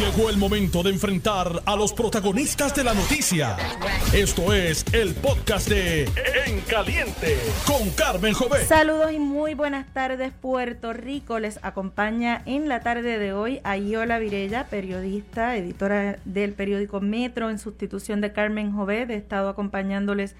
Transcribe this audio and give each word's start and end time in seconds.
Llegó 0.00 0.30
el 0.30 0.38
momento 0.38 0.82
de 0.82 0.88
enfrentar 0.88 1.60
a 1.66 1.76
los 1.76 1.92
protagonistas 1.92 2.74
de 2.74 2.84
la 2.84 2.94
noticia. 2.94 3.58
Esto 4.14 4.54
es 4.54 4.82
el 4.94 5.14
podcast 5.14 5.68
de 5.68 6.04
En 6.46 6.62
Caliente 6.62 7.36
con 7.66 7.90
Carmen 7.90 8.32
Jové. 8.32 8.64
Saludos 8.64 9.12
y 9.12 9.18
muy 9.18 9.52
buenas 9.52 9.92
tardes, 9.92 10.32
Puerto 10.32 10.94
Rico. 10.94 11.38
Les 11.38 11.62
acompaña 11.62 12.40
en 12.46 12.66
la 12.66 12.80
tarde 12.80 13.18
de 13.18 13.34
hoy 13.34 13.60
Ayola 13.62 14.18
Virella, 14.18 14.68
periodista, 14.68 15.54
editora 15.54 16.18
del 16.24 16.54
periódico 16.54 17.02
Metro, 17.02 17.50
en 17.50 17.58
sustitución 17.58 18.22
de 18.22 18.32
Carmen 18.32 18.72
Jové. 18.72 19.02
He 19.02 19.16
estado 19.16 19.50
acompañándoles 19.50 20.34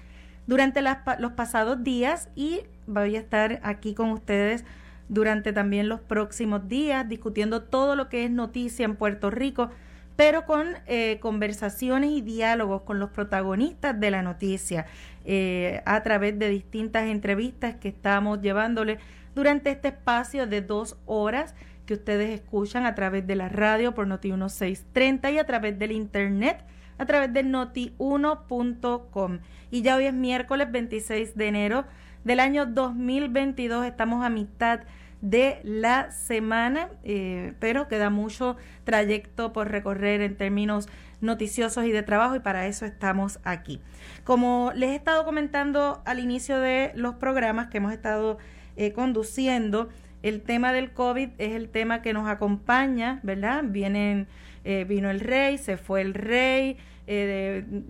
durante 0.47 0.81
los 0.81 1.33
pasados 1.33 1.83
días 1.83 2.29
y 2.35 2.61
voy 2.87 3.15
a 3.15 3.19
estar 3.19 3.59
aquí 3.61 3.93
con 3.93 4.09
ustedes 4.09 4.65
durante 5.11 5.51
también 5.51 5.89
los 5.89 5.99
próximos 5.99 6.69
días, 6.69 7.07
discutiendo 7.07 7.63
todo 7.63 7.97
lo 7.97 8.07
que 8.07 8.23
es 8.23 8.31
noticia 8.31 8.85
en 8.85 8.95
Puerto 8.95 9.29
Rico, 9.29 9.69
pero 10.15 10.45
con 10.45 10.67
eh, 10.87 11.19
conversaciones 11.19 12.11
y 12.11 12.21
diálogos 12.21 12.83
con 12.83 12.99
los 12.99 13.09
protagonistas 13.09 13.99
de 13.99 14.09
la 14.09 14.21
noticia 14.21 14.85
eh, 15.25 15.81
a 15.85 16.01
través 16.01 16.39
de 16.39 16.49
distintas 16.49 17.07
entrevistas 17.07 17.75
que 17.75 17.89
estamos 17.89 18.41
llevándole 18.41 18.99
durante 19.35 19.71
este 19.71 19.89
espacio 19.89 20.47
de 20.47 20.61
dos 20.61 20.97
horas 21.05 21.55
que 21.85 21.95
ustedes 21.95 22.29
escuchan 22.29 22.85
a 22.85 22.95
través 22.95 23.27
de 23.27 23.35
la 23.35 23.49
radio 23.49 23.93
por 23.93 24.07
Noti 24.07 24.29
1630 24.29 25.31
y 25.31 25.39
a 25.39 25.45
través 25.45 25.77
del 25.77 25.91
internet 25.91 26.63
a 26.97 27.05
través 27.05 27.33
de 27.33 27.43
noti1.com. 27.43 29.39
Y 29.71 29.81
ya 29.81 29.95
hoy 29.97 30.05
es 30.05 30.13
miércoles 30.13 30.71
26 30.71 31.35
de 31.35 31.47
enero 31.47 31.85
del 32.23 32.39
año 32.39 32.65
2022, 32.67 33.87
estamos 33.87 34.23
a 34.23 34.29
mitad 34.29 34.81
de 35.21 35.59
la 35.63 36.11
semana, 36.11 36.89
eh, 37.03 37.53
pero 37.59 37.87
queda 37.87 38.09
mucho 38.09 38.57
trayecto 38.83 39.53
por 39.53 39.69
recorrer 39.69 40.21
en 40.21 40.35
términos 40.35 40.89
noticiosos 41.21 41.85
y 41.85 41.91
de 41.91 42.01
trabajo 42.01 42.35
y 42.35 42.39
para 42.39 42.65
eso 42.65 42.85
estamos 42.85 43.39
aquí. 43.43 43.79
Como 44.23 44.71
les 44.75 44.89
he 44.89 44.95
estado 44.95 45.23
comentando 45.23 46.01
al 46.05 46.19
inicio 46.19 46.59
de 46.59 46.91
los 46.95 47.15
programas 47.15 47.67
que 47.67 47.77
hemos 47.77 47.93
estado 47.93 48.39
eh, 48.75 48.91
conduciendo, 48.93 49.89
el 50.23 50.41
tema 50.41 50.73
del 50.73 50.91
COVID 50.91 51.29
es 51.37 51.53
el 51.53 51.69
tema 51.69 52.01
que 52.01 52.13
nos 52.13 52.27
acompaña, 52.27 53.19
¿verdad? 53.23 53.63
Vienen, 53.63 54.27
eh, 54.63 54.85
vino 54.87 55.09
el 55.09 55.19
rey, 55.19 55.57
se 55.57 55.77
fue 55.77 56.01
el 56.01 56.13
rey, 56.13 56.77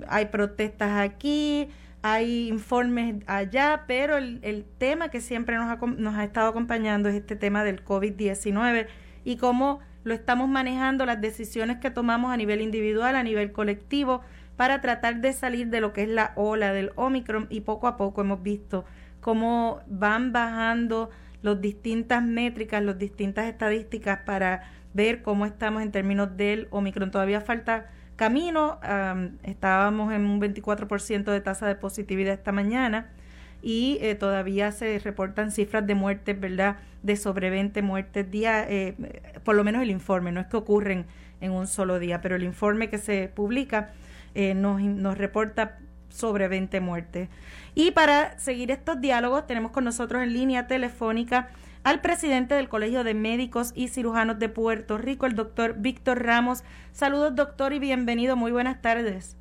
hay 0.08 0.26
protestas 0.32 1.00
aquí, 1.00 1.70
hay 2.02 2.48
informes 2.48 3.24
allá, 3.28 3.84
pero 3.88 4.18
el, 4.18 4.66
tema 4.78 5.10
que 5.10 5.22
siempre 5.22 5.58
nos 5.58 5.70
ha, 5.70 5.86
nos 5.86 6.16
ha 6.16 6.24
estado 6.24 6.50
acompañando 6.50 7.10
es 7.10 7.16
este 7.16 7.36
tema 7.36 7.64
del 7.64 7.84
COVID-19 7.86 8.88
y 9.24 9.38
cómo 9.38 9.80
lo 10.04 10.14
estamos 10.14 10.50
manejando, 10.50 11.06
las 11.06 11.22
decisiones 11.22 11.78
que 11.78 11.92
tomamos 11.92 12.32
a 12.32 12.38
nivel 12.38 12.62
individual, 12.62 13.16
a 13.16 13.24
nivel 13.24 13.52
colectivo, 13.52 14.22
para 14.56 14.82
tratar 14.82 15.22
de 15.22 15.34
salir 15.34 15.68
de 15.68 15.82
lo 15.82 15.94
que 15.94 16.04
es 16.04 16.10
la 16.10 16.34
ola 16.36 16.74
del 16.74 16.92
Omicron 16.96 17.48
y 17.50 17.62
poco 17.62 17.88
a 17.88 17.98
poco 17.98 18.22
hemos 18.22 18.42
visto 18.42 18.86
cómo 19.20 19.82
van 19.88 20.34
bajando 20.34 21.10
las 21.42 21.62
distintas 21.62 22.24
métricas, 22.24 22.84
las 22.84 22.98
distintas 22.98 23.46
estadísticas 23.46 24.20
para 24.26 24.64
ver 24.94 25.22
cómo 25.22 25.46
estamos 25.46 25.82
en 25.82 25.92
términos 25.92 26.36
del 26.36 26.68
Omicron. 26.72 27.12
Todavía 27.12 27.42
falta 27.42 27.90
camino. 28.22 28.80
estábamos 29.42 30.14
en 30.14 30.28
un 30.28 30.40
24% 30.40 31.32
de 31.32 31.42
tasa 31.42 31.66
de 31.66 31.74
positividad 31.74 32.36
esta 32.36 32.52
mañana 32.52 33.10
y 33.64 33.98
eh, 34.02 34.14
todavía 34.14 34.72
se 34.72 35.00
reportan 35.00 35.50
cifras 35.50 35.88
de 35.88 35.96
muertes, 35.96 36.40
¿verdad? 36.40 36.78
De 37.02 37.16
sobre 37.16 37.50
20 37.50 37.82
muertes 37.82 38.30
día, 38.30 38.64
eh, 38.70 38.96
por 39.44 39.56
lo 39.56 39.64
menos 39.64 39.82
el 39.82 39.90
informe, 39.90 40.32
no 40.32 40.40
es 40.40 40.46
que 40.46 40.58
ocurren 40.58 41.08
en 41.40 41.52
un 41.52 41.66
solo 41.66 41.98
día, 41.98 42.22
pero 42.22 42.36
el 42.36 42.44
informe 42.44 42.92
que 42.92 43.00
se 43.00 43.28
publica 43.28 43.90
eh, 44.36 44.54
nos, 44.54 44.80
nos 44.84 45.18
reporta 45.18 45.80
sobre 46.10 46.48
20 46.48 46.80
muertes. 46.80 47.28
Y 47.74 47.90
para 47.90 48.38
seguir 48.38 48.70
estos 48.70 49.02
diálogos 49.02 49.48
tenemos 49.48 49.72
con 49.72 49.84
nosotros 49.84 50.22
en 50.22 50.32
línea 50.32 50.68
telefónica 50.68 51.50
al 51.84 52.02
presidente 52.02 52.56
del 52.56 52.70
Colegio 52.70 53.04
de 53.04 53.14
Médicos 53.14 53.72
y 53.76 53.88
Cirujanos 53.88 54.40
de 54.40 54.50
Puerto 54.50 54.98
Rico, 54.98 55.26
el 55.26 55.36
doctor 55.36 55.76
Víctor 55.78 56.24
Ramos. 56.24 56.64
Saludos, 56.92 57.36
doctor, 57.36 57.74
y 57.74 57.80
bienvenido. 57.80 58.36
Muy 58.36 58.52
buenas 58.52 58.82
tardes. 58.82 59.38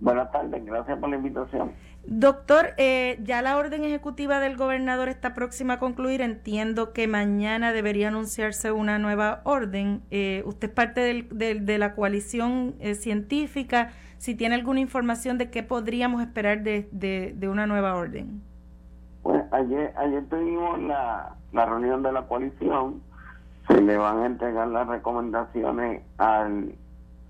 Buenas 0.00 0.30
tardes, 0.32 0.64
gracias 0.64 0.98
por 0.98 1.08
la 1.08 1.16
invitación. 1.16 1.72
Doctor, 2.04 2.70
eh, 2.76 3.20
ya 3.22 3.40
la 3.42 3.56
orden 3.56 3.84
ejecutiva 3.84 4.40
del 4.40 4.56
gobernador 4.56 5.08
está 5.08 5.34
próxima 5.34 5.74
a 5.74 5.78
concluir. 5.78 6.20
Entiendo 6.20 6.92
que 6.92 7.06
mañana 7.06 7.72
debería 7.72 8.08
anunciarse 8.08 8.72
una 8.72 8.98
nueva 8.98 9.40
orden. 9.44 10.02
Eh, 10.10 10.42
usted 10.44 10.68
es 10.68 10.74
parte 10.74 11.00
del, 11.00 11.28
de 11.64 11.78
la 11.78 11.94
coalición 11.94 12.74
eh, 12.80 12.96
científica. 12.96 13.92
Si 14.18 14.34
tiene 14.34 14.56
alguna 14.56 14.80
información 14.80 15.38
de 15.38 15.50
qué 15.50 15.62
podríamos 15.62 16.20
esperar 16.20 16.62
de, 16.62 16.88
de 16.90 17.48
una 17.48 17.68
nueva 17.68 17.94
orden. 17.94 18.42
Pues 19.22 19.40
ayer, 19.52 19.92
ayer 19.96 20.24
tuvimos 20.28 20.80
la, 20.80 21.36
la 21.52 21.66
reunión 21.66 22.02
de 22.02 22.12
la 22.12 22.22
coalición, 22.22 23.02
se 23.68 23.80
le 23.80 23.96
van 23.96 24.18
a 24.18 24.26
entregar 24.26 24.68
las 24.68 24.86
recomendaciones 24.88 26.02
al 26.18 26.74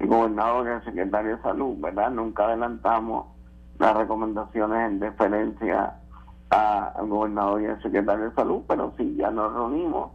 gobernador 0.00 0.66
y 0.66 0.70
al 0.70 0.84
secretario 0.84 1.36
de 1.36 1.42
salud, 1.42 1.76
¿verdad? 1.78 2.10
Nunca 2.10 2.44
adelantamos 2.44 3.26
las 3.78 3.96
recomendaciones 3.96 4.90
en 4.90 5.00
deferencia 5.00 5.94
al 6.50 7.06
gobernador 7.08 7.62
y 7.62 7.66
al 7.66 7.82
secretario 7.82 8.30
de 8.30 8.34
salud, 8.34 8.62
pero 8.68 8.92
sí, 8.96 9.14
ya 9.16 9.30
nos 9.30 9.52
reunimos 9.52 10.10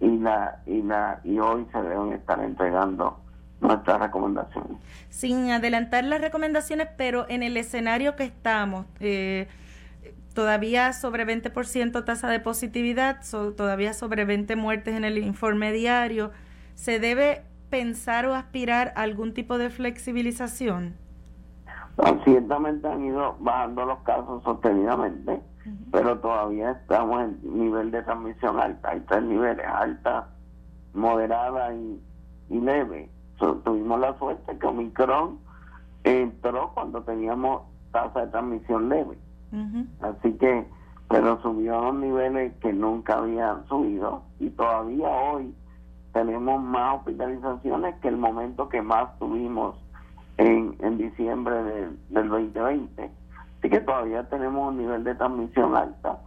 y 0.00 0.18
la 0.18 0.60
y 0.66 0.82
la 0.82 1.20
y 1.24 1.38
hoy 1.38 1.66
se 1.72 1.82
deben 1.82 2.12
estar 2.12 2.38
entregando 2.40 3.18
nuestras 3.60 4.00
recomendaciones. 4.00 4.78
Sin 5.08 5.50
adelantar 5.50 6.04
las 6.04 6.20
recomendaciones, 6.20 6.88
pero 6.96 7.26
en 7.28 7.42
el 7.42 7.56
escenario 7.56 8.14
que 8.14 8.24
estamos, 8.24 8.86
eh, 9.00 9.48
todavía 10.38 10.92
sobre 10.92 11.26
20% 11.26 12.04
tasa 12.04 12.28
de 12.28 12.38
positividad, 12.38 13.22
todavía 13.56 13.92
sobre 13.92 14.24
20 14.24 14.54
muertes 14.54 14.94
en 14.94 15.02
el 15.02 15.18
informe 15.18 15.72
diario. 15.72 16.30
¿Se 16.76 17.00
debe 17.00 17.42
pensar 17.70 18.24
o 18.26 18.36
aspirar 18.36 18.92
a 18.94 19.02
algún 19.02 19.34
tipo 19.34 19.58
de 19.58 19.68
flexibilización? 19.68 20.94
ciertamente 22.24 22.86
han 22.86 23.04
ido 23.04 23.34
bajando 23.40 23.84
los 23.84 23.98
casos 24.04 24.40
sostenidamente, 24.44 25.40
pero 25.90 26.16
todavía 26.20 26.70
estamos 26.70 27.20
en 27.20 27.40
nivel 27.58 27.90
de 27.90 28.00
transmisión 28.04 28.60
alta. 28.60 28.90
Hay 28.90 29.00
tres 29.08 29.24
niveles, 29.24 29.66
alta, 29.66 30.28
moderada 30.94 31.74
y, 31.74 32.00
leve. 32.48 33.10
tuvimos 33.64 33.98
la 33.98 34.16
suerte 34.18 34.56
que 34.56 34.66
Omicron 34.68 35.40
entró 36.04 36.70
cuando 36.74 37.02
teníamos 37.02 37.62
tasa 37.90 38.20
de 38.20 38.26
transmisión 38.28 38.88
leve 38.88 39.18
Así 40.00 40.32
que, 40.34 40.66
pero 41.08 41.40
subió 41.40 41.74
a 41.74 41.80
unos 41.88 42.02
niveles 42.02 42.52
que 42.60 42.72
nunca 42.72 43.18
habían 43.18 43.66
subido 43.66 44.22
y 44.38 44.50
todavía 44.50 45.08
hoy 45.08 45.54
tenemos 46.12 46.62
más 46.62 46.98
hospitalizaciones 46.98 47.94
que 47.96 48.08
el 48.08 48.16
momento 48.16 48.68
que 48.68 48.82
más 48.82 49.18
tuvimos 49.18 49.76
en, 50.36 50.76
en 50.80 50.98
diciembre 50.98 51.62
del 52.10 52.28
2020. 52.28 53.10
Así 53.58 53.70
que 53.70 53.80
todavía 53.80 54.28
tenemos 54.28 54.68
un 54.68 54.78
nivel 54.78 55.04
de 55.04 55.14
transmisión 55.14 55.76
alta, 55.76 56.18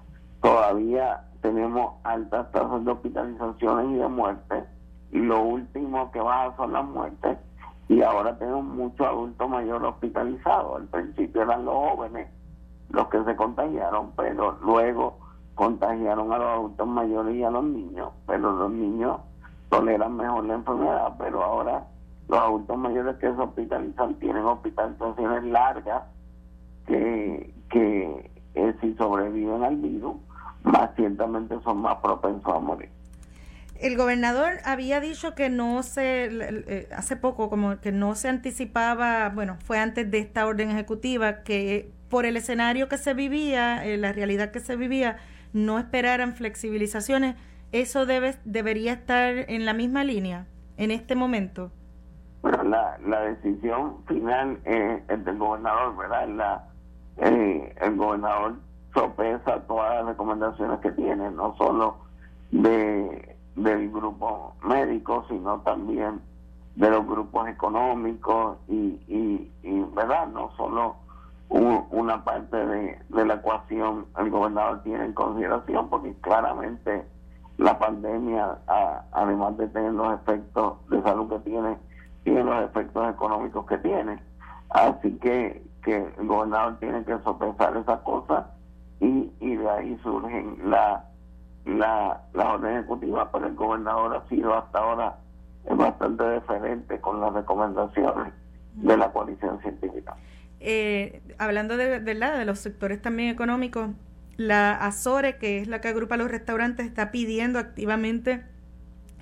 todavía 0.41 1.23
tenemos 1.41 1.93
altas 2.03 2.51
tasas 2.51 2.83
de 2.85 2.91
hospitalizaciones 2.91 3.91
y 3.91 3.95
de 3.95 4.07
muertes, 4.07 4.63
y 5.11 5.19
lo 5.19 5.41
último 5.41 6.11
que 6.11 6.19
baja 6.19 6.55
son 6.57 6.73
las 6.73 6.85
muertes, 6.85 7.37
y 7.87 8.01
ahora 8.01 8.37
tenemos 8.37 8.63
muchos 8.63 9.05
adultos 9.05 9.49
mayores 9.49 9.89
hospitalizados. 9.89 10.81
Al 10.81 10.87
principio 10.87 11.41
eran 11.41 11.65
los 11.65 11.75
jóvenes 11.75 12.29
los 12.91 13.07
que 13.07 13.23
se 13.23 13.35
contagiaron, 13.35 14.11
pero 14.15 14.57
luego 14.61 15.19
contagiaron 15.55 16.31
a 16.33 16.37
los 16.37 16.47
adultos 16.47 16.87
mayores 16.87 17.35
y 17.35 17.43
a 17.43 17.51
los 17.51 17.63
niños, 17.63 18.09
pero 18.25 18.51
los 18.51 18.71
niños 18.71 19.19
toleran 19.69 20.15
mejor 20.15 20.45
la 20.45 20.55
enfermedad, 20.55 21.13
pero 21.17 21.43
ahora 21.43 21.83
los 22.27 22.39
adultos 22.39 22.77
mayores 22.77 23.15
que 23.17 23.27
se 23.27 23.41
hospitalizan 23.41 24.15
tienen 24.15 24.43
hospitalizaciones 24.43 25.43
largas 25.45 26.03
que, 26.87 27.53
que 27.69 28.31
eh, 28.55 28.75
si 28.81 28.93
sobreviven 28.95 29.63
al 29.63 29.77
virus, 29.77 30.15
más 30.63 30.91
ciertamente 30.95 31.59
son 31.63 31.77
más 31.77 31.97
propensos 31.97 32.53
a 32.53 32.59
morir. 32.59 32.89
El 33.79 33.97
gobernador 33.97 34.59
había 34.63 34.99
dicho 34.99 35.33
que 35.33 35.49
no 35.49 35.81
se, 35.81 36.29
eh, 36.29 36.87
hace 36.95 37.15
poco, 37.15 37.49
como 37.49 37.79
que 37.79 37.91
no 37.91 38.13
se 38.13 38.29
anticipaba, 38.29 39.29
bueno, 39.29 39.57
fue 39.65 39.79
antes 39.79 40.09
de 40.11 40.19
esta 40.19 40.45
orden 40.45 40.69
ejecutiva, 40.69 41.41
que 41.43 41.91
por 42.11 42.27
el 42.27 42.37
escenario 42.37 42.87
que 42.87 42.99
se 42.99 43.15
vivía, 43.15 43.83
eh, 43.83 43.97
la 43.97 44.11
realidad 44.11 44.51
que 44.51 44.59
se 44.59 44.75
vivía, 44.75 45.17
no 45.53 45.79
esperaran 45.79 46.33
flexibilizaciones, 46.33 47.35
eso 47.71 48.05
debe, 48.05 48.35
debería 48.45 48.93
estar 48.93 49.33
en 49.49 49.65
la 49.65 49.73
misma 49.73 50.03
línea 50.03 50.45
en 50.77 50.91
este 50.91 51.15
momento. 51.15 51.71
Bueno, 52.43 52.63
la, 52.63 52.99
la 53.07 53.21
decisión 53.21 54.03
final 54.07 54.59
es 54.65 55.25
del 55.25 55.37
gobernador, 55.37 55.97
¿verdad? 55.97 56.27
La, 56.29 56.67
eh, 57.17 57.75
el 57.81 57.95
gobernador 57.95 58.55
sopesa 58.93 59.61
todas 59.67 59.95
las 59.95 60.05
recomendaciones 60.07 60.79
que 60.81 60.91
tiene, 60.91 61.31
no 61.31 61.55
solo 61.57 61.97
de 62.51 63.31
del 63.55 63.91
grupo 63.91 64.55
médico, 64.63 65.25
sino 65.29 65.59
también 65.61 66.21
de 66.75 66.89
los 66.89 67.05
grupos 67.05 67.47
económicos 67.49 68.57
y, 68.67 68.99
y, 69.07 69.51
verdad 69.93 70.27
no 70.27 70.51
solo 70.55 70.95
una 71.51 72.23
parte 72.23 72.55
de, 72.55 72.99
de 73.09 73.25
la 73.25 73.35
ecuación 73.35 74.05
el 74.17 74.29
gobernador 74.29 74.81
tiene 74.83 75.05
en 75.05 75.13
consideración 75.13 75.89
porque 75.89 76.13
claramente 76.21 77.05
la 77.57 77.77
pandemia 77.77 78.57
además 79.11 79.57
de 79.57 79.67
tener 79.67 79.91
los 79.93 80.13
efectos 80.13 80.77
de 80.89 81.01
salud 81.01 81.29
que 81.29 81.39
tiene 81.39 81.77
tiene 82.23 82.43
los 82.43 82.63
efectos 82.63 83.13
económicos 83.13 83.65
que 83.65 83.77
tiene 83.79 84.19
así 84.69 85.11
que 85.17 85.63
que 85.83 86.13
el 86.17 86.27
gobernador 86.27 86.77
tiene 86.79 87.03
que 87.03 87.17
sopesar 87.19 87.75
esas 87.75 87.99
cosas 88.01 88.45
y, 89.01 89.31
y 89.41 89.55
de 89.57 89.69
ahí 89.69 89.99
surgen 90.03 90.57
la 90.69 91.05
la, 91.65 92.21
la 92.33 92.53
orden 92.53 92.77
ejecutiva, 92.77 93.29
pero 93.31 93.47
el 93.47 93.55
gobernador 93.55 94.15
ha 94.15 94.29
sido 94.29 94.53
hasta 94.53 94.79
ahora 94.79 95.15
bastante 95.69 96.33
diferente 96.33 96.99
con 97.01 97.21
las 97.21 97.33
recomendaciones 97.33 98.33
de 98.73 98.97
la 98.97 99.11
coalición 99.11 99.59
científica. 99.59 100.15
Eh, 100.63 101.21
hablando 101.39 101.75
de, 101.75 101.99
de 101.99 102.45
los 102.45 102.59
sectores 102.59 103.01
también 103.01 103.29
económicos, 103.29 103.89
la 104.37 104.73
Azore, 104.73 105.37
que 105.37 105.59
es 105.59 105.67
la 105.67 105.81
que 105.81 105.87
agrupa 105.87 106.15
a 106.15 106.17
los 106.17 106.29
restaurantes, 106.29 106.85
está 106.85 107.11
pidiendo 107.11 107.59
activamente 107.59 108.43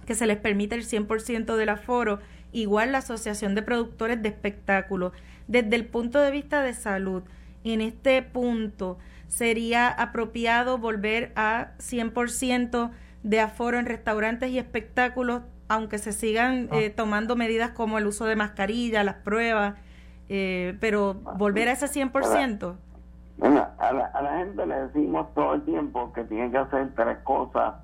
que 0.05 0.15
se 0.15 0.27
les 0.27 0.37
permita 0.37 0.75
el 0.75 0.83
100% 0.85 1.55
del 1.55 1.69
aforo, 1.69 2.19
igual 2.51 2.91
la 2.91 2.99
Asociación 2.99 3.55
de 3.55 3.61
Productores 3.61 4.21
de 4.21 4.29
Espectáculos. 4.29 5.13
Desde 5.47 5.75
el 5.75 5.85
punto 5.85 6.19
de 6.19 6.31
vista 6.31 6.61
de 6.61 6.73
salud, 6.73 7.23
en 7.63 7.81
este 7.81 8.21
punto, 8.21 8.97
sería 9.27 9.87
apropiado 9.87 10.77
volver 10.77 11.31
a 11.35 11.71
100% 11.77 12.91
de 13.23 13.39
aforo 13.39 13.77
en 13.77 13.85
restaurantes 13.85 14.49
y 14.49 14.57
espectáculos, 14.57 15.43
aunque 15.67 15.99
se 15.99 16.11
sigan 16.11 16.69
ah. 16.71 16.79
eh, 16.79 16.89
tomando 16.89 17.35
medidas 17.35 17.71
como 17.71 17.97
el 17.97 18.07
uso 18.07 18.25
de 18.25 18.35
mascarilla, 18.35 19.03
las 19.03 19.15
pruebas, 19.15 19.75
eh, 20.29 20.77
pero 20.79 21.15
volver 21.37 21.67
a 21.67 21.71
ese 21.73 21.87
100%. 21.87 22.75
a, 23.41 23.93
la, 23.93 24.05
a 24.05 24.21
la 24.21 24.37
gente 24.37 24.65
le 24.65 24.75
decimos 24.87 25.33
todo 25.33 25.55
el 25.55 25.63
tiempo 25.63 26.13
que 26.13 26.23
tiene 26.25 26.51
que 26.51 26.57
hacer 26.57 26.93
tres 26.95 27.17
cosas 27.19 27.75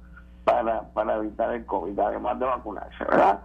para, 0.46 0.84
para 0.94 1.16
evitar 1.18 1.54
el 1.54 1.66
COVID, 1.66 2.00
además 2.00 2.40
de 2.40 2.46
vacunarse, 2.46 3.04
¿verdad? 3.04 3.40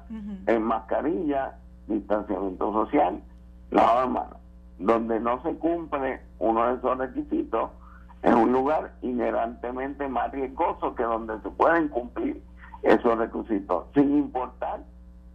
En 0.46 0.62
mascarilla, 0.62 1.56
distanciamiento 1.86 2.72
social, 2.72 3.20
lavado 3.70 4.00
de 4.02 4.08
manos. 4.08 4.36
Donde 4.78 5.18
no 5.20 5.42
se 5.42 5.54
cumple 5.56 6.20
uno 6.38 6.66
de 6.66 6.74
esos 6.74 6.98
requisitos, 6.98 7.70
es 8.22 8.34
un 8.34 8.52
lugar 8.52 8.92
inherentemente 9.00 10.06
más 10.08 10.30
riesgoso 10.30 10.94
que 10.94 11.02
donde 11.02 11.40
se 11.40 11.50
pueden 11.50 11.88
cumplir 11.88 12.42
esos 12.82 13.18
requisitos, 13.18 13.86
sin 13.94 14.18
importar 14.18 14.80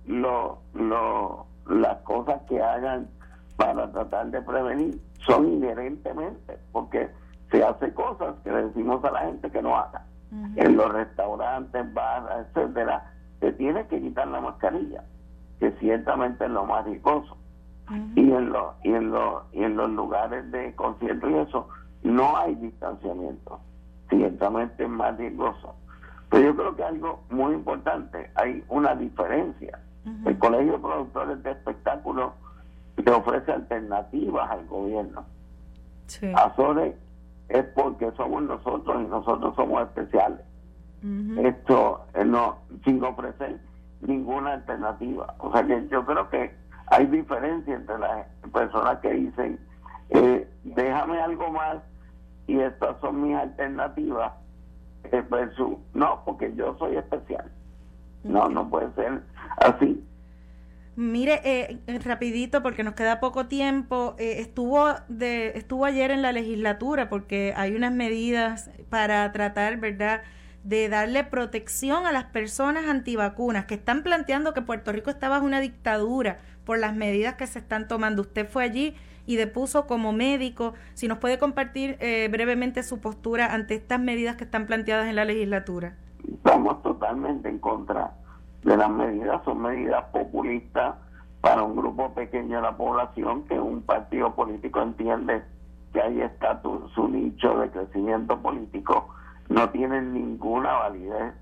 lo, 0.05 0.59
lo, 0.73 1.47
las 1.67 1.97
cosas 2.01 2.41
que 2.47 2.61
hagan 2.61 3.07
para 3.57 3.91
tratar 3.91 4.31
de 4.31 4.41
prevenir, 4.41 4.99
son 5.25 5.53
inherentemente, 5.53 6.57
porque 6.71 7.09
se 7.51 7.63
hace 7.63 7.93
cosas 7.93 8.35
que 8.43 8.51
le 8.51 8.67
decimos 8.67 9.03
a 9.03 9.11
la 9.11 9.19
gente 9.21 9.49
que 9.49 9.61
no 9.61 9.75
haga. 9.77 10.05
En 10.57 10.75
los 10.75 10.91
restaurantes, 10.91 11.93
bares, 11.93 12.47
etcétera, 12.47 13.13
se 13.39 13.53
tiene 13.53 13.87
que 13.87 14.01
quitar 14.01 14.27
la 14.27 14.41
mascarilla, 14.41 15.03
que 15.59 15.71
ciertamente 15.79 16.45
es 16.45 16.51
lo 16.51 16.65
más 16.65 16.85
riesgoso. 16.85 17.37
Y 18.15 18.31
en 18.31 18.49
los 18.49 18.73
y 18.83 18.91
en 18.91 19.11
los 19.11 19.43
y 19.53 19.63
en 19.63 19.77
los 19.77 19.89
lugares 19.91 20.51
de 20.51 20.73
concierto 20.75 21.29
y 21.29 21.35
eso 21.35 21.67
no 22.01 22.35
hay 22.35 22.55
distanciamiento. 22.55 23.59
Ciertamente 24.09 24.83
es 24.83 24.89
más 24.89 25.15
riesgoso. 25.17 25.75
Pero 26.29 26.43
yo 26.45 26.55
creo 26.55 26.75
que 26.75 26.83
algo 26.83 27.23
muy 27.29 27.53
importante, 27.53 28.31
hay 28.35 28.63
una 28.69 28.95
diferencia. 28.95 29.79
El 30.25 30.37
Colegio 30.37 30.73
de 30.73 30.79
Productores 30.79 31.43
de 31.43 31.51
Espectáculos 31.51 32.33
le 33.05 33.11
ofrece 33.11 33.51
alternativas 33.51 34.49
al 34.49 34.65
gobierno. 34.65 35.25
Sí. 36.07 36.31
Azores 36.35 36.95
es 37.49 37.63
porque 37.75 38.11
somos 38.17 38.43
nosotros 38.43 39.01
y 39.01 39.07
nosotros 39.07 39.55
somos 39.55 39.83
especiales. 39.83 40.41
Esto 41.37 42.03
eh, 42.15 42.25
no, 42.25 42.57
sin 42.83 43.03
ofrecer 43.03 43.59
ninguna 44.01 44.53
alternativa. 44.53 45.35
O 45.37 45.51
sea 45.51 45.63
que 45.63 45.87
yo 45.87 46.03
creo 46.03 46.27
que 46.31 46.51
hay 46.87 47.05
diferencia 47.05 47.75
entre 47.75 47.99
las 47.99 48.25
personas 48.51 48.97
que 49.01 49.11
dicen, 49.11 49.59
eh, 50.09 50.49
déjame 50.63 51.21
algo 51.21 51.51
más 51.51 51.77
y 52.47 52.59
estas 52.59 52.99
son 53.01 53.21
mis 53.21 53.35
alternativas 53.35 54.33
eh, 55.11 55.23
versus 55.29 55.77
no 55.93 56.21
porque 56.25 56.53
yo 56.55 56.75
soy 56.77 56.95
especial 56.95 57.51
no 58.23 58.49
no 58.49 58.69
puede 58.69 58.91
ser 58.93 59.21
así 59.57 60.03
Mire, 60.97 61.41
eh, 61.43 61.79
rapidito, 62.05 62.63
porque 62.63 62.83
nos 62.83 62.93
queda 62.93 63.19
poco 63.19 63.47
tiempo, 63.47 64.15
eh, 64.17 64.37
estuvo, 64.39 64.93
de, 65.09 65.49
estuvo 65.55 65.83
ayer 65.83 66.09
en 66.09 66.21
la 66.21 66.31
legislatura 66.31 67.09
porque 67.09 67.53
hay 67.57 67.75
unas 67.75 67.91
medidas 67.91 68.69
para 68.89 69.29
tratar, 69.33 69.77
¿verdad?, 69.77 70.21
de 70.63 70.87
darle 70.89 71.23
protección 71.23 72.07
a 72.07 72.11
las 72.11 72.25
personas 72.25 72.85
antivacunas 72.87 73.65
que 73.65 73.75
están 73.75 74.03
planteando 74.03 74.53
que 74.53 74.61
Puerto 74.61 74.91
Rico 74.91 75.09
está 75.09 75.29
bajo 75.29 75.45
una 75.45 75.59
dictadura 75.59 76.39
por 76.63 76.79
las 76.79 76.95
medidas 76.95 77.35
que 77.35 77.45
se 77.45 77.59
están 77.59 77.87
tomando. 77.87 78.21
Usted 78.23 78.47
fue 78.47 78.63
allí 78.63 78.95
y 79.27 79.35
depuso 79.35 79.85
como 79.87 80.13
médico. 80.13 80.73
Si 80.93 81.07
nos 81.07 81.19
puede 81.19 81.37
compartir 81.37 81.97
eh, 81.99 82.29
brevemente 82.31 82.83
su 82.83 82.99
postura 82.99 83.53
ante 83.53 83.75
estas 83.75 83.99
medidas 83.99 84.37
que 84.37 84.45
están 84.45 84.65
planteadas 84.65 85.07
en 85.07 85.17
la 85.17 85.25
legislatura. 85.25 85.97
Estamos 86.27 86.81
totalmente 86.81 87.49
en 87.49 87.59
contra 87.59 88.15
de 88.65 88.75
las 88.75 88.89
medidas. 88.89 89.41
Son 89.45 89.61
medidas 89.61 90.03
populistas 90.11 90.95
para 91.39 91.63
un 91.63 91.75
grupo 91.75 92.13
pequeño 92.13 92.57
de 92.57 92.63
la 92.63 92.75
población 92.75 93.43
que 93.43 93.57
un 93.59 93.81
partido 93.83 94.35
político 94.35 94.81
entiende 94.81 95.43
que 95.93 96.01
ahí 96.01 96.19
está 96.19 96.61
su 96.93 97.07
nicho 97.07 97.57
de 97.59 97.69
crecimiento 97.69 98.37
político. 98.41 99.07
No 99.47 99.69
tienen 99.69 100.13
ninguna 100.13 100.73
validez 100.73 101.33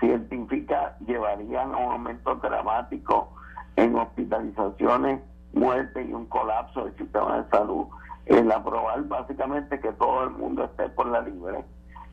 científica, 0.00 0.96
llevarían 1.06 1.74
a 1.74 1.76
un 1.76 1.92
aumento 1.92 2.34
dramático 2.36 3.34
en 3.76 3.96
hospitalizaciones 3.96 5.20
muerte 5.54 6.02
y 6.02 6.12
un 6.12 6.26
colapso 6.26 6.84
del 6.84 6.96
sistema 6.96 7.38
de 7.38 7.48
salud, 7.50 7.86
el 8.26 8.50
aprobar 8.50 9.02
básicamente 9.04 9.78
que 9.80 9.92
todo 9.92 10.24
el 10.24 10.30
mundo 10.30 10.64
esté 10.64 10.88
por 10.90 11.06
la 11.06 11.20
libre, 11.20 11.64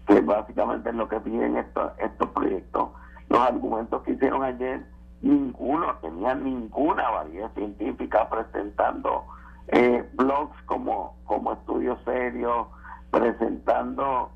que 0.07 0.21
básicamente 0.21 0.89
es 0.89 0.95
lo 0.95 1.07
que 1.07 1.19
piden 1.19 1.57
estos, 1.57 1.91
estos 1.97 2.29
proyectos. 2.29 2.89
Los 3.31 3.39
argumentos 3.39 4.03
que 4.03 4.11
hicieron 4.11 4.43
ayer, 4.43 4.85
ninguno 5.21 5.95
tenía 6.01 6.35
ninguna 6.35 7.09
validez 7.11 7.49
científica 7.53 8.29
presentando 8.29 9.23
eh, 9.69 10.05
blogs 10.15 10.61
como, 10.63 11.15
como 11.23 11.53
estudios 11.53 11.97
serios, 12.03 12.67
presentando 13.09 14.29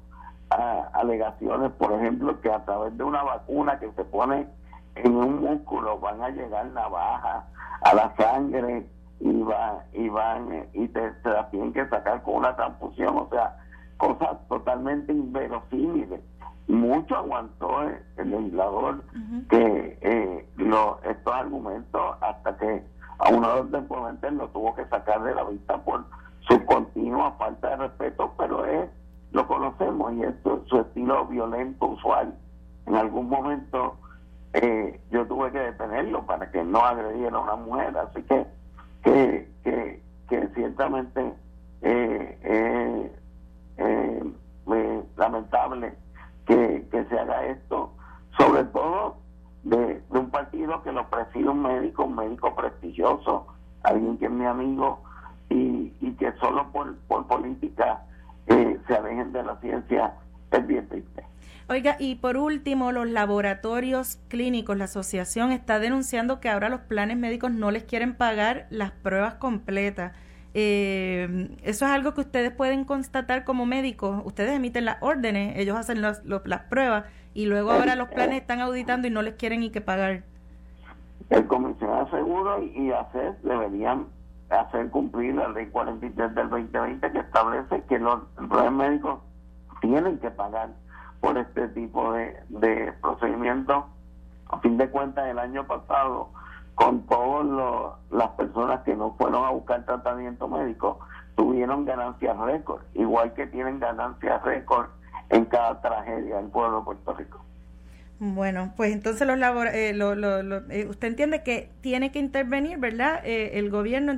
ah, 0.49 0.89
alegaciones, 0.93 1.73
por 1.73 1.91
ejemplo, 1.91 2.39
que 2.39 2.49
a 2.49 2.63
través 2.63 2.97
de 2.97 3.03
una 3.03 3.21
vacuna 3.21 3.77
que 3.79 3.91
se 3.97 4.05
pone 4.05 4.47
en 4.95 5.13
un 5.13 5.41
músculo 5.41 5.99
van 5.99 6.21
a 6.21 6.29
llegar 6.29 6.65
navajas 6.67 7.43
a 7.81 7.95
la 7.95 8.15
sangre 8.15 8.87
y, 9.19 9.41
va, 9.41 9.83
y 9.91 10.07
van 10.07 10.67
y 10.71 10.87
te, 10.87 11.11
la 11.25 11.49
tienen 11.49 11.73
que 11.73 11.85
sacar 11.89 12.23
con 12.23 12.35
una 12.35 12.55
transfusión, 12.55 13.17
o 13.17 13.27
sea, 13.29 13.57
cosas 13.97 14.37
totalmente 14.47 15.11
inverosímiles. 15.11 16.21
Mucho 16.67 17.15
aguantó 17.15 17.83
el, 18.17 18.31
legislador 18.31 19.03
que 19.49 19.97
eh, 20.01 20.49
lo, 20.57 20.99
estos 21.03 21.33
argumentos 21.33 22.01
hasta 22.21 22.57
que 22.57 22.83
a 23.19 23.29
uno 23.29 23.47
de 23.49 23.55
los 23.55 23.71
deponentes 23.71 24.33
lo 24.33 24.47
tuvo 24.49 24.73
que 24.75 24.85
sacar 24.85 25.23
de 25.23 25.35
la 25.35 25.43
vista 25.43 25.77
por 25.83 26.05
su 26.41 26.65
continua 26.65 27.31
falta 27.33 27.69
de 27.69 27.75
respeto, 27.77 28.33
pero 28.37 28.65
es 28.65 28.89
lo 29.31 29.47
conocemos 29.47 30.13
y 30.13 30.23
es 30.23 30.33
su, 30.43 30.79
estilo 30.79 31.25
violento 31.27 31.87
usual. 31.87 32.33
En 32.85 32.95
algún 32.95 33.29
momento 33.29 33.97
eh, 34.53 34.99
yo 35.11 35.25
tuve 35.27 35.51
que 35.51 35.59
detenerlo 35.59 36.25
para 36.25 36.49
que 36.51 36.63
no 36.63 36.79
agrediera 36.79 37.37
a 37.37 37.41
una 37.41 37.55
mujer, 37.55 37.97
así 37.97 38.23
que 38.23 38.45
que, 39.03 39.47
que, 39.63 40.01
que 40.27 40.47
ciertamente 40.55 41.33
eh, 41.81 42.39
eh, 42.43 43.11
eh, 43.77 45.03
lamentable 45.15 45.93
que, 46.45 46.87
que 46.91 47.05
se 47.05 47.19
haga 47.19 47.45
esto, 47.47 47.91
sobre 48.37 48.63
todo 48.65 49.17
de, 49.63 50.01
un 50.09 50.29
partido 50.29 50.81
que 50.83 50.91
lo 50.91 51.09
preside 51.09 51.49
un 51.49 51.61
médico, 51.61 52.05
un 52.05 52.15
médico 52.15 52.55
prestigioso, 52.55 53.47
alguien 53.83 54.17
que 54.17 54.25
es 54.25 54.31
mi 54.31 54.45
amigo 54.45 55.01
y, 55.49 55.93
y 56.01 56.11
que 56.19 56.31
solo 56.39 56.71
por, 56.71 56.95
por 57.07 57.27
política 57.27 58.01
se 58.87 58.95
alejen 58.95 59.31
de 59.31 59.43
la 59.43 59.59
ciencia 59.59 60.13
es 60.51 60.67
bien 60.67 60.87
triste. 60.87 61.23
Oiga, 61.67 61.95
y 61.97 62.15
por 62.15 62.37
último, 62.37 62.91
los 62.91 63.09
laboratorios 63.09 64.19
clínicos, 64.27 64.77
la 64.77 64.83
asociación 64.83 65.51
está 65.51 65.79
denunciando 65.79 66.39
que 66.39 66.49
ahora 66.49 66.69
los 66.69 66.81
planes 66.81 67.17
médicos 67.17 67.51
no 67.51 67.71
les 67.71 67.83
quieren 67.83 68.15
pagar 68.15 68.67
las 68.69 68.91
pruebas 68.91 69.35
completas. 69.35 70.13
Eh, 70.57 71.49
eso 71.63 71.85
es 71.85 71.91
algo 71.91 72.13
que 72.13 72.21
ustedes 72.21 72.49
pueden 72.49 72.85
constatar 72.85 73.43
como 73.43 73.65
médicos. 73.65 74.21
Ustedes 74.23 74.53
emiten 74.53 74.85
las 74.85 74.97
órdenes, 75.01 75.57
ellos 75.57 75.75
hacen 75.75 76.01
las 76.01 76.21
pruebas 76.69 77.03
y 77.33 77.45
luego 77.45 77.71
ahora 77.71 77.97
los 77.97 78.07
planes 78.07 78.39
están 78.39 78.61
auditando 78.61 79.05
y 79.05 79.11
no 79.11 79.21
les 79.21 79.35
quieren 79.35 79.59
ni 79.59 79.69
que 79.69 79.81
pagar. 79.81 80.23
el 81.29 81.47
Comisión 81.47 82.05
de 82.05 82.11
Seguros 82.11 82.63
y 82.73 82.89
hacer 82.89 83.35
deberían 83.43 84.05
hacer 84.49 84.89
cumplir 84.91 85.35
la 85.35 85.49
ley 85.49 85.65
43 85.65 86.33
del 86.33 86.49
2020 86.49 87.11
que 87.11 87.19
establece 87.19 87.83
que 87.89 87.99
los 87.99 88.21
empleados 88.37 88.71
médicos 88.71 89.19
tienen 89.81 90.19
que 90.19 90.31
pagar 90.31 90.69
por 91.19 91.37
este 91.37 91.67
tipo 91.69 92.13
de, 92.13 92.33
de 92.47 92.93
procedimientos. 93.01 93.83
A 94.47 94.59
fin 94.59 94.77
de 94.77 94.89
cuentas, 94.89 95.27
el 95.27 95.39
año 95.39 95.67
pasado, 95.67 96.29
con 96.75 97.05
todas 97.07 97.97
las 98.11 98.29
personas 98.31 98.81
que 98.83 98.95
no 98.95 99.15
fueron 99.17 99.45
a 99.45 99.49
buscar 99.49 99.85
tratamiento 99.85 100.47
médico, 100.47 100.99
tuvieron 101.35 101.85
ganancias 101.85 102.37
récord, 102.37 102.81
igual 102.93 103.33
que 103.33 103.47
tienen 103.47 103.79
ganancias 103.79 104.43
récord 104.43 104.87
en 105.29 105.45
cada 105.45 105.81
tragedia 105.81 106.37
del 106.37 106.47
pueblo 106.47 106.79
de 106.79 106.85
Puerto 106.85 107.13
Rico. 107.13 107.41
Bueno, 108.17 108.73
pues 108.77 108.93
entonces 108.93 109.27
los 109.27 109.37
eh, 109.73 109.93
eh, 110.69 110.87
usted 110.87 111.07
entiende 111.07 111.43
que 111.43 111.69
tiene 111.81 112.13
que 112.13 112.19
intervenir, 112.19 112.77
¿verdad? 112.77 113.19
Eh, 113.25 113.59
el 113.59 113.69
gobierno 113.69 114.13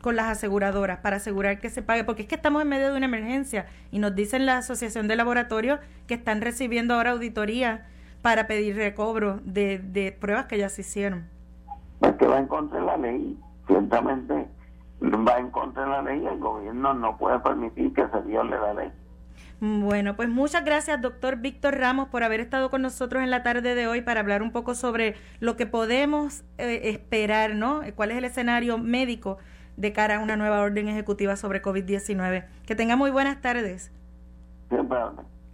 con 0.00 0.16
las 0.16 0.26
aseguradoras 0.26 1.00
para 1.00 1.16
asegurar 1.16 1.60
que 1.60 1.68
se 1.68 1.82
pague, 1.82 2.04
porque 2.04 2.22
es 2.22 2.28
que 2.28 2.36
estamos 2.36 2.62
en 2.62 2.68
medio 2.68 2.90
de 2.90 2.96
una 2.96 3.04
emergencia 3.04 3.66
y 3.90 3.98
nos 3.98 4.14
dicen 4.14 4.46
la 4.46 4.58
Asociación 4.58 5.08
de 5.08 5.16
Laboratorios 5.16 5.78
que 6.06 6.14
están 6.14 6.40
recibiendo 6.40 6.94
ahora 6.94 7.10
auditoría 7.10 7.86
para 8.22 8.46
pedir 8.46 8.76
recobro 8.76 9.40
de, 9.44 9.78
de 9.78 10.10
pruebas 10.12 10.46
que 10.46 10.56
ya 10.56 10.70
se 10.70 10.80
hicieron. 10.80 11.37
Es 12.00 12.12
que 12.12 12.26
va 12.26 12.38
en 12.38 12.46
contra 12.46 12.80
de 12.80 12.86
la 12.86 12.96
ley, 12.96 13.38
ciertamente 13.66 14.48
va 15.00 15.38
en 15.38 15.50
contra 15.50 15.84
de 15.84 15.88
la 15.88 16.02
ley, 16.02 16.26
el 16.26 16.38
gobierno 16.38 16.94
no 16.94 17.16
puede 17.16 17.38
permitir 17.40 17.92
que 17.92 18.06
se 18.08 18.20
viole 18.22 18.58
la 18.58 18.74
ley. 18.74 18.92
Bueno, 19.60 20.14
pues 20.14 20.28
muchas 20.28 20.64
gracias, 20.64 21.00
doctor 21.00 21.36
Víctor 21.36 21.76
Ramos, 21.76 22.08
por 22.08 22.22
haber 22.22 22.38
estado 22.40 22.70
con 22.70 22.82
nosotros 22.82 23.24
en 23.24 23.30
la 23.30 23.42
tarde 23.42 23.74
de 23.74 23.88
hoy 23.88 24.02
para 24.02 24.20
hablar 24.20 24.42
un 24.42 24.52
poco 24.52 24.74
sobre 24.74 25.16
lo 25.40 25.56
que 25.56 25.66
podemos 25.66 26.44
eh, 26.58 26.82
esperar, 26.84 27.54
¿no? 27.54 27.80
¿Cuál 27.96 28.12
es 28.12 28.18
el 28.18 28.24
escenario 28.24 28.78
médico 28.78 29.38
de 29.76 29.92
cara 29.92 30.16
a 30.16 30.18
una 30.20 30.36
nueva 30.36 30.60
orden 30.60 30.88
ejecutiva 30.88 31.34
sobre 31.34 31.60
COVID-19? 31.60 32.44
Que 32.66 32.76
tenga 32.76 32.94
muy 32.94 33.10
buenas 33.10 33.40
tardes. 33.40 33.90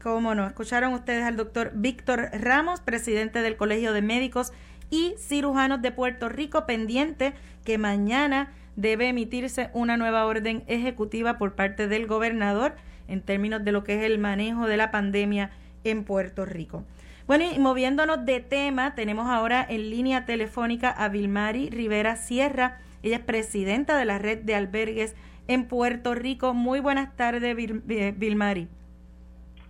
¿Cómo 0.03 0.35
no? 0.35 0.47
Escucharon 0.47 0.93
ustedes 0.93 1.25
al 1.25 1.37
doctor 1.37 1.71
Víctor 1.75 2.29
Ramos, 2.35 2.83
presidente 2.83 3.41
del 3.41 3.57
Colegio 3.57 3.95
de 3.95 4.03
Médicos 4.03 4.53
y 4.91 5.15
Cirujanos 5.19 5.83
de 5.83 5.93
Puerto 5.93 6.29
Rico, 6.29 6.67
pendiente 6.67 7.35
que 7.65 7.79
mañana 7.79 8.53
debe 8.77 9.09
emitirse 9.09 9.71
una 9.73 9.97
nueva 9.97 10.27
orden 10.27 10.65
ejecutiva 10.67 11.39
por 11.39 11.55
parte 11.55 11.89
del 11.89 12.07
gobernador 12.07 12.75
en 13.09 13.21
términos 13.21 13.65
de 13.65 13.73
lo 13.73 13.85
que 13.85 13.97
es 13.97 14.03
el 14.05 14.19
manejo 14.19 14.67
de 14.67 14.77
la 14.77 14.91
pandemia 14.91 15.51
en 15.85 16.05
Puerto 16.05 16.45
Rico. 16.45 16.85
Bueno, 17.27 17.45
y 17.45 17.59
moviéndonos 17.59 18.27
de 18.27 18.41
tema, 18.41 18.95
tenemos 18.95 19.29
ahora 19.29 19.65
en 19.69 19.89
línea 19.91 20.27
telefónica 20.27 20.91
a 20.91 21.09
Vilmari 21.09 21.71
Rivera 21.71 22.17
Sierra. 22.17 22.81
Ella 23.03 23.17
es 23.17 23.23
presidenta 23.23 23.97
de 23.97 24.05
la 24.05 24.19
red 24.19 24.43
de 24.43 24.55
albergues 24.55 25.15
en 25.49 25.67
Puerto 25.67 26.15
Rico. 26.15 26.53
Muy 26.53 26.81
buenas 26.81 27.17
tardes, 27.17 27.57
eh, 27.59 28.15
Vilmari. 28.17 28.69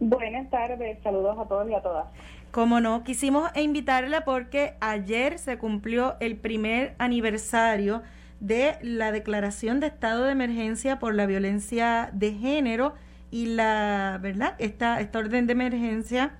Buenas 0.00 0.50
tardes, 0.50 0.98
saludos 1.02 1.38
a 1.38 1.46
todos 1.46 1.70
y 1.70 1.74
a 1.74 1.80
todas. 1.80 2.06
Como 2.54 2.78
no, 2.80 3.02
quisimos 3.02 3.50
invitarla 3.56 4.24
porque 4.24 4.76
ayer 4.78 5.40
se 5.40 5.58
cumplió 5.58 6.14
el 6.20 6.36
primer 6.36 6.94
aniversario 6.98 8.04
de 8.38 8.78
la 8.80 9.10
declaración 9.10 9.80
de 9.80 9.88
estado 9.88 10.22
de 10.22 10.30
emergencia 10.30 11.00
por 11.00 11.16
la 11.16 11.26
violencia 11.26 12.10
de 12.12 12.32
género 12.32 12.94
y 13.32 13.46
la, 13.46 14.20
¿verdad? 14.22 14.54
Esta, 14.58 15.00
esta 15.00 15.18
orden 15.18 15.48
de 15.48 15.52
emergencia 15.54 16.36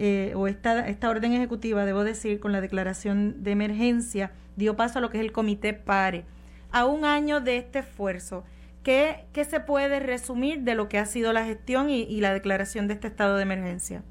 eh, 0.00 0.32
o 0.34 0.48
esta, 0.48 0.88
esta 0.88 1.08
orden 1.08 1.32
ejecutiva, 1.32 1.84
debo 1.84 2.02
decir, 2.02 2.40
con 2.40 2.50
la 2.50 2.60
declaración 2.60 3.44
de 3.44 3.52
emergencia, 3.52 4.32
dio 4.56 4.74
paso 4.74 4.98
a 4.98 5.00
lo 5.00 5.10
que 5.10 5.18
es 5.18 5.24
el 5.24 5.30
comité 5.30 5.74
PARE. 5.74 6.24
A 6.72 6.86
un 6.86 7.04
año 7.04 7.40
de 7.40 7.58
este 7.58 7.78
esfuerzo, 7.78 8.42
¿qué, 8.82 9.26
qué 9.32 9.44
se 9.44 9.60
puede 9.60 10.00
resumir 10.00 10.62
de 10.62 10.74
lo 10.74 10.88
que 10.88 10.98
ha 10.98 11.06
sido 11.06 11.32
la 11.32 11.44
gestión 11.44 11.88
y, 11.88 12.20
la 12.20 12.34
declaración 12.34 12.88
de 12.88 12.94
este 12.94 13.06
estado 13.06 13.36
de 13.36 13.44
emergencia? 13.44 14.02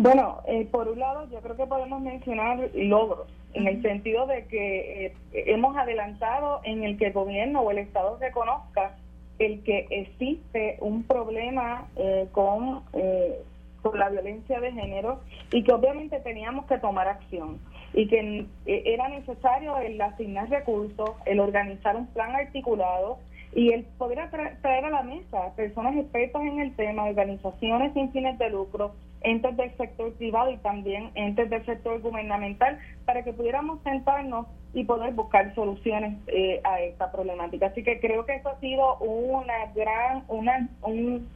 Bueno, 0.00 0.42
eh, 0.46 0.64
por 0.70 0.86
un 0.86 1.00
lado, 1.00 1.28
yo 1.28 1.40
creo 1.40 1.56
que 1.56 1.66
podemos 1.66 2.00
mencionar 2.00 2.70
logros, 2.72 3.26
en 3.52 3.66
el 3.66 3.82
sentido 3.82 4.28
de 4.28 4.46
que 4.46 5.06
eh, 5.06 5.14
hemos 5.32 5.76
adelantado 5.76 6.60
en 6.62 6.84
el 6.84 6.96
que 6.96 7.06
el 7.06 7.12
gobierno 7.12 7.62
o 7.62 7.72
el 7.72 7.78
Estado 7.78 8.16
reconozca 8.20 8.94
el 9.40 9.60
que 9.64 9.88
existe 9.90 10.76
un 10.80 11.02
problema 11.02 11.88
eh, 11.96 12.28
con, 12.30 12.84
eh, 12.92 13.40
con 13.82 13.98
la 13.98 14.08
violencia 14.08 14.60
de 14.60 14.70
género 14.70 15.18
y 15.50 15.64
que 15.64 15.72
obviamente 15.72 16.20
teníamos 16.20 16.66
que 16.66 16.78
tomar 16.78 17.08
acción 17.08 17.58
y 17.92 18.06
que 18.06 18.46
eh, 18.66 18.82
era 18.86 19.08
necesario 19.08 19.78
el 19.78 20.00
asignar 20.00 20.48
recursos, 20.48 21.10
el 21.26 21.40
organizar 21.40 21.96
un 21.96 22.06
plan 22.06 22.36
articulado 22.36 23.18
y 23.58 23.72
el 23.72 23.82
poder 23.98 24.30
traer 24.62 24.84
a 24.84 24.90
la 24.90 25.02
mesa 25.02 25.52
personas 25.56 25.96
expertas 25.96 26.42
en 26.42 26.60
el 26.60 26.76
tema, 26.76 27.06
organizaciones 27.06 27.92
sin 27.92 28.12
fines 28.12 28.38
de 28.38 28.50
lucro, 28.50 28.94
entes 29.22 29.56
del 29.56 29.76
sector 29.76 30.12
privado 30.12 30.52
y 30.52 30.58
también 30.58 31.10
entes 31.16 31.50
del 31.50 31.66
sector 31.66 32.00
gubernamental 32.00 32.78
para 33.04 33.24
que 33.24 33.32
pudiéramos 33.32 33.82
sentarnos 33.82 34.46
y 34.74 34.84
poder 34.84 35.12
buscar 35.14 35.52
soluciones 35.56 36.16
eh, 36.28 36.60
a 36.62 36.82
esta 36.82 37.10
problemática. 37.10 37.66
Así 37.66 37.82
que 37.82 37.98
creo 37.98 38.24
que 38.26 38.36
eso 38.36 38.48
ha 38.48 38.60
sido 38.60 38.96
una 38.98 39.72
gran, 39.74 40.22
una, 40.28 40.68
un, 40.82 41.28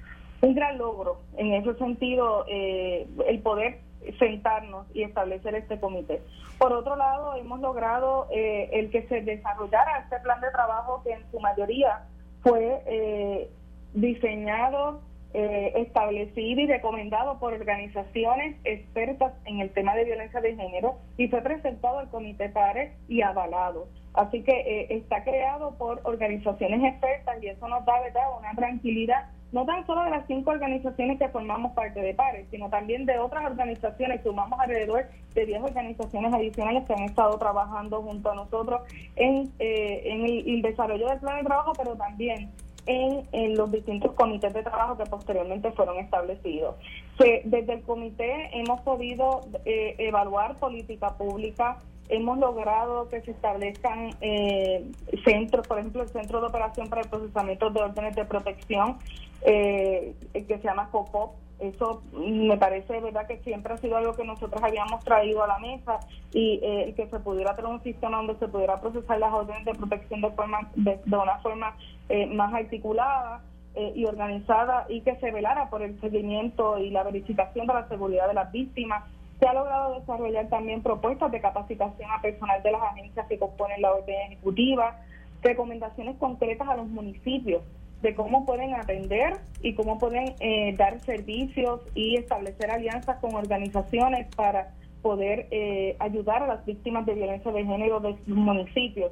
un 0.42 0.54
gran 0.54 0.78
logro 0.78 1.22
en 1.36 1.54
ese 1.54 1.74
sentido, 1.74 2.44
eh, 2.46 3.04
el 3.26 3.40
poder 3.40 3.80
sentarnos 4.20 4.86
y 4.94 5.02
establecer 5.02 5.56
este 5.56 5.80
comité. 5.80 6.20
Por 6.56 6.72
otro 6.72 6.94
lado, 6.94 7.34
hemos 7.34 7.60
logrado 7.60 8.28
eh, 8.30 8.70
el 8.72 8.90
que 8.90 9.02
se 9.08 9.22
desarrollara 9.22 9.98
este 10.04 10.20
plan 10.20 10.40
de 10.40 10.52
trabajo 10.52 11.02
que 11.02 11.14
en 11.14 11.28
su 11.32 11.40
mayoría 11.40 12.02
fue 12.42 13.48
diseñado 13.94 15.00
eh, 15.34 15.72
establecido 15.76 16.60
y 16.60 16.66
recomendado 16.66 17.38
por 17.38 17.54
organizaciones 17.54 18.54
expertas 18.64 19.32
en 19.46 19.60
el 19.60 19.70
tema 19.70 19.94
de 19.94 20.04
violencia 20.04 20.42
de 20.42 20.54
género 20.54 20.98
y 21.16 21.28
fue 21.28 21.40
presentado 21.40 22.00
al 22.00 22.10
Comité 22.10 22.50
PARE 22.50 22.92
y 23.08 23.22
avalado. 23.22 23.88
Así 24.12 24.42
que 24.42 24.52
eh, 24.52 24.86
está 24.90 25.24
creado 25.24 25.78
por 25.78 26.02
organizaciones 26.04 26.84
expertas 26.84 27.42
y 27.42 27.46
eso 27.46 27.66
nos 27.66 27.82
da 27.86 27.98
¿verdad? 28.02 28.24
una 28.38 28.54
tranquilidad, 28.54 29.30
no 29.52 29.66
tan 29.66 29.86
solo 29.86 30.02
de 30.04 30.10
las 30.10 30.26
cinco 30.26 30.50
organizaciones 30.50 31.18
que 31.18 31.28
formamos 31.28 31.72
parte 31.72 32.00
de 32.00 32.14
PARE, 32.14 32.46
sino 32.50 32.68
también 32.70 33.06
de 33.06 33.18
otras 33.18 33.44
organizaciones, 33.44 34.22
sumamos 34.22 34.58
alrededor 34.58 35.06
de 35.34 35.46
10 35.46 35.62
organizaciones 35.62 36.32
adicionales 36.32 36.84
que 36.86 36.94
han 36.94 37.02
estado 37.02 37.38
trabajando 37.38 38.02
junto 38.02 38.30
a 38.30 38.34
nosotros 38.34 38.80
en, 39.16 39.52
eh, 39.58 40.02
en 40.06 40.24
el 40.26 40.62
desarrollo 40.62 41.08
del 41.08 41.20
plan 41.20 41.36
de 41.38 41.44
trabajo, 41.44 41.72
pero 41.76 41.94
también 41.96 42.50
en, 42.86 43.56
los 43.56 43.70
distintos 43.70 44.12
comités 44.12 44.52
de 44.52 44.62
trabajo 44.62 44.96
que 44.96 45.04
posteriormente 45.04 45.70
fueron 45.72 45.98
establecidos. 45.98 46.76
desde 47.18 47.72
el 47.72 47.82
comité 47.82 48.50
hemos 48.52 48.80
podido 48.80 49.42
eh, 49.64 49.94
evaluar 49.98 50.56
política 50.56 51.10
pública, 51.16 51.78
hemos 52.08 52.38
logrado 52.38 53.08
que 53.08 53.20
se 53.22 53.30
establezcan 53.30 54.10
eh, 54.20 54.90
centros, 55.24 55.66
por 55.66 55.78
ejemplo, 55.78 56.02
el 56.02 56.08
Centro 56.08 56.40
de 56.40 56.46
Operación 56.48 56.88
para 56.88 57.02
el 57.02 57.08
Procesamiento 57.08 57.70
de 57.70 57.80
Órdenes 57.80 58.16
de 58.16 58.24
Protección, 58.24 58.98
eh, 59.42 60.14
que 60.32 60.58
se 60.58 60.62
llama 60.62 60.88
COPOP, 60.90 61.34
eso 61.62 62.02
me 62.12 62.56
parece 62.56 63.00
verdad 63.00 63.28
que 63.28 63.38
siempre 63.38 63.72
ha 63.72 63.76
sido 63.76 63.96
algo 63.96 64.14
que 64.14 64.24
nosotros 64.24 64.60
habíamos 64.60 65.04
traído 65.04 65.44
a 65.44 65.46
la 65.46 65.58
mesa 65.60 66.00
y 66.32 66.58
eh, 66.60 66.92
que 66.96 67.06
se 67.06 67.20
pudiera 67.20 67.54
tener 67.54 67.70
un 67.70 67.82
sistema 67.84 68.16
donde 68.16 68.34
se 68.36 68.48
pudiera 68.48 68.80
procesar 68.80 69.20
las 69.20 69.32
órdenes 69.32 69.64
de 69.64 69.74
protección 69.74 70.22
de 70.22 70.30
forma 70.32 70.70
de, 70.74 70.98
una 71.06 71.38
forma 71.38 71.76
eh, 72.08 72.26
más 72.26 72.52
articulada 72.52 73.42
eh, 73.76 73.92
y 73.94 74.04
organizada 74.06 74.86
y 74.88 75.02
que 75.02 75.14
se 75.16 75.30
velara 75.30 75.70
por 75.70 75.82
el 75.82 76.00
seguimiento 76.00 76.78
y 76.78 76.90
la 76.90 77.04
verificación 77.04 77.68
de 77.68 77.74
la 77.74 77.88
seguridad 77.88 78.26
de 78.26 78.34
las 78.34 78.50
víctimas. 78.50 79.04
Se 79.42 79.48
ha 79.48 79.54
logrado 79.54 79.98
desarrollar 79.98 80.46
también 80.50 80.84
propuestas 80.84 81.32
de 81.32 81.40
capacitación 81.40 82.08
a 82.12 82.22
personal 82.22 82.62
de 82.62 82.70
las 82.70 82.80
agencias 82.80 83.26
que 83.26 83.40
componen 83.40 83.82
la 83.82 83.92
orden 83.92 84.14
ejecutiva, 84.28 85.00
recomendaciones 85.42 86.16
concretas 86.18 86.68
a 86.68 86.76
los 86.76 86.86
municipios 86.86 87.60
de 88.02 88.14
cómo 88.14 88.46
pueden 88.46 88.72
atender 88.76 89.40
y 89.60 89.74
cómo 89.74 89.98
pueden 89.98 90.36
eh, 90.38 90.76
dar 90.78 91.00
servicios 91.00 91.80
y 91.96 92.14
establecer 92.18 92.70
alianzas 92.70 93.18
con 93.18 93.34
organizaciones 93.34 94.32
para 94.36 94.74
poder 95.02 95.48
eh, 95.50 95.96
ayudar 95.98 96.44
a 96.44 96.46
las 96.46 96.64
víctimas 96.64 97.04
de 97.04 97.14
violencia 97.14 97.50
de 97.50 97.64
género 97.64 97.98
de 97.98 98.16
sus 98.18 98.36
municipios. 98.36 99.10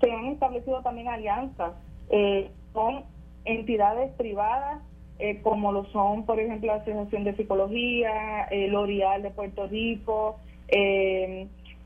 Se 0.00 0.12
han 0.12 0.26
establecido 0.26 0.80
también 0.82 1.08
alianzas 1.08 1.72
eh, 2.08 2.52
con 2.72 3.02
entidades 3.44 4.12
privadas 4.12 4.80
como 5.42 5.70
lo 5.70 5.84
son, 5.86 6.26
por 6.26 6.40
ejemplo, 6.40 6.66
la 6.66 6.82
Asociación 6.82 7.24
de 7.24 7.36
Psicología, 7.36 8.44
el 8.50 8.72
L'Oreal 8.72 9.22
de 9.22 9.30
Puerto 9.30 9.68
Rico, 9.68 10.36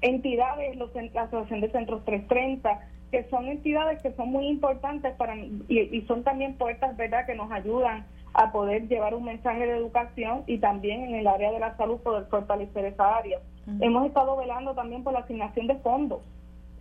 entidades, 0.01 0.77
los, 0.77 0.91
la 1.13 1.23
Asociación 1.23 1.61
de 1.61 1.71
Centros 1.71 2.05
330, 2.05 2.81
que 3.11 3.25
son 3.31 3.47
entidades 3.47 4.03
que 4.03 4.13
son 4.13 4.31
muy 4.31 4.47
importantes 4.47 5.15
para 5.15 5.37
y, 5.37 6.05
son 6.09 6.25
también 6.25 6.55
puertas 6.55 6.97
verdad 6.97 7.27
que 7.27 7.35
nos 7.35 7.51
ayudan 7.51 8.05
a 8.35 8.53
poder 8.53 8.89
llevar 8.89 9.15
un 9.15 9.25
mensaje 9.25 9.67
de 9.67 9.77
educación 9.77 10.43
y 10.47 10.59
también 10.59 11.05
en 11.05 11.15
el 11.15 11.27
área 11.27 11.53
de 11.53 11.59
la 11.59 11.77
salud 11.77 11.99
poder 12.01 12.27
fortalecer 12.27 12.85
esa 12.85 13.17
área. 13.17 13.39
Hemos 13.81 14.07
estado 14.07 14.37
velando 14.37 14.75
también 14.75 15.03
por 15.03 15.13
la 15.13 15.21
asignación 15.21 15.67
de 15.67 15.77
fondos, 15.77 16.21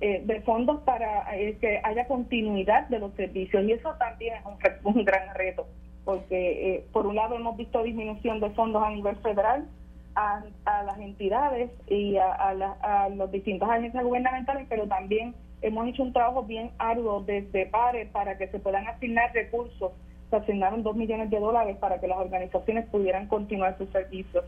eh, 0.01 0.21
de 0.25 0.41
fondos 0.41 0.81
para 0.81 1.35
eh, 1.37 1.57
que 1.59 1.79
haya 1.83 2.05
continuidad 2.07 2.87
de 2.89 2.99
los 2.99 3.13
servicios 3.13 3.63
y 3.63 3.71
eso 3.71 3.93
también 3.97 4.35
es 4.35 4.43
un, 4.83 5.05
gran 5.05 5.33
reto, 5.33 5.65
porque 6.05 6.75
eh, 6.75 6.85
por 6.93 7.07
un 7.07 7.15
lado 7.15 7.35
hemos 7.35 7.57
visto 7.57 7.83
disminución 7.83 8.39
de 8.39 8.51
fondos 8.51 8.83
a 8.83 8.91
nivel 8.91 9.15
federal, 9.17 9.67
a, 10.15 10.43
las 10.83 10.97
entidades 11.00 11.71
y 11.88 12.15
a, 12.15 12.31
a, 12.31 13.09
las 13.09 13.31
distintas 13.31 13.69
agencias 13.69 14.03
gubernamentales, 14.03 14.65
pero 14.69 14.88
también 14.88 15.35
hemos 15.62 15.88
hecho 15.88 16.03
un 16.03 16.13
trabajo 16.13 16.43
bien 16.43 16.71
arduo 16.77 17.21
desde 17.25 17.65
PARE 17.65 18.05
para 18.07 18.38
que 18.38 18.47
se 18.47 18.59
puedan 18.59 18.88
asignar 18.88 19.33
recursos. 19.33 19.91
Se 20.29 20.38
asignaron 20.38 20.83
dos 20.83 20.95
millones 20.95 21.29
de 21.29 21.39
dólares 21.39 21.77
para 21.77 22.00
que 22.00 22.07
las 22.07 22.17
organizaciones 22.17 22.85
pudieran 22.88 23.27
continuar 23.27 23.77
sus 23.77 23.89
servicios. 23.89 24.45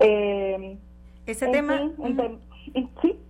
Eh, 0.00 0.76
ese 1.26 1.48
tema... 1.48 1.90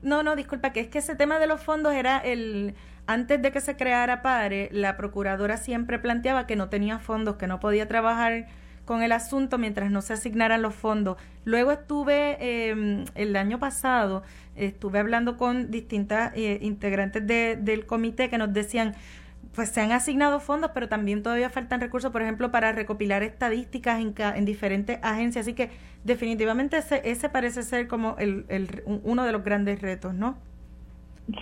No, 0.02 0.22
no, 0.22 0.34
disculpa, 0.34 0.72
que 0.72 0.80
es 0.80 0.88
que 0.88 0.98
ese 0.98 1.14
tema 1.14 1.38
de 1.38 1.46
los 1.46 1.62
fondos 1.62 1.92
era 1.92 2.18
el... 2.18 2.74
Antes 3.06 3.40
de 3.40 3.52
que 3.52 3.60
se 3.60 3.76
creara 3.76 4.22
PARE, 4.22 4.68
la 4.72 4.96
procuradora 4.96 5.56
siempre 5.58 5.98
planteaba 5.98 6.46
que 6.46 6.56
no 6.56 6.68
tenía 6.68 6.98
fondos, 6.98 7.36
que 7.36 7.46
no 7.46 7.60
podía 7.60 7.86
trabajar 7.86 8.46
con 8.84 9.02
el 9.02 9.12
asunto 9.12 9.58
mientras 9.58 9.90
no 9.90 10.02
se 10.02 10.14
asignaran 10.14 10.62
los 10.62 10.74
fondos. 10.74 11.16
Luego 11.44 11.72
estuve, 11.72 12.70
em, 12.70 13.04
el 13.14 13.36
año 13.36 13.58
pasado, 13.58 14.22
estuve 14.56 14.98
hablando 14.98 15.36
con 15.36 15.70
distintas 15.70 16.32
eh, 16.34 16.58
integrantes 16.62 17.26
del 17.26 17.86
comité 17.86 18.30
que 18.30 18.38
nos 18.38 18.52
decían, 18.52 18.94
pues 19.54 19.70
se 19.70 19.80
han 19.80 19.92
asignado 19.92 20.40
fondos, 20.40 20.70
pero 20.74 20.88
también 20.88 21.22
todavía 21.22 21.50
faltan 21.50 21.80
recursos, 21.80 22.12
por 22.12 22.22
ejemplo, 22.22 22.50
para 22.50 22.72
recopilar 22.72 23.22
estadísticas 23.22 24.00
en, 24.00 24.14
en 24.18 24.44
diferentes 24.44 24.98
agencias. 25.02 25.44
Así 25.44 25.54
que 25.54 25.70
definitivamente 26.04 26.78
ese, 26.78 27.02
ese 27.04 27.28
parece 27.28 27.62
ser 27.62 27.88
como 27.88 28.16
el, 28.18 28.46
el, 28.48 28.82
uno 28.84 29.24
de 29.24 29.32
los 29.32 29.44
grandes 29.44 29.80
retos, 29.80 30.14
¿no? 30.14 30.36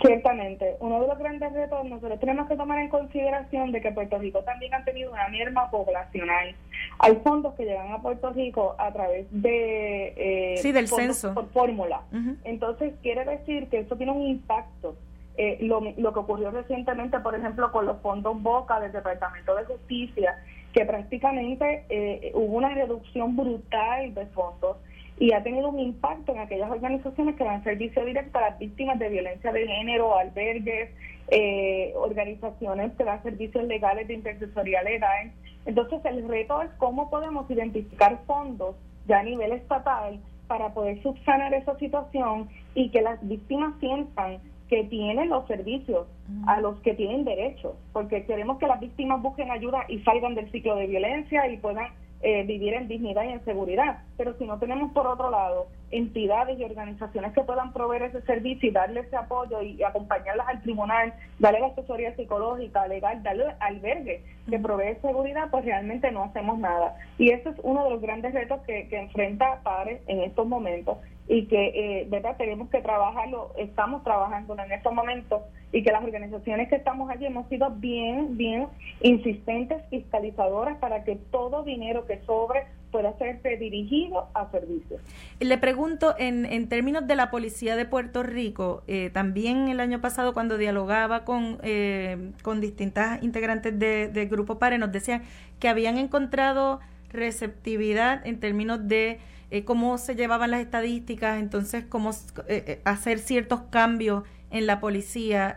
Ciertamente, 0.01 0.77
uno 0.79 0.99
de 0.99 1.07
los 1.07 1.19
grandes 1.19 1.53
retos 1.53 1.85
nosotros 1.85 2.19
tenemos 2.19 2.47
que 2.47 2.55
tomar 2.55 2.79
en 2.79 2.89
consideración 2.89 3.71
de 3.71 3.81
que 3.81 3.91
Puerto 3.91 4.17
Rico 4.17 4.41
también 4.43 4.73
ha 4.73 4.83
tenido 4.83 5.11
una 5.11 5.27
merma 5.27 5.69
poblacional. 5.69 6.55
Hay 6.97 7.15
fondos 7.17 7.53
que 7.53 7.65
llegan 7.65 7.91
a 7.91 8.01
Puerto 8.01 8.31
Rico 8.31 8.75
a 8.79 8.91
través 8.91 9.27
de 9.29 10.13
eh, 10.17 10.57
sí 10.57 10.71
del 10.71 10.87
censo 10.87 11.35
por 11.35 11.49
fórmula. 11.49 12.01
Entonces 12.43 12.93
quiere 13.03 13.25
decir 13.25 13.67
que 13.69 13.79
eso 13.79 13.95
tiene 13.95 14.11
un 14.11 14.23
impacto. 14.23 14.95
Eh, 15.37 15.57
lo, 15.61 15.81
lo 15.97 16.13
que 16.13 16.19
ocurrió 16.19 16.49
recientemente, 16.49 17.19
por 17.19 17.35
ejemplo, 17.35 17.71
con 17.71 17.85
los 17.85 18.01
fondos 18.01 18.41
Boca 18.41 18.79
del 18.79 18.93
Departamento 18.93 19.53
de 19.53 19.65
Justicia, 19.65 20.41
que 20.73 20.85
prácticamente 20.85 21.85
eh, 21.89 22.31
hubo 22.33 22.57
una 22.57 22.69
reducción 22.69 23.35
brutal 23.35 24.13
de 24.13 24.25
fondos 24.27 24.77
y 25.17 25.31
ha 25.31 25.43
tenido 25.43 25.69
un 25.69 25.79
impacto 25.79 26.33
en 26.33 26.39
aquellas 26.39 26.69
organizaciones 26.69 27.35
que 27.35 27.43
dan 27.43 27.63
servicio 27.63 28.03
directo 28.03 28.37
a 28.37 28.49
las 28.49 28.59
víctimas 28.59 28.99
de 28.99 29.09
violencia 29.09 29.51
de 29.51 29.67
género, 29.67 30.17
albergues, 30.17 30.89
eh, 31.29 31.93
organizaciones 31.95 32.91
que 32.93 33.03
dan 33.03 33.23
servicios 33.23 33.63
legales 33.65 34.07
de 34.07 34.15
intercesoría 34.15 34.83
legal. 34.83 35.31
Entonces 35.65 36.03
el 36.05 36.27
reto 36.27 36.61
es 36.61 36.69
cómo 36.77 37.09
podemos 37.09 37.49
identificar 37.49 38.19
fondos 38.27 38.75
ya 39.07 39.19
a 39.19 39.23
nivel 39.23 39.53
estatal 39.53 40.19
para 40.47 40.73
poder 40.73 41.01
subsanar 41.01 41.53
esa 41.53 41.77
situación 41.79 42.49
y 42.75 42.89
que 42.89 43.01
las 43.01 43.25
víctimas 43.27 43.73
sientan 43.79 44.39
que 44.69 44.83
tienen 44.85 45.29
los 45.29 45.47
servicios 45.47 46.07
a 46.47 46.59
los 46.59 46.79
que 46.79 46.95
tienen 46.95 47.23
derecho, 47.23 47.75
porque 47.93 48.25
queremos 48.25 48.57
que 48.57 48.65
las 48.65 48.79
víctimas 48.79 49.21
busquen 49.21 49.51
ayuda 49.51 49.85
y 49.87 49.99
salgan 49.99 50.33
del 50.33 50.51
ciclo 50.51 50.75
de 50.75 50.87
violencia 50.87 51.47
y 51.47 51.57
puedan 51.57 51.87
eh, 52.21 52.43
vivir 52.43 52.73
en 52.73 52.87
dignidad 52.87 53.23
y 53.23 53.33
en 53.33 53.45
seguridad. 53.45 53.99
Pero 54.17 54.35
si 54.37 54.45
no 54.45 54.57
tenemos, 54.57 54.91
por 54.93 55.05
otro 55.05 55.29
lado, 55.29 55.67
entidades 55.91 56.57
y 56.59 56.63
organizaciones 56.63 57.33
que 57.33 57.41
puedan 57.41 57.71
proveer 57.71 58.03
ese 58.03 58.21
servicio 58.21 58.69
y 58.69 58.71
darle 58.71 59.01
ese 59.01 59.15
apoyo 59.15 59.61
y, 59.61 59.81
acompañarlas 59.83 60.47
al 60.47 60.61
tribunal, 60.61 61.13
darle 61.39 61.59
la 61.59 61.67
asesoría 61.67 62.15
psicológica, 62.15 62.87
legal, 62.87 63.21
darle 63.21 63.45
albergue 63.59 64.23
que 64.49 64.59
provee 64.59 64.97
seguridad, 65.01 65.49
pues 65.51 65.65
realmente 65.65 66.11
no 66.11 66.23
hacemos 66.23 66.57
nada. 66.59 66.95
Y 67.17 67.31
ese 67.31 67.49
es 67.49 67.55
uno 67.63 67.83
de 67.83 67.89
los 67.91 68.01
grandes 68.01 68.33
retos 68.33 68.61
que, 68.61 68.87
que 68.87 68.97
enfrenta 68.97 69.61
PARE 69.63 70.01
en 70.07 70.21
estos 70.21 70.47
momentos 70.47 70.97
y 71.27 71.47
que, 71.47 72.01
eh, 72.01 72.07
¿verdad? 72.09 72.37
Tenemos 72.37 72.69
que 72.69 72.81
trabajarlo, 72.81 73.51
estamos 73.57 74.03
trabajando 74.03 74.55
en 74.57 74.71
estos 74.71 74.93
momentos 74.93 75.41
y 75.71 75.83
que 75.83 75.91
las 75.91 76.03
organizaciones 76.03 76.69
que 76.69 76.75
estamos 76.75 77.09
allí 77.09 77.25
hemos 77.25 77.47
sido 77.49 77.71
bien, 77.71 78.37
bien 78.37 78.67
insistentes, 79.01 79.81
fiscalizadoras 79.89 80.77
para 80.77 81.03
que 81.03 81.15
todo 81.31 81.63
dinero 81.63 82.05
que 82.05 82.21
sobre 82.25 82.65
pueda 82.91 83.17
ser 83.17 83.41
dirigido 83.59 84.29
a 84.33 84.49
servicios. 84.51 85.01
Le 85.41 85.57
pregunto, 85.57 86.15
en, 86.17 86.45
en 86.45 86.69
términos 86.69 87.05
de 87.05 87.15
la 87.15 87.29
Policía 87.29 87.75
de 87.75 87.83
Puerto 87.83 88.23
Rico, 88.23 88.83
eh, 88.87 89.09
también 89.09 89.67
el 89.67 89.81
año 89.81 89.99
pasado 89.99 90.33
cuando 90.33 90.57
dialogaba 90.57 91.25
con, 91.25 91.57
eh, 91.63 92.31
con 92.41 92.61
distintas 92.61 93.21
integrantes 93.21 93.77
del 93.77 94.13
de 94.13 94.25
Grupo 94.27 94.59
PARE, 94.59 94.77
nos 94.77 94.93
decían 94.93 95.23
que 95.59 95.67
habían 95.67 95.97
encontrado 95.97 96.79
receptividad 97.11 98.25
en 98.25 98.39
términos 98.39 98.87
de 98.87 99.19
eh, 99.51 99.63
cómo 99.63 99.97
se 99.97 100.15
llevaban 100.15 100.51
las 100.51 100.61
estadísticas, 100.61 101.39
entonces 101.39 101.85
cómo 101.85 102.11
eh, 102.11 102.63
eh, 102.67 102.81
hacer 102.83 103.19
ciertos 103.19 103.61
cambios 103.63 104.23
en 104.49 104.65
la 104.67 104.79
policía. 104.79 105.55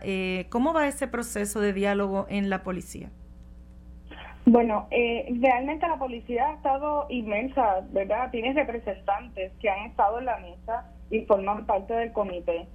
¿Cómo 0.49 0.73
va 0.73 0.87
ese 0.87 1.07
proceso 1.07 1.61
de 1.61 1.73
diálogo 1.73 2.25
en 2.29 2.49
la 2.49 2.63
policía? 2.63 3.09
Bueno, 4.45 4.87
realmente 4.89 5.87
la 5.87 5.97
policía 5.97 6.49
ha 6.49 6.53
estado 6.55 7.05
inmensa, 7.09 7.81
¿verdad? 7.91 8.29
Tiene 8.31 8.53
representantes 8.53 9.53
que 9.61 9.69
han 9.69 9.85
estado 9.85 10.19
en 10.19 10.25
la 10.25 10.37
mesa 10.39 10.91
y 11.11 11.21
forman 11.21 11.65
parte 11.65 11.93
del 11.93 12.11
comité. 12.11 12.67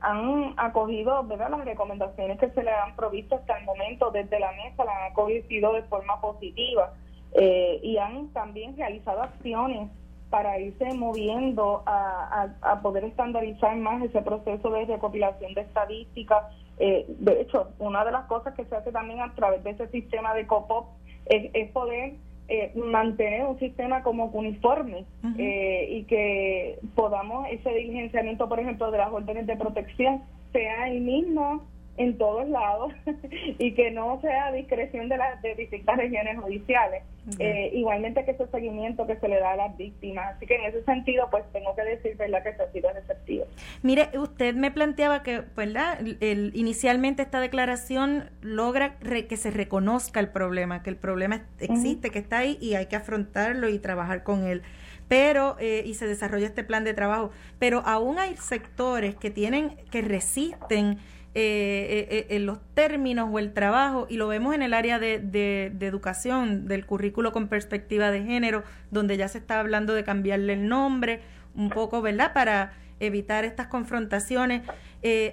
han 0.00 0.54
acogido 0.56 1.22
¿verdad? 1.24 1.50
las 1.50 1.64
recomendaciones 1.66 2.38
que 2.38 2.48
se 2.50 2.62
le 2.62 2.70
han 2.70 2.96
provisto 2.96 3.34
hasta 3.34 3.58
el 3.58 3.64
momento 3.66 4.10
desde 4.10 4.40
la 4.40 4.52
mesa, 4.52 4.84
las 4.84 4.96
han 4.96 5.12
acogido 5.12 5.74
de 5.74 5.82
forma 5.82 6.20
positiva 6.20 6.94
y 7.34 7.96
han 7.98 8.28
también 8.32 8.76
realizado 8.76 9.22
acciones 9.22 9.90
para 10.30 10.58
irse 10.60 10.94
moviendo 10.94 11.82
a, 11.86 12.48
a, 12.62 12.80
poder 12.80 13.04
estandarizar 13.04 13.76
más 13.76 14.02
ese 14.02 14.22
proceso 14.22 14.70
de 14.70 14.84
recopilación 14.86 15.54
de 15.54 15.62
estadísticas. 15.62 16.44
Eh, 16.78 17.04
de 17.18 17.42
hecho, 17.42 17.68
una 17.78 18.04
de 18.04 18.12
las 18.12 18.26
cosas 18.26 18.54
que 18.54 18.64
se 18.64 18.76
hace 18.76 18.92
también 18.92 19.20
a 19.20 19.34
través 19.34 19.62
de 19.64 19.70
ese 19.70 19.88
sistema 19.88 20.32
de 20.34 20.46
COPOP 20.46 20.86
es, 21.26 21.50
es 21.52 21.70
poder 21.72 22.14
eh, 22.48 22.72
mantener 22.74 23.44
un 23.44 23.58
sistema 23.58 24.02
como 24.02 24.26
uniforme 24.26 25.04
eh, 25.36 25.86
y 25.90 26.04
que 26.04 26.78
podamos 26.94 27.46
ese 27.50 27.70
diligenciamiento, 27.70 28.48
por 28.48 28.60
ejemplo, 28.60 28.90
de 28.90 28.98
las 28.98 29.12
órdenes 29.12 29.46
de 29.46 29.56
protección 29.56 30.22
sea 30.52 30.88
el 30.88 31.00
mismo 31.00 31.62
en 31.96 32.16
todos 32.18 32.48
lados 32.48 32.92
y 33.58 33.74
que 33.74 33.90
no 33.90 34.20
sea 34.20 34.46
a 34.46 34.52
discreción 34.52 35.08
de 35.08 35.16
las 35.16 35.40
de 35.42 35.54
distintas 35.54 35.96
regiones 35.96 36.38
judiciales. 36.38 37.02
Eh, 37.38 37.70
igualmente 37.74 38.24
que 38.24 38.32
ese 38.32 38.46
seguimiento 38.48 39.06
que 39.06 39.16
se 39.16 39.28
le 39.28 39.38
da 39.38 39.52
a 39.52 39.56
las 39.56 39.76
víctimas. 39.76 40.34
Así 40.34 40.46
que 40.46 40.56
en 40.56 40.64
ese 40.64 40.82
sentido, 40.84 41.28
pues 41.30 41.44
tengo 41.52 41.76
que 41.76 41.82
decir, 41.82 42.16
¿verdad?, 42.16 42.42
que 42.42 42.54
se 42.54 42.62
ha 42.62 42.72
sido 42.72 42.90
receptivo. 42.92 43.44
Mire, 43.82 44.08
usted 44.18 44.54
me 44.54 44.70
planteaba 44.70 45.22
que, 45.22 45.42
¿verdad?, 45.54 45.98
el, 46.20 46.50
inicialmente 46.54 47.22
esta 47.22 47.40
declaración 47.40 48.30
logra 48.40 48.98
que 48.98 49.36
se 49.36 49.50
reconozca 49.50 50.18
el 50.18 50.30
problema, 50.30 50.82
que 50.82 50.90
el 50.90 50.96
problema 50.96 51.44
existe, 51.60 52.10
que 52.10 52.18
está 52.18 52.38
ahí 52.38 52.58
y 52.60 52.74
hay 52.74 52.86
que 52.86 52.96
afrontarlo 52.96 53.68
y 53.68 53.78
trabajar 53.78 54.22
con 54.22 54.44
él 54.44 54.62
pero 55.08 55.56
eh, 55.58 55.82
y 55.84 55.94
se 55.94 56.06
desarrolla 56.06 56.46
este 56.46 56.62
plan 56.62 56.84
de 56.84 56.94
trabajo 56.94 57.32
pero 57.58 57.80
aún 57.84 58.20
hay 58.20 58.36
sectores 58.36 59.16
que 59.16 59.28
tienen 59.28 59.76
que 59.90 60.02
resisten 60.02 60.98
eh, 61.32 62.08
eh, 62.10 62.16
eh, 62.28 62.36
en 62.36 62.44
los 62.44 62.58
términos 62.74 63.28
o 63.30 63.38
el 63.38 63.52
trabajo, 63.52 64.08
y 64.10 64.16
lo 64.16 64.26
vemos 64.26 64.52
en 64.52 64.62
el 64.62 64.74
área 64.74 64.98
de, 64.98 65.20
de, 65.20 65.86
educación, 65.86 66.66
del 66.66 66.86
currículo 66.86 67.30
con 67.30 67.46
perspectiva 67.46 68.10
de 68.10 68.24
género, 68.24 68.64
donde 68.90 69.16
ya 69.16 69.28
se 69.28 69.38
está 69.38 69.60
hablando 69.60 69.94
de 69.94 70.02
cambiarle 70.02 70.54
el 70.54 70.66
nombre, 70.66 71.20
un 71.54 71.70
poco, 71.70 72.02
¿verdad?, 72.02 72.32
para 72.32 72.72
evitar 72.98 73.44
estas 73.44 73.68
confrontaciones. 73.68 74.62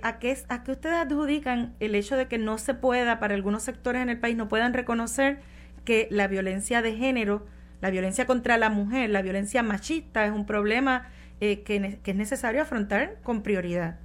¿a, 0.04 0.20
qué, 0.20 0.38
¿A 0.50 0.64
qué 0.64 0.72
ustedes 0.72 0.98
adjudican 0.98 1.74
el 1.80 1.96
hecho 1.96 2.16
de 2.16 2.28
que 2.28 2.38
no 2.38 2.60
se 2.60 2.76
pueda, 2.76 3.20
para 3.20 3.34
algunos 3.34 3.64
sectores 3.64 4.04
en 4.04 4.10
el 4.10 4.20
país, 4.20 4.38
no 4.38 4.48
puedan 4.50 4.76
reconocer 4.76 5.40
que 5.84 6.08
la 6.12 6.28
violencia 6.28 6.84
de 6.84 6.96
género, 6.96 7.48
la 7.82 7.90
violencia 7.90 8.28
contra 8.28 8.58
la 8.58 8.70
mujer, 8.70 9.10
la 9.10 9.24
violencia 9.24 9.64
machista 9.64 10.28
es 10.28 10.32
un 10.32 10.46
problema 10.46 11.08
que, 11.40 11.64
que 12.04 12.12
es 12.12 12.16
necesario 12.16 12.62
afrontar 12.62 13.18
con 13.24 13.42
prioridad? 13.42 13.98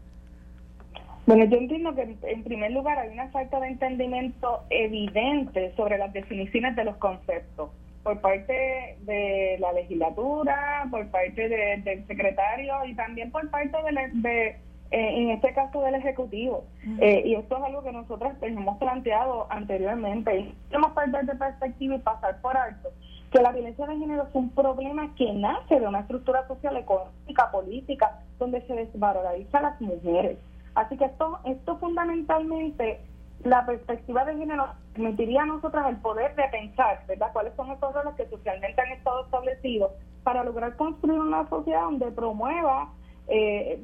Bueno, 1.24 1.44
yo 1.44 1.56
entiendo 1.56 1.94
que 1.94 2.16
en 2.22 2.42
primer 2.42 2.72
lugar 2.72 2.98
hay 2.98 3.10
una 3.10 3.28
falta 3.28 3.60
de 3.60 3.68
entendimiento 3.68 4.64
evidente 4.70 5.72
sobre 5.76 5.96
las 5.96 6.12
definiciones 6.12 6.74
de 6.74 6.84
los 6.84 6.96
conceptos 6.96 7.70
por 8.02 8.20
parte 8.20 8.96
de 9.02 9.56
la 9.60 9.72
legislatura, 9.72 10.86
por 10.90 11.06
parte 11.08 11.48
del 11.48 12.06
secretario 12.06 12.84
y 12.84 12.94
también 12.94 13.30
por 13.30 13.48
parte 13.50 13.76
de, 14.14 14.46
eh, 14.48 14.56
en 14.90 15.30
este 15.30 15.54
caso 15.54 15.80
del 15.82 15.94
ejecutivo. 15.94 16.64
Eh, 17.00 17.22
y 17.24 17.34
esto 17.36 17.56
es 17.56 17.62
algo 17.62 17.84
que 17.84 17.92
nosotros 17.92 18.32
hemos 18.42 18.78
planteado 18.78 19.46
anteriormente 19.50 20.36
y 20.36 20.54
podemos 20.68 20.92
perder 20.92 21.26
de 21.26 21.36
perspectiva 21.36 21.94
y 21.94 21.98
pasar 22.00 22.40
por 22.40 22.56
alto 22.56 22.90
que 23.32 23.40
la 23.40 23.52
violencia 23.52 23.86
de 23.86 23.96
género 23.96 24.24
es 24.24 24.34
un 24.34 24.50
problema 24.50 25.14
que 25.16 25.32
nace 25.32 25.80
de 25.80 25.88
una 25.88 26.00
estructura 26.00 26.46
social, 26.46 26.76
económica, 26.76 27.50
política, 27.50 28.20
donde 28.38 28.60
se 28.66 28.74
desvaloriza 28.74 29.58
a 29.58 29.62
las 29.62 29.80
mujeres. 29.80 30.36
Así 30.74 30.96
que 30.96 31.04
esto, 31.04 31.38
esto 31.44 31.76
fundamentalmente, 31.78 33.00
la 33.44 33.66
perspectiva 33.66 34.24
de 34.24 34.36
género 34.36 34.66
permitiría 34.94 35.42
a 35.42 35.46
nosotras 35.46 35.86
el 35.88 35.96
poder 35.96 36.34
de 36.36 36.48
pensar, 36.48 37.04
¿verdad?, 37.06 37.32
cuáles 37.32 37.54
son 37.54 37.70
esos 37.70 37.92
roles 37.92 38.14
que 38.14 38.28
socialmente 38.28 38.80
han 38.80 38.92
estado 38.92 39.24
establecidos 39.24 39.92
para 40.22 40.44
lograr 40.44 40.76
construir 40.76 41.20
una 41.20 41.48
sociedad 41.48 41.82
donde 41.82 42.10
promueva 42.12 42.92
eh, 43.28 43.80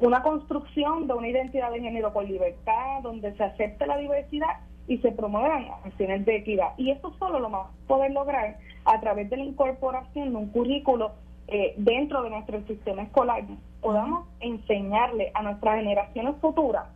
una 0.00 0.22
construcción 0.22 1.06
de 1.06 1.14
una 1.14 1.28
identidad 1.28 1.70
de 1.70 1.80
género 1.80 2.12
con 2.12 2.26
libertad, 2.26 3.02
donde 3.02 3.34
se 3.36 3.44
acepte 3.44 3.86
la 3.86 3.96
diversidad 3.96 4.60
y 4.86 4.98
se 4.98 5.12
promuevan 5.12 5.66
acciones 5.84 6.24
de 6.24 6.36
equidad. 6.36 6.72
Y 6.76 6.90
eso 6.90 7.12
solo 7.18 7.38
lo 7.38 7.50
vamos 7.50 7.68
a 7.68 7.86
poder 7.88 8.10
lograr 8.12 8.58
a 8.84 9.00
través 9.00 9.30
de 9.30 9.36
la 9.36 9.44
incorporación 9.44 10.30
de 10.30 10.36
un 10.36 10.48
currículo 10.48 11.12
eh, 11.54 11.74
dentro 11.76 12.22
de 12.22 12.30
nuestro 12.30 12.62
sistema 12.66 13.02
escolar. 13.02 13.44
Podamos 13.80 14.26
enseñarle 14.40 15.30
a 15.34 15.42
nuestras 15.42 15.76
generaciones 15.76 16.36
futuras 16.40 16.86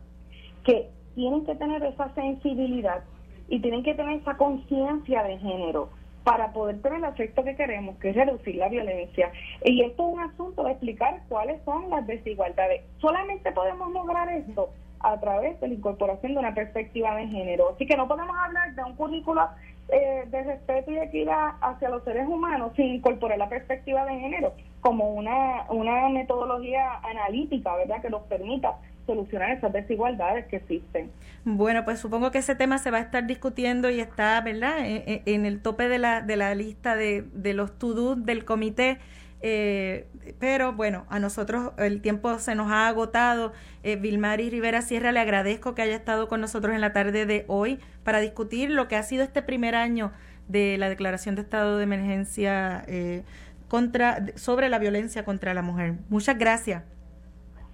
que 0.63 0.89
tienen 1.13 1.45
que 1.45 1.55
tener 1.55 1.83
esa 1.83 2.13
sensibilidad 2.15 3.03
y 3.49 3.59
tienen 3.59 3.83
que 3.83 3.93
tener 3.93 4.19
esa 4.19 4.35
conciencia 4.35 5.23
de 5.23 5.37
género 5.37 5.89
para 6.23 6.51
poder 6.51 6.81
tener 6.81 6.97
el 6.97 7.05
efecto 7.05 7.43
que 7.43 7.55
queremos, 7.55 7.97
que 7.99 8.09
es 8.09 8.15
reducir 8.15 8.55
la 8.55 8.67
violencia. 8.67 9.31
Y 9.63 9.81
esto 9.81 10.07
es 10.07 10.13
un 10.15 10.19
asunto 10.19 10.63
de 10.63 10.71
explicar 10.71 11.21
cuáles 11.29 11.63
son 11.63 11.89
las 11.89 12.05
desigualdades. 12.05 12.81
Solamente 12.97 13.51
podemos 13.51 13.91
lograr 13.93 14.27
esto 14.29 14.69
a 14.99 15.19
través 15.19 15.59
de 15.61 15.67
la 15.67 15.73
incorporación 15.75 16.33
de 16.33 16.39
una 16.39 16.53
perspectiva 16.53 17.15
de 17.15 17.27
género. 17.27 17.69
Así 17.69 17.85
que 17.85 17.95
no 17.95 18.07
podemos 18.07 18.35
hablar 18.37 18.73
de 18.75 18.83
un 18.83 18.95
currículo 18.95 19.47
eh, 19.89 20.25
de 20.27 20.43
respeto 20.43 20.91
y 20.91 20.97
equidad 20.97 21.51
hacia 21.61 21.89
los 21.89 22.03
seres 22.03 22.27
humanos 22.27 22.73
sin 22.75 22.87
incorporar 22.87 23.37
la 23.37 23.47
perspectiva 23.47 24.05
de 24.05 24.19
género 24.19 24.53
como 24.81 25.13
una, 25.13 25.63
una 25.69 26.09
metodología 26.09 26.99
analítica, 27.03 27.75
¿verdad?, 27.75 28.01
que 28.01 28.09
nos 28.09 28.23
permita 28.23 28.75
solucionar 29.05 29.51
esas 29.51 29.71
desigualdades 29.71 30.45
que 30.47 30.57
existen. 30.57 31.09
Bueno, 31.45 31.85
pues 31.85 31.99
supongo 31.99 32.31
que 32.31 32.39
ese 32.39 32.55
tema 32.55 32.77
se 32.77 32.91
va 32.91 32.97
a 32.97 33.01
estar 33.01 33.25
discutiendo 33.25 33.89
y 33.89 34.01
está, 34.01 34.39
¿verdad?, 34.41 34.79
e, 34.79 35.23
e, 35.25 35.33
en, 35.33 35.45
el 35.45 35.61
tope 35.61 35.87
de 35.87 35.97
la, 35.97 36.21
de 36.21 36.35
la 36.35 36.53
lista 36.53 36.95
de, 36.95 37.23
de 37.33 37.53
los 37.53 37.79
to-do 37.79 38.15
del 38.15 38.43
comité. 38.43 38.97
Eh, 39.41 40.07
pero 40.39 40.73
bueno, 40.73 41.05
a 41.09 41.19
nosotros 41.19 41.71
el 41.77 42.01
tiempo 42.01 42.39
se 42.39 42.55
nos 42.55 42.71
ha 42.71 42.87
agotado. 42.87 43.53
Eh, 43.83 43.95
Vilmari 43.95 44.49
Rivera 44.49 44.81
Sierra, 44.81 45.11
le 45.11 45.19
agradezco 45.19 45.75
que 45.75 45.81
haya 45.81 45.95
estado 45.95 46.27
con 46.27 46.41
nosotros 46.41 46.73
en 46.73 46.81
la 46.81 46.93
tarde 46.93 47.25
de 47.25 47.45
hoy 47.47 47.79
para 48.03 48.19
discutir 48.19 48.69
lo 48.69 48.87
que 48.87 48.95
ha 48.95 49.03
sido 49.03 49.23
este 49.23 49.41
primer 49.41 49.75
año 49.75 50.11
de 50.47 50.77
la 50.77 50.89
declaración 50.89 51.35
de 51.35 51.41
estado 51.41 51.77
de 51.77 51.83
emergencia 51.83 52.83
eh, 52.87 53.23
contra 53.67 54.25
sobre 54.35 54.69
la 54.69 54.79
violencia 54.79 55.25
contra 55.25 55.53
la 55.53 55.61
mujer. 55.61 55.95
Muchas 56.09 56.37
gracias. 56.37 56.83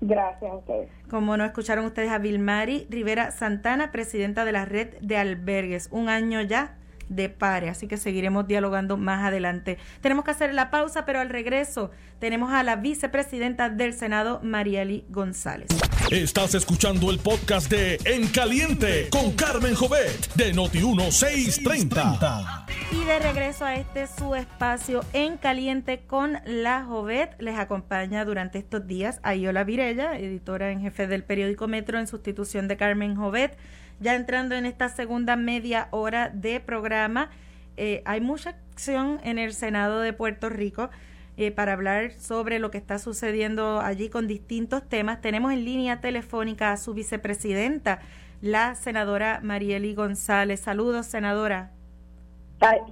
Gracias 0.01 0.51
a 0.51 0.55
ustedes. 0.55 0.89
Como 1.09 1.37
no 1.37 1.45
escucharon 1.45 1.85
ustedes 1.85 2.11
a 2.11 2.17
Vilmari 2.17 2.87
Rivera 2.89 3.31
Santana, 3.31 3.91
presidenta 3.91 4.43
de 4.43 4.51
la 4.51 4.65
red 4.65 4.95
de 5.01 5.17
albergues. 5.17 5.87
Un 5.91 6.09
año 6.09 6.41
ya 6.41 6.75
de 7.15 7.29
pare, 7.29 7.69
así 7.69 7.87
que 7.87 7.97
seguiremos 7.97 8.47
dialogando 8.47 8.97
más 8.97 9.23
adelante. 9.23 9.77
Tenemos 10.01 10.25
que 10.25 10.31
hacer 10.31 10.53
la 10.53 10.69
pausa, 10.69 11.05
pero 11.05 11.19
al 11.19 11.29
regreso 11.29 11.91
tenemos 12.19 12.53
a 12.53 12.63
la 12.63 12.77
vicepresidenta 12.77 13.69
del 13.69 13.93
Senado, 13.93 14.39
Marieli 14.43 15.05
González. 15.09 15.67
Estás 16.09 16.55
escuchando 16.55 17.11
el 17.11 17.19
podcast 17.19 17.69
de 17.69 17.99
En 18.05 18.27
Caliente 18.27 19.07
con 19.09 19.33
Carmen 19.33 19.75
Jovet 19.75 20.33
de 20.35 20.53
Noti1630. 20.53 22.65
Y 22.91 23.03
de 23.03 23.19
regreso 23.19 23.65
a 23.65 23.75
este 23.75 24.07
su 24.07 24.35
espacio 24.35 25.01
En 25.13 25.37
Caliente 25.37 26.03
con 26.05 26.39
la 26.45 26.83
Jovet, 26.83 27.35
les 27.39 27.57
acompaña 27.57 28.25
durante 28.25 28.59
estos 28.59 28.85
días 28.85 29.19
Ayola 29.23 29.63
Virella, 29.63 30.17
editora 30.17 30.71
en 30.71 30.81
jefe 30.81 31.07
del 31.07 31.23
periódico 31.23 31.67
Metro 31.67 31.99
en 31.99 32.07
sustitución 32.07 32.67
de 32.67 32.77
Carmen 32.77 33.15
Jovet 33.15 33.57
ya 33.99 34.15
entrando 34.15 34.55
en 34.55 34.65
esta 34.65 34.89
segunda 34.89 35.35
media 35.35 35.87
hora 35.91 36.29
de 36.29 36.59
programa, 36.59 37.29
eh, 37.77 38.01
hay 38.05 38.21
mucha 38.21 38.51
acción 38.51 39.19
en 39.23 39.39
el 39.39 39.53
Senado 39.53 40.01
de 40.01 40.13
Puerto 40.13 40.49
Rico 40.49 40.89
eh, 41.35 41.51
para 41.51 41.73
hablar 41.73 42.11
sobre 42.11 42.59
lo 42.59 42.69
que 42.69 42.77
está 42.77 42.99
sucediendo 42.99 43.81
allí 43.81 44.09
con 44.09 44.27
distintos 44.27 44.87
temas. 44.87 45.21
Tenemos 45.21 45.51
en 45.51 45.65
línea 45.65 45.99
telefónica 45.99 46.71
a 46.71 46.77
su 46.77 46.93
vicepresidenta, 46.93 48.01
la 48.41 48.75
senadora 48.75 49.39
Marieli 49.41 49.95
González. 49.95 50.59
Saludos, 50.59 51.07
senadora. 51.07 51.71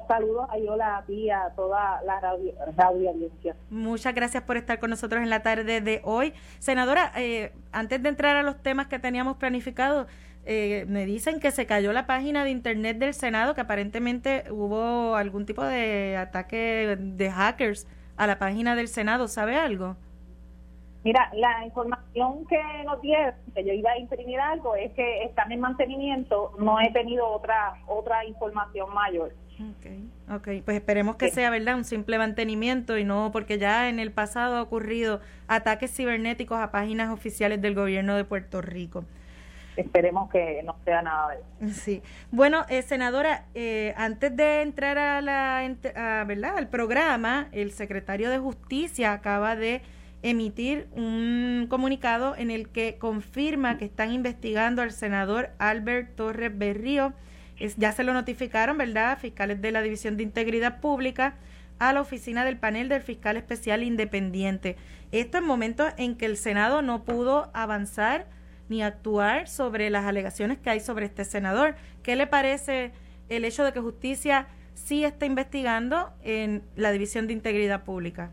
Saludos 0.08 0.50
a 0.50 0.58
Yola, 0.58 0.98
a 0.98 1.06
ti, 1.06 1.30
a 1.30 1.50
toda 1.56 2.02
la 2.04 2.20
radio, 2.20 2.54
audiencia. 3.10 3.56
Muchas 3.70 4.14
gracias 4.14 4.44
por 4.44 4.58
estar 4.58 4.80
con 4.80 4.90
nosotros 4.90 5.22
en 5.22 5.30
la 5.30 5.44
tarde 5.44 5.80
de 5.80 6.02
hoy. 6.04 6.34
Senadora, 6.60 7.12
eh, 7.16 7.54
antes 7.72 8.04
de 8.04 8.10
entrar 8.10 8.36
a 8.36 8.44
los 8.44 8.62
temas 8.62 8.88
que 8.88 9.00
teníamos 9.00 9.38
planificados, 9.38 10.08
eh, 10.46 10.86
me 10.88 11.06
dicen 11.06 11.40
que 11.40 11.52
se 11.52 11.66
cayó 11.66 11.94
la 11.94 12.08
página 12.08 12.44
de 12.44 12.50
internet 12.50 12.98
del 12.98 13.14
Senado, 13.14 13.54
que 13.54 13.62
aparentemente 13.62 14.46
hubo 14.50 15.16
algún 15.16 15.46
tipo 15.46 15.64
de 15.64 16.18
ataque 16.18 16.98
de 17.00 17.32
hackers 17.32 17.88
a 18.18 18.28
la 18.28 18.40
página 18.40 18.76
del 18.76 18.88
Senado. 18.88 19.28
¿Sabe 19.28 19.56
algo? 19.56 19.96
Mira, 21.04 21.32
la 21.34 21.66
información 21.66 22.46
que 22.48 22.62
nos 22.86 23.02
dieron, 23.02 23.34
que 23.56 23.64
yo 23.64 23.74
iba 23.74 23.92
a 23.92 23.98
imprimir 23.98 24.40
algo, 24.40 24.76
es 24.76 24.92
que 24.94 25.24
están 25.24 25.52
en 25.52 25.60
mantenimiento, 25.60 26.54
no 26.60 26.80
he 26.80 26.92
tenido 26.92 27.28
otra 27.28 27.74
otra 27.88 28.26
información 28.26 28.94
mayor. 28.94 29.34
Okay, 29.78 30.10
ok, 30.30 30.64
pues 30.66 30.78
esperemos 30.78 31.18
que 31.18 31.30
sea 31.30 31.52
verdad 31.52 31.76
un 31.76 31.84
simple 31.84 32.18
mantenimiento 32.18 32.98
y 32.98 33.04
no 33.04 33.30
porque 33.32 33.60
ya 33.60 33.90
en 33.90 34.00
el 34.00 34.12
pasado 34.12 34.56
ha 34.56 34.62
ocurrido 34.62 35.22
ataques 35.48 35.96
cibernéticos 35.96 36.58
a 36.60 36.72
páginas 36.72 37.12
oficiales 37.12 37.62
del 37.62 37.76
gobierno 37.76 38.16
de 38.16 38.24
Puerto 38.24 38.62
Rico 38.62 39.06
esperemos 39.76 40.30
que 40.30 40.62
no 40.64 40.76
sea 40.84 41.02
nada 41.02 41.30
de 41.30 41.68
eso. 41.68 41.80
Sí. 41.80 42.02
Bueno, 42.32 42.66
eh, 42.70 42.82
senadora, 42.82 43.46
eh, 43.54 43.94
antes 43.98 44.36
de 44.36 44.62
entrar 44.62 44.98
a 44.98 45.22
la, 45.22 45.64
¿verdad? 46.26 46.58
al 46.58 46.68
programa, 46.70 47.48
el 47.52 47.72
secretario 47.72 48.30
de 48.30 48.38
Justicia 48.38 49.14
acaba 49.14 49.56
de 49.56 49.82
emitir 50.24 50.88
un 50.92 51.66
comunicado 51.70 52.36
en 52.36 52.52
el 52.52 52.70
que 52.70 52.98
confirma 52.98 53.78
que 53.78 53.86
están 53.86 54.12
investigando 54.12 54.82
al 54.82 54.92
senador 54.92 55.52
Albert 55.58 56.16
Torres 56.16 56.56
Berrío. 56.56 57.14
Es, 57.58 57.76
ya 57.78 57.92
se 57.92 58.04
lo 58.04 58.14
notificaron, 58.14 58.78
¿verdad? 58.78 59.18
Fiscales 59.18 59.62
de 59.62 59.72
la 59.72 59.82
División 59.82 60.18
de 60.18 60.24
Integridad 60.24 60.80
Pública 60.80 61.36
a 61.80 61.94
la 61.94 62.02
oficina 62.02 62.46
del 62.46 62.58
panel 62.58 62.90
del 62.90 63.02
fiscal 63.02 63.38
especial 63.38 63.82
independiente. 63.82 64.78
Esto 65.12 65.40
en 65.40 65.46
momentos 65.46 65.92
en 65.98 66.16
que 66.16 66.28
el 66.28 66.38
Senado 66.38 66.84
no 66.84 67.04
pudo 67.04 67.50
avanzar 67.54 68.28
ni 68.72 68.82
actuar 68.82 69.50
sobre 69.50 69.90
las 69.90 70.06
alegaciones 70.06 70.58
que 70.58 70.70
hay 70.70 70.80
sobre 70.80 71.06
este 71.06 71.26
senador. 71.26 71.76
¿Qué 72.04 72.16
le 72.16 72.26
parece 72.26 72.94
el 73.28 73.44
hecho 73.44 73.66
de 73.66 73.74
que 73.74 73.82
justicia 73.82 74.48
sí 74.74 75.04
está 75.04 75.26
investigando 75.26 76.12
en 76.24 76.64
la 76.78 76.94
División 76.94 77.28
de 77.28 77.34
Integridad 77.34 77.84
Pública? 77.84 78.32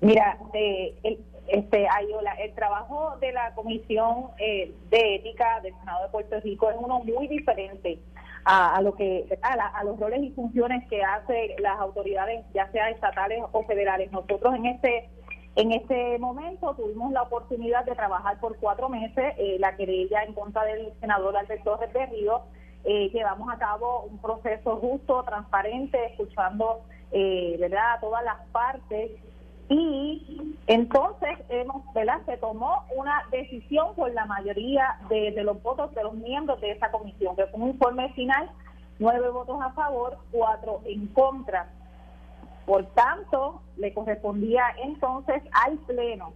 Mira, 0.00 0.38
eh, 0.54 0.94
el, 1.02 1.18
este, 1.48 1.88
Ayola, 1.88 2.32
el 2.34 2.54
trabajo 2.54 3.16
de 3.20 3.32
la 3.32 3.52
Comisión 3.54 4.28
eh, 4.38 4.72
de 4.88 5.16
Ética 5.16 5.60
del 5.62 5.74
Senado 5.80 6.04
de 6.04 6.10
Puerto 6.10 6.38
Rico 6.40 6.70
es 6.70 6.76
uno 6.78 7.00
muy 7.00 7.26
diferente 7.26 7.98
a, 8.44 8.80
lo 8.82 8.94
que 8.94 9.26
a, 9.42 9.84
los 9.84 9.98
roles 9.98 10.22
y 10.22 10.30
funciones 10.30 10.88
que 10.88 11.02
hacen 11.02 11.50
las 11.58 11.78
autoridades, 11.80 12.44
ya 12.54 12.70
sea 12.70 12.88
estatales 12.88 13.42
o 13.50 13.64
federales. 13.64 14.12
Nosotros 14.12 14.54
en 14.54 14.66
este 14.66 15.08
en 15.56 15.72
este 15.72 16.18
momento 16.18 16.74
tuvimos 16.74 17.12
la 17.12 17.22
oportunidad 17.22 17.84
de 17.84 17.94
trabajar 17.94 18.38
por 18.38 18.56
cuatro 18.58 18.88
meses 18.88 19.34
eh, 19.36 19.56
la 19.58 19.76
querella 19.76 20.22
en 20.22 20.32
contra 20.32 20.64
del 20.64 20.92
senador 21.00 21.36
Alberto 21.36 21.72
Torres 21.72 21.92
Berrío. 21.92 22.42
Eh, 22.84 23.10
llevamos 23.12 23.52
a 23.52 23.58
cabo 23.58 24.04
un 24.04 24.18
proceso 24.18 24.76
justo, 24.76 25.22
transparente, 25.24 25.98
escuchando 26.06 26.80
eh, 27.10 27.56
¿verdad? 27.58 27.94
a 27.94 28.00
todas 28.00 28.24
las 28.24 28.38
partes 28.52 29.10
y 29.68 30.56
entonces 30.66 31.38
hemos, 31.48 31.82
¿verdad? 31.94 32.20
se 32.26 32.36
tomó 32.38 32.84
una 32.96 33.22
decisión 33.30 33.94
por 33.94 34.12
la 34.12 34.24
mayoría 34.26 34.98
de, 35.08 35.30
de, 35.30 35.44
los 35.44 35.62
votos 35.62 35.94
de 35.94 36.02
los 36.02 36.14
miembros 36.14 36.60
de 36.60 36.72
esa 36.72 36.90
comisión, 36.90 37.36
que 37.36 37.46
fue 37.46 37.60
un 37.60 37.68
informe 37.68 38.12
final, 38.14 38.50
nueve 38.98 39.30
votos 39.30 39.60
a 39.62 39.70
favor, 39.70 40.18
cuatro 40.32 40.80
en 40.86 41.06
contra. 41.08 41.68
Por 42.66 42.86
tanto, 42.94 43.62
le 43.76 43.92
correspondía 43.92 44.64
entonces 44.82 45.42
al 45.52 45.78
Pleno 45.78 46.32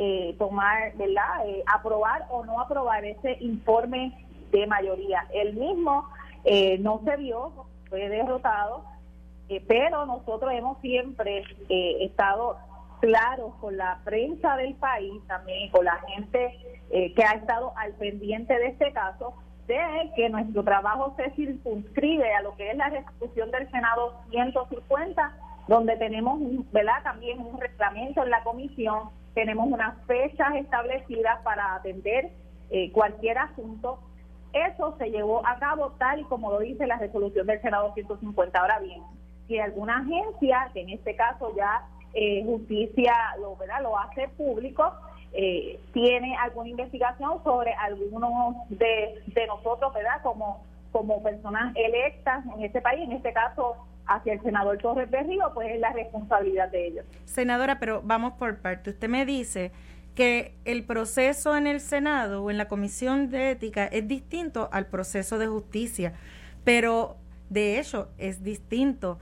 eh, 0.00 0.36
tomar, 0.38 0.96
¿verdad? 0.96 1.48
Eh, 1.48 1.64
aprobar 1.66 2.26
o 2.30 2.44
no 2.44 2.60
aprobar 2.60 3.04
ese 3.04 3.36
informe 3.40 4.12
de 4.52 4.64
mayoría. 4.66 5.26
El 5.32 5.54
mismo 5.54 6.08
eh, 6.44 6.78
no 6.78 7.00
se 7.04 7.16
vio, 7.16 7.66
fue 7.88 8.08
derrotado, 8.08 8.84
pero 9.66 10.06
nosotros 10.06 10.52
hemos 10.52 10.78
siempre 10.82 11.42
estado 11.68 12.58
claros 13.00 13.54
con 13.60 13.76
la 13.76 13.98
prensa 14.04 14.56
del 14.56 14.74
país, 14.74 15.14
también 15.26 15.70
con 15.70 15.86
la 15.86 15.98
gente 16.06 16.58
que 16.90 17.24
ha 17.24 17.32
estado 17.32 17.72
al 17.76 17.94
pendiente 17.94 18.56
de 18.58 18.66
este 18.66 18.92
caso, 18.92 19.34
de 19.68 20.10
que 20.16 20.30
nuestro 20.30 20.64
trabajo 20.64 21.14
se 21.16 21.30
circunscribe 21.32 22.34
a 22.34 22.42
lo 22.42 22.56
que 22.56 22.70
es 22.70 22.76
la 22.76 22.88
resolución 22.88 23.50
del 23.50 23.70
Senado 23.70 24.14
150, 24.30 25.32
donde 25.68 25.96
tenemos, 25.96 26.40
¿verdad? 26.72 27.02
También 27.04 27.38
un 27.38 27.60
reglamento 27.60 28.24
en 28.24 28.30
la 28.30 28.42
comisión, 28.42 29.10
tenemos 29.34 29.66
unas 29.68 29.94
fechas 30.06 30.54
establecidas 30.56 31.40
para 31.42 31.74
atender 31.74 32.30
eh, 32.70 32.90
cualquier 32.92 33.38
asunto. 33.38 34.00
Eso 34.54 34.96
se 34.98 35.10
llevó 35.10 35.46
a 35.46 35.58
cabo 35.58 35.92
tal 35.98 36.20
y 36.20 36.24
como 36.24 36.50
lo 36.50 36.60
dice 36.60 36.86
la 36.86 36.96
resolución 36.96 37.46
del 37.46 37.60
Senado 37.60 37.92
150. 37.92 38.58
Ahora 38.58 38.80
bien, 38.80 39.02
si 39.46 39.58
alguna 39.58 39.98
agencia, 39.98 40.70
que 40.72 40.80
en 40.80 40.90
este 40.90 41.14
caso 41.14 41.54
ya 41.54 41.86
eh, 42.14 42.42
justicia 42.44 43.12
lo, 43.38 43.54
¿verdad? 43.56 43.82
lo 43.82 43.98
hace 43.98 44.28
público, 44.30 44.94
eh, 45.32 45.78
tiene 45.92 46.36
alguna 46.36 46.68
investigación 46.70 47.42
sobre 47.44 47.74
algunos 47.74 48.56
de, 48.70 49.22
de 49.26 49.46
nosotros, 49.46 49.92
¿verdad? 49.94 50.22
Como, 50.22 50.64
como 50.92 51.22
personas 51.22 51.74
electas 51.76 52.44
en 52.56 52.64
este 52.64 52.80
país, 52.80 53.02
en 53.04 53.12
este 53.12 53.32
caso 53.32 53.76
hacia 54.06 54.32
el 54.32 54.40
senador 54.40 54.78
Torres 54.78 55.10
Berrío, 55.10 55.50
pues 55.54 55.68
es 55.70 55.80
la 55.80 55.92
responsabilidad 55.92 56.70
de 56.70 56.86
ellos. 56.86 57.04
Senadora, 57.24 57.78
pero 57.78 58.00
vamos 58.02 58.32
por 58.34 58.58
parte. 58.58 58.90
Usted 58.90 59.08
me 59.08 59.26
dice 59.26 59.70
que 60.14 60.54
el 60.64 60.84
proceso 60.84 61.56
en 61.56 61.66
el 61.66 61.80
Senado 61.80 62.42
o 62.42 62.50
en 62.50 62.58
la 62.58 62.66
Comisión 62.66 63.30
de 63.30 63.50
Ética 63.52 63.86
es 63.86 64.08
distinto 64.08 64.68
al 64.72 64.86
proceso 64.86 65.38
de 65.38 65.46
justicia, 65.46 66.14
pero 66.64 67.16
de 67.50 67.78
hecho 67.78 68.08
es 68.18 68.42
distinto. 68.42 69.18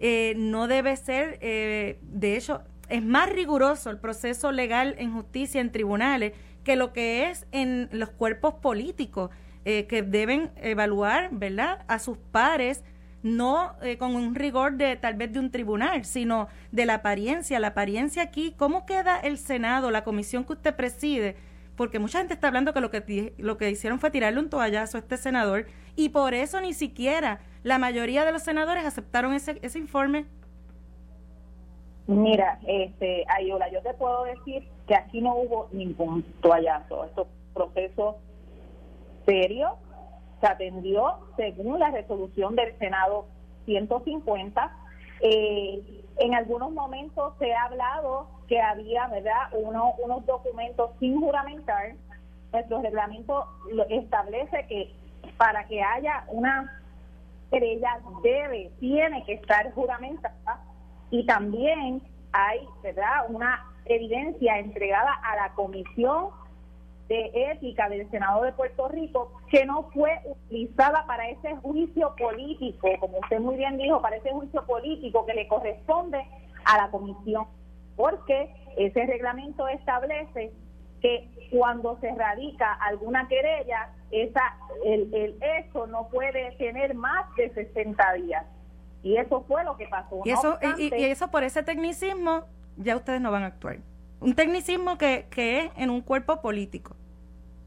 Eh, 0.00 0.34
no 0.36 0.66
debe 0.66 0.96
ser, 0.96 1.38
eh, 1.42 1.98
de 2.02 2.36
hecho, 2.36 2.62
es 2.90 3.04
más 3.04 3.30
riguroso 3.30 3.90
el 3.90 3.98
proceso 3.98 4.52
legal 4.52 4.94
en 4.98 5.12
justicia 5.12 5.60
en 5.60 5.72
tribunales 5.72 6.32
que 6.64 6.76
lo 6.76 6.92
que 6.92 7.30
es 7.30 7.46
en 7.52 7.88
los 7.92 8.10
cuerpos 8.10 8.54
políticos 8.54 9.30
eh, 9.64 9.86
que 9.86 10.02
deben 10.02 10.50
evaluar, 10.56 11.30
¿verdad?, 11.32 11.84
a 11.88 11.98
sus 11.98 12.18
pares 12.18 12.84
no 13.22 13.74
con 13.98 14.16
un 14.16 14.34
rigor 14.34 14.76
de 14.76 14.96
tal 14.96 15.14
vez 15.14 15.32
de 15.32 15.38
un 15.38 15.50
tribunal, 15.50 16.04
sino 16.04 16.48
de 16.72 16.86
la 16.86 16.94
apariencia. 16.94 17.60
La 17.60 17.68
apariencia 17.68 18.22
aquí, 18.22 18.54
¿cómo 18.56 18.86
queda 18.86 19.18
el 19.18 19.38
Senado, 19.38 19.90
la 19.90 20.04
comisión 20.04 20.44
que 20.44 20.54
usted 20.54 20.74
preside? 20.74 21.36
Porque 21.76 21.98
mucha 21.98 22.18
gente 22.18 22.34
está 22.34 22.48
hablando 22.48 22.72
que 22.72 22.80
lo 22.80 22.90
que, 22.90 23.34
lo 23.38 23.58
que 23.58 23.70
hicieron 23.70 24.00
fue 24.00 24.10
tirarle 24.10 24.40
un 24.40 24.50
toallazo 24.50 24.98
a 24.98 25.00
este 25.00 25.16
senador 25.16 25.66
y 25.96 26.10
por 26.10 26.34
eso 26.34 26.60
ni 26.60 26.72
siquiera 26.72 27.40
la 27.62 27.78
mayoría 27.78 28.24
de 28.24 28.32
los 28.32 28.42
senadores 28.42 28.84
aceptaron 28.84 29.34
ese, 29.34 29.58
ese 29.62 29.78
informe. 29.78 30.26
Mira, 32.10 32.58
este, 32.66 33.24
Ayola, 33.28 33.70
yo 33.70 33.80
te 33.82 33.94
puedo 33.94 34.24
decir 34.24 34.68
que 34.88 34.96
aquí 34.96 35.20
no 35.20 35.36
hubo 35.36 35.68
ningún 35.70 36.24
toallazo. 36.40 37.04
Esto 37.04 37.28
proceso 37.54 38.18
serio 39.24 39.76
se 40.40 40.48
atendió 40.48 41.18
según 41.36 41.78
la 41.78 41.92
resolución 41.92 42.56
del 42.56 42.76
Senado 42.78 43.26
150. 43.66 44.76
Eh, 45.20 46.02
en 46.16 46.34
algunos 46.34 46.72
momentos 46.72 47.34
se 47.38 47.54
ha 47.54 47.66
hablado 47.66 48.26
que 48.48 48.60
había, 48.60 49.06
¿verdad?, 49.06 49.52
Uno, 49.52 49.92
unos 50.02 50.26
documentos 50.26 50.90
sin 50.98 51.20
juramentar. 51.20 51.92
Nuestro 52.52 52.82
reglamento 52.82 53.46
establece 53.88 54.66
que 54.66 54.92
para 55.36 55.64
que 55.68 55.80
haya 55.80 56.24
una 56.26 56.76
ella 57.52 58.00
debe, 58.22 58.72
tiene 58.80 59.24
que 59.24 59.34
estar 59.34 59.72
juramentada 59.74 60.69
y 61.10 61.26
también 61.26 62.02
hay, 62.32 62.60
¿verdad?, 62.82 63.26
una 63.28 63.66
evidencia 63.84 64.58
entregada 64.58 65.12
a 65.22 65.36
la 65.36 65.52
Comisión 65.54 66.28
de 67.08 67.30
Ética 67.50 67.88
del 67.88 68.08
Senado 68.10 68.42
de 68.42 68.52
Puerto 68.52 68.86
Rico 68.88 69.32
que 69.50 69.66
no 69.66 69.90
fue 69.92 70.20
utilizada 70.24 71.04
para 71.06 71.28
ese 71.28 71.56
juicio 71.56 72.14
político, 72.16 72.88
como 73.00 73.18
usted 73.18 73.40
muy 73.40 73.56
bien 73.56 73.76
dijo, 73.78 74.00
para 74.00 74.16
ese 74.16 74.30
juicio 74.30 74.64
político 74.64 75.26
que 75.26 75.34
le 75.34 75.48
corresponde 75.48 76.24
a 76.64 76.76
la 76.76 76.90
Comisión, 76.90 77.46
porque 77.96 78.54
ese 78.76 79.06
reglamento 79.06 79.66
establece 79.66 80.52
que 81.00 81.28
cuando 81.50 81.98
se 82.00 82.14
radica 82.14 82.74
alguna 82.74 83.26
querella, 83.26 83.90
esa 84.12 84.56
el, 84.84 85.12
el 85.12 85.36
hecho 85.42 85.88
no 85.88 86.08
puede 86.08 86.52
tener 86.52 86.94
más 86.94 87.34
de 87.34 87.50
60 87.50 88.12
días. 88.14 88.46
Y 89.02 89.16
eso 89.16 89.44
fue 89.48 89.64
lo 89.64 89.76
que 89.76 89.86
pasó. 89.88 90.20
Y 90.24 90.30
eso, 90.30 90.58
y, 90.78 90.92
eso 90.92 91.30
por 91.30 91.42
ese 91.42 91.62
tecnicismo 91.62 92.44
ya 92.76 92.96
ustedes 92.96 93.20
no 93.20 93.30
van 93.30 93.44
a 93.44 93.46
actuar. 93.46 93.78
Un 94.20 94.34
tecnicismo 94.34 94.98
que, 94.98 95.26
que 95.30 95.60
es 95.60 95.70
en 95.76 95.90
un 95.90 96.02
cuerpo 96.02 96.40
político. 96.42 96.94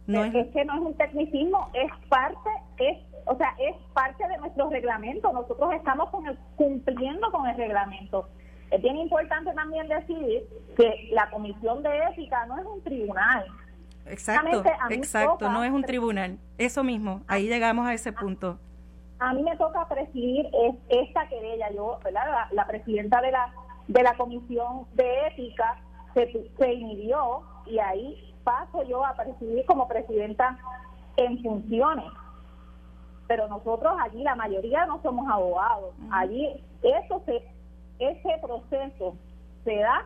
No 0.05 0.23
es, 0.23 0.47
que 0.47 0.65
no 0.65 0.75
es 0.75 0.81
un 0.81 0.93
tecnicismo, 0.95 1.69
es 1.73 1.89
parte, 2.09 2.49
es, 2.77 2.97
o 3.25 3.37
sea, 3.37 3.55
es 3.57 3.75
parte 3.93 4.27
de 4.27 4.37
nuestro 4.37 4.69
reglamento. 4.69 5.31
Nosotros 5.31 5.73
estamos 5.73 6.09
con 6.09 6.27
el, 6.27 6.37
cumpliendo 6.55 7.31
con 7.31 7.47
el 7.47 7.55
reglamento. 7.55 8.27
Es 8.69 8.81
bien 8.81 8.97
importante 8.97 9.53
también 9.53 9.87
decir 9.87 10.43
que 10.75 11.09
la 11.11 11.29
comisión 11.29 11.83
de 11.83 11.97
ética 12.09 12.45
no 12.47 12.59
es 12.59 12.65
un 12.65 12.81
tribunal. 12.83 13.45
Exacto, 14.05 14.63
exacto, 14.89 15.49
no 15.49 15.63
es 15.63 15.71
un 15.71 15.83
tribunal. 15.83 16.37
Eso 16.57 16.83
mismo, 16.83 17.21
ahí 17.27 17.47
llegamos 17.47 17.87
a 17.87 17.93
ese 17.93 18.11
punto. 18.11 18.59
A 19.19 19.33
mí 19.33 19.43
me 19.43 19.55
toca 19.57 19.87
presidir 19.87 20.49
esta 20.89 21.27
querella. 21.27 21.71
Yo, 21.71 21.99
¿verdad? 22.03 22.47
La, 22.51 22.67
presidenta 22.67 23.21
de 23.21 23.31
la 23.31 23.53
de 23.87 24.01
la 24.01 24.15
comisión 24.15 24.85
de 24.93 25.27
ética 25.27 25.77
se, 26.13 26.49
se 26.57 26.73
inhibió 26.73 27.41
y 27.65 27.79
ahí 27.79 28.33
paso 28.43 28.83
yo 28.83 29.05
a 29.05 29.13
presidir 29.13 29.65
como 29.65 29.87
presidenta 29.87 30.57
en 31.17 31.41
funciones. 31.41 32.05
Pero 33.27 33.47
nosotros 33.47 33.93
allí, 34.01 34.23
la 34.23 34.35
mayoría 34.35 34.85
no 34.85 35.01
somos 35.01 35.29
abogados. 35.29 35.93
Allí 36.11 36.63
eso 36.81 37.21
se 37.25 37.43
ese 37.99 38.37
proceso 38.41 39.15
se 39.63 39.77
da 39.77 40.05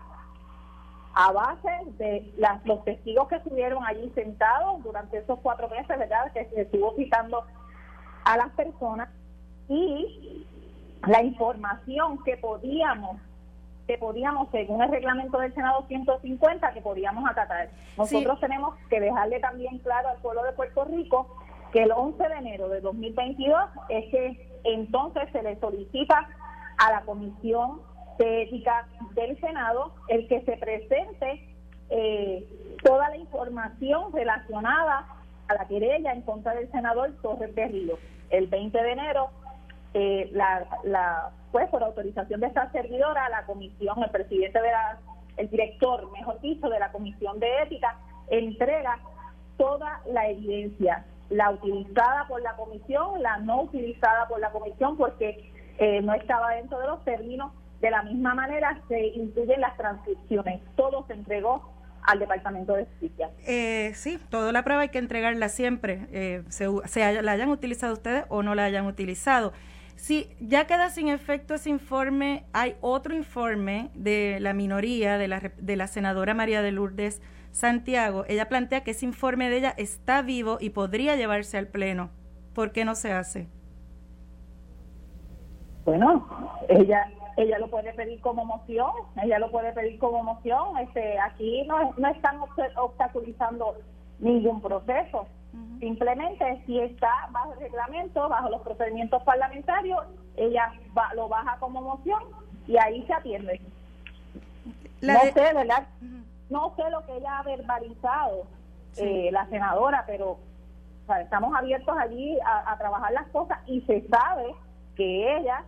a 1.13 1.31
base 1.31 1.69
de 1.97 2.31
las, 2.37 2.63
los 2.65 2.83
testigos 2.83 3.27
que 3.27 3.37
estuvieron 3.37 3.83
allí 3.83 4.11
sentados 4.13 4.83
durante 4.83 5.17
esos 5.17 5.39
cuatro 5.39 5.67
meses, 5.69 5.97
¿verdad? 5.97 6.31
Que 6.31 6.45
se 6.45 6.61
estuvo 6.61 6.93
citando 6.95 7.43
a 8.27 8.35
las 8.35 8.49
personas 8.51 9.07
y 9.69 10.45
la 11.07 11.23
información 11.23 12.21
que 12.23 12.35
podíamos 12.37 13.21
que 13.87 13.97
podíamos, 13.97 14.49
según 14.51 14.81
el 14.81 14.91
reglamento 14.91 15.39
del 15.39 15.53
Senado 15.53 15.85
150, 15.87 16.73
que 16.73 16.81
podíamos 16.81 17.23
acatar. 17.29 17.69
Nosotros 17.97 18.37
tenemos 18.41 18.75
que 18.89 18.99
dejarle 18.99 19.39
también 19.39 19.79
claro 19.79 20.09
al 20.09 20.17
pueblo 20.17 20.43
de 20.43 20.51
Puerto 20.51 20.83
Rico 20.83 21.33
que 21.71 21.83
el 21.83 21.93
11 21.93 22.21
de 22.21 22.35
enero 22.35 22.67
de 22.67 22.81
2022 22.81 23.57
es 23.87 24.11
que 24.11 24.59
entonces 24.65 25.29
se 25.31 25.41
le 25.41 25.57
solicita 25.61 26.27
a 26.77 26.91
la 26.91 27.01
Comisión 27.03 27.79
de 28.17 28.41
Ética 28.41 28.89
del 29.15 29.39
Senado 29.39 29.93
el 30.09 30.27
que 30.27 30.41
se 30.41 30.57
presente 30.57 31.55
eh, 31.89 32.75
toda 32.83 33.07
la 33.07 33.15
información 33.15 34.11
relacionada 34.11 35.07
a 35.47 35.53
la 35.53 35.65
querella 35.65 36.11
en 36.11 36.23
contra 36.23 36.53
del 36.55 36.69
senador 36.71 37.13
Torres 37.21 37.55
Berrío. 37.55 37.97
El 38.29 38.47
20 38.47 38.81
de 38.81 38.91
enero, 38.91 39.29
eh, 39.93 40.29
la, 40.33 40.65
la, 40.83 41.31
pues 41.51 41.69
por 41.69 41.83
autorización 41.83 42.41
de 42.41 42.47
esta 42.47 42.71
servidora, 42.71 43.29
la 43.29 43.45
comisión, 43.45 44.03
el 44.03 44.09
presidente 44.09 44.61
de 44.61 44.71
la, 44.71 44.99
el 45.37 45.49
director, 45.49 46.11
mejor 46.11 46.39
dicho, 46.41 46.69
de 46.69 46.79
la 46.79 46.91
comisión 46.91 47.39
de 47.39 47.47
ética, 47.63 47.97
entrega 48.29 48.99
toda 49.57 50.01
la 50.11 50.27
evidencia, 50.29 51.05
la 51.29 51.51
utilizada 51.51 52.27
por 52.27 52.41
la 52.41 52.55
comisión, 52.55 53.21
la 53.21 53.37
no 53.37 53.63
utilizada 53.63 54.27
por 54.27 54.39
la 54.39 54.51
comisión, 54.51 54.97
porque 54.97 55.51
eh, 55.77 56.01
no 56.01 56.13
estaba 56.13 56.55
dentro 56.55 56.79
de 56.79 56.87
los 56.87 57.03
términos. 57.03 57.51
De 57.81 57.91
la 57.91 58.01
misma 58.01 58.33
manera 58.33 58.81
se 58.87 59.07
incluyen 59.07 59.61
las 59.61 59.77
transcripciones. 59.77 60.61
Todo 60.75 61.05
se 61.07 61.13
entregó 61.13 61.61
al 62.07 62.19
Departamento 62.19 62.73
de 62.73 62.85
Justicia. 62.85 63.29
Eh, 63.45 63.91
sí, 63.93 64.17
toda 64.29 64.51
la 64.51 64.63
prueba 64.63 64.81
hay 64.83 64.89
que 64.89 64.97
entregarla 64.97 65.49
siempre, 65.49 66.07
eh, 66.11 66.43
se, 66.49 67.21
la 67.21 67.31
hayan 67.31 67.49
utilizado 67.49 67.93
ustedes 67.93 68.25
o 68.29 68.41
no 68.41 68.55
la 68.55 68.63
hayan 68.63 68.85
utilizado. 68.87 69.53
Si 69.97 70.29
ya 70.39 70.67
queda 70.67 70.89
sin 70.89 71.09
efecto 71.09 71.55
ese 71.55 71.69
informe, 71.69 72.45
hay 72.53 72.75
otro 72.81 73.15
informe 73.15 73.91
de 73.93 74.37
la 74.39 74.53
minoría, 74.53 75.17
de 75.17 75.27
la, 75.27 75.51
de 75.57 75.75
la 75.75 75.87
senadora 75.87 76.33
María 76.33 76.61
de 76.61 76.71
Lourdes 76.71 77.21
Santiago. 77.51 78.23
Ella 78.27 78.47
plantea 78.47 78.83
que 78.83 78.91
ese 78.91 79.05
informe 79.05 79.49
de 79.49 79.57
ella 79.57 79.73
está 79.75 80.21
vivo 80.21 80.59
y 80.61 80.69
podría 80.69 81.15
llevarse 81.15 81.57
al 81.57 81.67
Pleno. 81.67 82.11
¿Por 82.53 82.71
qué 82.71 82.85
no 82.85 82.95
se 82.95 83.11
hace? 83.11 83.49
Bueno, 85.87 86.27
ella 86.67 87.09
ella 87.37 87.59
lo 87.59 87.69
puede 87.69 87.93
pedir 87.93 88.19
como 88.19 88.43
moción, 88.43 88.91
ella 89.23 89.39
lo 89.39 89.49
puede 89.51 89.71
pedir 89.71 89.97
como 89.99 90.21
moción. 90.21 90.77
Este, 90.79 91.17
aquí 91.17 91.63
no, 91.65 91.93
no 91.95 92.09
están 92.09 92.41
obstaculizando 92.75 93.77
ningún 94.19 94.59
proceso. 94.59 95.27
Simplemente 95.79 96.61
si 96.65 96.77
está 96.81 97.29
bajo 97.31 97.53
el 97.53 97.59
reglamento, 97.59 98.27
bajo 98.27 98.49
los 98.49 98.61
procedimientos 98.63 99.23
parlamentarios, 99.23 100.03
ella 100.35 100.73
lo 101.15 101.29
baja 101.29 101.55
como 101.61 101.81
moción 101.81 102.21
y 102.67 102.75
ahí 102.77 103.05
se 103.05 103.13
atiende. 103.13 103.61
no 105.01 105.19
sé, 105.21 105.53
¿verdad? 105.53 105.87
No 106.49 106.73
sé 106.75 106.89
lo 106.89 107.05
que 107.05 107.15
ella 107.15 107.39
ha 107.39 107.43
verbalizado, 107.43 108.43
eh, 108.97 109.29
la 109.31 109.47
senadora, 109.47 110.03
pero 110.05 110.31
O 110.31 111.05
sea, 111.05 111.21
estamos 111.21 111.55
abiertos 111.55 111.95
allí 111.97 112.37
a, 112.41 112.73
a 112.73 112.77
trabajar 112.77 113.13
las 113.13 113.27
cosas 113.27 113.59
y 113.67 113.79
se 113.81 114.05
sabe 114.09 114.53
que 114.97 115.37
ella 115.37 115.63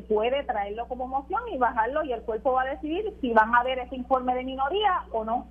puede 0.00 0.42
traerlo 0.44 0.88
como 0.88 1.06
moción 1.06 1.42
y 1.52 1.58
bajarlo 1.58 2.02
y 2.04 2.12
el 2.12 2.22
cuerpo 2.22 2.52
va 2.52 2.62
a 2.62 2.70
decidir 2.70 3.14
si 3.20 3.32
van 3.32 3.54
a 3.54 3.62
ver 3.62 3.78
ese 3.78 3.96
informe 3.96 4.34
de 4.34 4.44
minoría 4.44 5.02
o 5.12 5.24
no, 5.24 5.46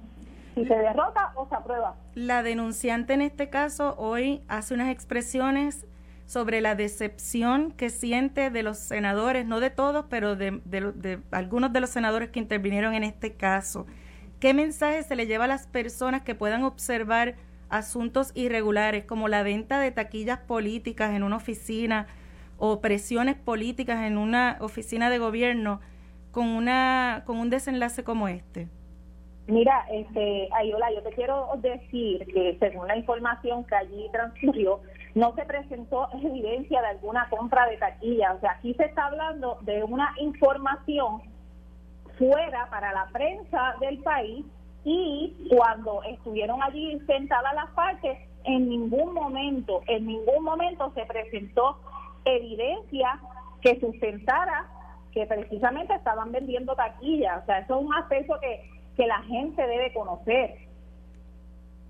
si 0.56 0.65
se 0.65 0.73
derrota 0.73 1.32
o 1.36 1.47
se 1.47 1.56
aprueba. 1.56 1.95
La 2.15 2.41
denunciante 2.41 3.13
en 3.13 3.21
este 3.21 3.49
caso 3.49 3.95
hoy 3.99 4.41
hace 4.47 4.73
unas 4.73 4.89
expresiones 4.89 5.86
sobre 6.25 6.62
la 6.62 6.75
decepción 6.75 7.71
que 7.71 7.89
siente 7.89 8.49
de 8.49 8.63
los 8.63 8.77
senadores, 8.77 9.45
no 9.45 9.60
de 9.60 9.69
todos, 9.69 10.06
pero 10.10 10.36
de, 10.36 10.62
de, 10.65 11.19
algunos 11.32 11.73
de 11.73 11.82
los 11.82 11.89
senadores 11.89 12.30
que 12.30 12.39
intervinieron 12.39 12.93
en 12.93 13.04
este 13.04 13.34
caso. 13.34 13.86
¿Qué 14.39 14.54
mensaje 14.54 15.04
se 15.04 15.15
le 15.15 15.27
lleva 15.27 15.43
a 15.43 15.47
las 15.47 15.67
personas 15.67 16.21
que 16.21 16.34
puedan 16.34 16.63
observar 16.63 17.36
asuntos 17.69 18.32
irregulares 18.34 19.06
como 19.06 19.27
la 19.27 19.43
venta 19.43 19.80
de 19.80 19.91
taquillas 19.91 20.39
políticas 20.39 21.13
en 21.13 21.23
una 21.23 21.36
oficina 21.36 22.08
o 22.63 22.80
presiones 22.80 23.36
políticas 23.36 24.04
en 24.04 24.19
una 24.19 24.58
oficina 24.62 25.10
de 25.10 25.17
gobierno 25.17 25.82
con 26.30 26.47
una 26.47 27.24
con 27.26 27.39
un 27.39 27.50
desenlace 27.50 28.04
como 28.04 28.28
este? 28.28 28.67
Mira, 29.47 29.84
este, 29.91 30.47
Ayola, 30.54 30.93
yo 30.93 31.02
te 31.02 31.10
quiero 31.10 31.50
decir 31.58 32.24
que 32.28 32.58
según 32.60 32.88
la 32.88 32.95
información 32.95 33.63
que 33.63 33.76
allí 33.76 34.08
transcurrió, 34.12 34.80
no 35.15 35.34
se 35.34 35.43
presentó 35.45 36.08
evidencia 36.13 36.82
de 36.82 36.88
alguna 36.89 37.28
compra 37.32 37.67
de 37.67 37.78
taquilla. 37.78 38.34
O 38.34 38.39
sea, 38.39 38.52
aquí 38.52 38.76
se 38.76 38.86
está 38.86 39.08
hablando 39.08 39.58
de 39.62 39.84
una 39.84 40.13
información 40.19 41.24
fuera 42.19 42.69
para 42.69 42.93
la 42.93 43.08
prensa 43.12 43.74
del 43.82 43.97
país 44.04 44.45
y 44.86 45.47
cuando 45.50 46.04
estuvieron 46.04 46.62
allí 46.62 47.00
sentadas 47.08 47.56
las 47.56 47.71
partes, 47.71 48.19
en 48.43 48.69
ningún 48.69 49.15
momento, 49.15 49.82
en 49.88 50.06
ningún 50.06 50.43
momento 50.43 50.91
se 50.93 51.06
presentó 51.06 51.78
evidencia 52.25 53.19
que 53.62 53.79
sustentara 53.79 54.67
que 55.12 55.25
precisamente 55.25 55.93
estaban 55.93 56.31
vendiendo 56.31 56.75
taquillas. 56.75 57.43
O 57.43 57.45
sea, 57.45 57.60
eso 57.60 57.79
es 57.79 57.86
un 57.86 57.93
aspecto 57.93 58.39
que, 58.39 58.69
que 58.95 59.07
la 59.07 59.21
gente 59.23 59.62
debe 59.65 59.93
conocer. 59.93 60.55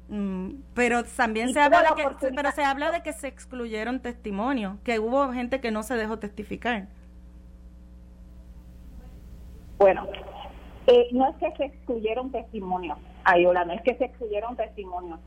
Mm, 0.09 0.55
pero 0.73 1.03
también 1.03 1.53
se 1.53 1.59
habla 1.61 1.83
de 1.83 1.95
que, 1.95 2.33
pero 2.35 2.51
se 2.51 2.63
habla 2.63 2.91
de 2.91 3.01
que 3.01 3.13
se 3.13 3.27
excluyeron 3.27 4.01
testimonios, 4.01 4.77
que 4.83 4.99
hubo 4.99 5.31
gente 5.31 5.61
que 5.61 5.71
no 5.71 5.83
se 5.83 5.95
dejó 5.95 6.19
testificar. 6.19 6.87
Bueno, 9.77 10.07
eh, 10.87 11.07
no 11.11 11.29
es 11.29 11.35
que 11.37 11.55
se 11.55 11.65
excluyeron 11.65 12.31
testimonios, 12.31 12.97
Ayola, 13.23 13.63
no 13.63 13.73
es 13.73 13.81
que 13.83 13.95
se 13.95 14.05
excluyeron 14.05 14.57
testimonios. 14.57 15.19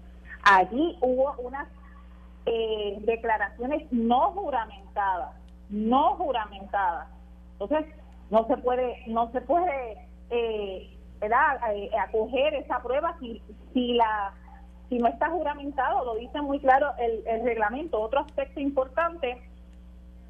Allí 0.43 0.99
hubo 1.01 1.35
unas 1.39 1.67
eh, 2.47 2.99
declaraciones 3.01 3.91
no 3.91 4.33
juramentadas, 4.33 5.35
no 5.69 6.17
juramentadas. 6.17 7.09
Entonces, 7.53 7.87
no 8.31 8.47
se 8.47 8.57
puede, 8.59 9.03
no 9.07 9.31
se 9.33 9.41
puede 9.41 9.93
eh, 10.31 10.91
eh 11.21 11.91
acoger 11.99 12.55
esa 12.55 12.83
prueba 12.83 13.17
si, 13.21 13.41
si 13.73 13.95
la 13.95 14.35
si 14.89 14.99
no 14.99 15.09
está 15.09 15.31
juramentado, 15.31 16.05
lo 16.05 16.15
dice 16.17 16.41
muy 16.41 16.61
claro 16.61 16.93
el, 16.99 17.25
reglamento. 17.43 18.01
Otro 18.01 18.21
aspecto 18.21 18.61
importante 18.61 19.43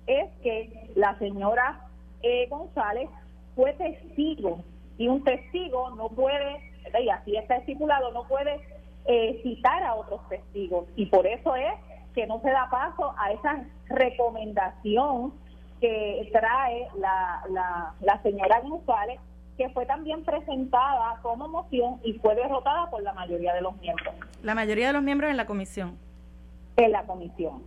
es 0.06 0.30
que 0.42 0.90
la 0.94 1.18
señora 1.18 1.80
eh, 2.22 2.46
González 2.48 3.10
fue 3.56 3.72
testigo 3.74 4.60
y 4.96 5.08
un 5.08 5.24
testigo 5.24 5.90
no 5.90 6.08
puede, 6.08 6.60
y 7.02 7.08
así 7.08 7.36
está 7.36 7.56
estipulado, 7.56 8.12
no 8.12 8.24
puede 8.24 8.60
eh, 9.06 9.40
citar 9.42 9.82
a 9.82 9.94
otros 9.94 10.26
testigos 10.28 10.86
y 10.96 11.06
por 11.06 11.26
eso 11.26 11.56
es 11.56 11.74
que 12.14 12.26
no 12.26 12.40
se 12.40 12.50
da 12.50 12.68
paso 12.70 13.14
a 13.18 13.32
esa 13.32 13.64
recomendación 13.88 15.32
que 15.80 16.28
trae 16.32 16.88
la, 16.98 17.42
la, 17.50 17.94
la 18.00 18.22
señora 18.22 18.60
González 18.60 19.20
que 19.56 19.68
fue 19.70 19.86
también 19.86 20.24
presentada 20.24 21.20
como 21.22 21.48
moción 21.48 22.00
y 22.02 22.14
fue 22.14 22.34
derrotada 22.34 22.90
por 22.90 23.02
la 23.02 23.12
mayoría 23.12 23.54
de 23.54 23.60
los 23.60 23.76
miembros. 23.80 24.14
La 24.42 24.54
mayoría 24.54 24.88
de 24.88 24.92
los 24.94 25.02
miembros 25.02 25.30
en 25.30 25.36
la 25.36 25.46
comisión. 25.46 25.96
En 26.76 26.90
la 26.90 27.04
comisión. 27.04 27.62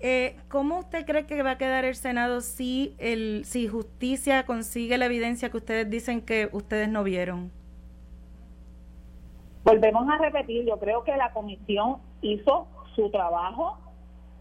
Eh, 0.00 0.36
¿Cómo 0.48 0.78
usted 0.78 1.04
cree 1.04 1.26
que 1.26 1.42
va 1.42 1.52
a 1.52 1.58
quedar 1.58 1.84
el 1.84 1.94
Senado 1.94 2.40
si, 2.40 2.96
el, 2.98 3.44
si 3.44 3.68
justicia 3.68 4.46
consigue 4.46 4.96
la 4.98 5.06
evidencia 5.06 5.50
que 5.50 5.58
ustedes 5.58 5.88
dicen 5.88 6.22
que 6.22 6.48
ustedes 6.52 6.88
no 6.88 7.04
vieron? 7.04 7.52
Volvemos 9.62 10.08
a 10.08 10.16
repetir, 10.16 10.66
yo 10.66 10.78
creo 10.78 11.04
que 11.04 11.14
la 11.16 11.32
comisión 11.32 11.98
hizo 12.22 12.66
su 12.94 13.10
trabajo 13.10 13.78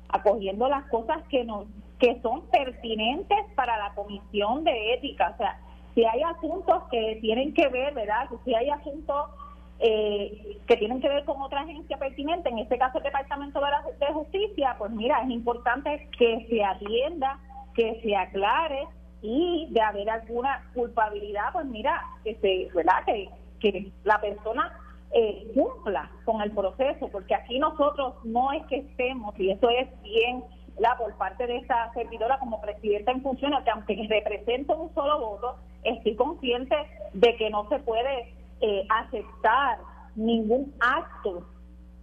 acogiendo 0.09 0.67
las 0.67 0.85
cosas 0.85 1.23
que 1.29 1.43
nos 1.43 1.65
que 1.99 2.19
son 2.21 2.47
pertinentes 2.47 3.37
para 3.55 3.77
la 3.77 3.93
comisión 3.93 4.63
de 4.63 4.93
ética, 4.93 5.31
o 5.33 5.37
sea, 5.37 5.59
si 5.93 6.05
hay 6.05 6.23
asuntos 6.23 6.83
que 6.89 7.17
tienen 7.19 7.53
que 7.53 7.67
ver, 7.67 7.93
¿verdad? 7.93 8.29
Si 8.45 8.55
hay 8.55 8.69
asuntos 8.69 9.31
eh, 9.79 10.57
que 10.65 10.77
tienen 10.77 11.01
que 11.01 11.09
ver 11.09 11.25
con 11.25 11.41
otra 11.41 11.61
agencia 11.61 11.97
pertinente, 11.97 12.47
en 12.47 12.59
este 12.59 12.77
caso 12.77 12.99
el 12.99 13.03
Departamento 13.03 13.59
de, 13.59 14.05
de 14.05 14.13
Justicia, 14.13 14.75
pues 14.77 14.91
mira, 14.91 15.21
es 15.23 15.29
importante 15.29 16.07
que 16.17 16.45
se 16.49 16.63
atienda, 16.63 17.37
que 17.75 17.99
se 18.01 18.15
aclare 18.15 18.87
y 19.21 19.67
de 19.71 19.81
haber 19.81 20.09
alguna 20.09 20.69
culpabilidad, 20.73 21.51
pues 21.51 21.65
mira, 21.65 22.01
que 22.23 22.35
se, 22.35 22.73
¿verdad? 22.73 23.03
Que, 23.05 23.29
que 23.59 23.91
la 24.05 24.21
persona 24.21 24.71
eh, 25.11 25.51
cumpla 25.53 26.11
con 26.25 26.41
el 26.41 26.51
proceso, 26.51 27.09
porque 27.11 27.35
aquí 27.35 27.59
nosotros 27.59 28.13
no 28.23 28.51
es 28.51 28.65
que 28.67 28.77
estemos, 28.77 29.37
y 29.39 29.51
eso 29.51 29.69
es 29.69 29.87
bien 30.01 30.43
la 30.77 30.97
por 30.97 31.13
parte 31.15 31.45
de 31.45 31.57
esta 31.57 31.91
servidora 31.93 32.39
como 32.39 32.61
presidenta 32.61 33.11
en 33.11 33.21
funciones, 33.21 33.63
que 33.63 33.71
aunque 33.71 34.07
represento 34.09 34.75
un 34.75 34.93
solo 34.93 35.19
voto, 35.19 35.55
estoy 35.83 36.15
consciente 36.15 36.75
de 37.13 37.35
que 37.35 37.49
no 37.49 37.67
se 37.69 37.79
puede 37.79 38.33
eh, 38.61 38.85
aceptar 38.89 39.79
ningún 40.15 40.73
acto 40.79 41.45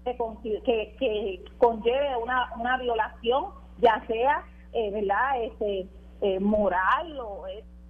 que, 0.05 0.95
que, 0.99 1.45
conlleve 1.59 2.17
una, 2.23 2.53
una 2.59 2.79
violación, 2.79 3.47
ya 3.79 4.05
sea 4.07 4.45
eh, 4.73 4.91
verdad 4.91 5.43
este 5.43 5.87
eh, 6.21 6.41
moral 6.41 7.19
o 7.21 7.47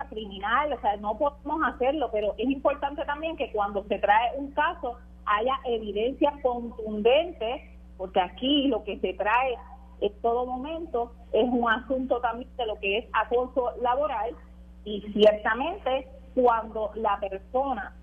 criminal, 0.09 0.73
o 0.73 0.81
sea, 0.81 0.97
no 0.97 1.17
podemos 1.17 1.61
hacerlo, 1.67 2.11
pero 2.13 2.35
es 2.39 2.49
importante 2.49 3.05
también 3.05 3.37
que 3.37 3.51
cuando 3.53 3.85
se 3.85 3.99
trae 3.99 4.37
un 4.37 4.51
caso 4.53 4.97
haya 5.25 5.59
evidencia 5.65 6.33
contundente, 6.43 7.77
porque 7.97 8.21
aquí 8.21 8.69
lo 8.69 8.85
que 8.85 8.99
se 8.99 9.15
trae 9.15 9.57
en 10.01 10.13
todo 10.21 10.47
momento 10.47 11.13
es 11.33 11.45
un 11.49 11.69
asunto 11.71 12.21
también 12.21 12.51
de 12.57 12.67
lo 12.67 12.79
que 12.79 12.99
es 12.99 13.07
acoso 13.13 13.73
laboral 13.81 14.35
y 14.85 15.01
ciertamente 15.13 16.09
cuando 16.35 16.91
la 16.95 17.19
persona 17.19 17.95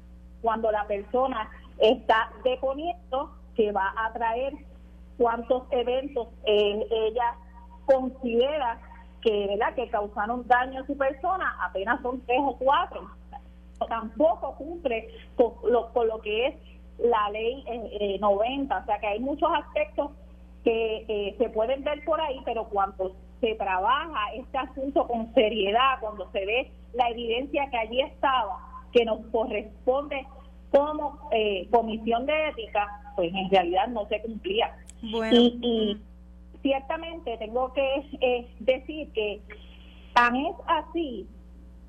cuando 0.41 0.71
la 0.71 0.85
persona 0.85 1.49
está 1.79 2.31
deponiendo 2.43 3.31
que 3.55 3.71
va 3.71 3.93
a 3.97 4.11
traer 4.11 4.53
cuántos 5.17 5.63
eventos 5.71 6.27
eh, 6.45 6.85
ella 6.91 7.35
considera 7.85 8.79
que 9.23 9.47
verdad 9.47 9.73
que 9.75 9.89
causaron 9.89 10.47
daño 10.47 10.81
a 10.81 10.85
su 10.85 10.97
persona 10.97 11.57
apenas 11.63 12.01
son 12.01 12.21
tres 12.21 12.39
o 12.41 12.57
cuatro 12.57 13.09
tampoco 13.87 14.55
cumple 14.55 15.09
con 15.35 15.53
lo, 15.69 15.91
con 15.91 16.07
lo 16.07 16.21
que 16.21 16.47
es 16.47 16.55
la 16.99 17.29
ley 17.31 17.63
eh, 17.67 18.17
90 18.19 18.77
o 18.77 18.85
sea 18.85 18.99
que 18.99 19.07
hay 19.07 19.19
muchos 19.19 19.49
aspectos 19.53 20.11
que 20.63 21.05
eh, 21.07 21.35
se 21.37 21.49
pueden 21.49 21.83
ver 21.83 22.03
por 22.05 22.19
ahí, 22.21 22.39
pero 22.45 22.65
cuando 22.69 23.15
se 23.41 23.55
trabaja 23.55 24.33
este 24.35 24.57
asunto 24.57 25.07
con 25.07 25.33
seriedad, 25.33 25.99
cuando 25.99 26.31
se 26.31 26.45
ve 26.45 26.71
la 26.93 27.09
evidencia 27.09 27.69
que 27.69 27.77
allí 27.77 28.01
estaba, 28.01 28.59
que 28.91 29.03
nos 29.03 29.19
corresponde 29.27 30.25
como 30.71 31.29
eh, 31.31 31.67
comisión 31.69 32.25
de 32.25 32.49
ética, 32.49 32.87
pues 33.15 33.33
en 33.33 33.49
realidad 33.49 33.87
no 33.89 34.07
se 34.07 34.21
cumplía. 34.21 34.73
Y, 35.01 35.97
ciertamente 36.63 37.37
tengo 37.37 37.71
que 37.73 38.09
eh, 38.21 38.47
decir 38.59 39.11
que 39.13 39.41
tan 40.15 40.35
es 40.35 40.55
así 40.65 41.27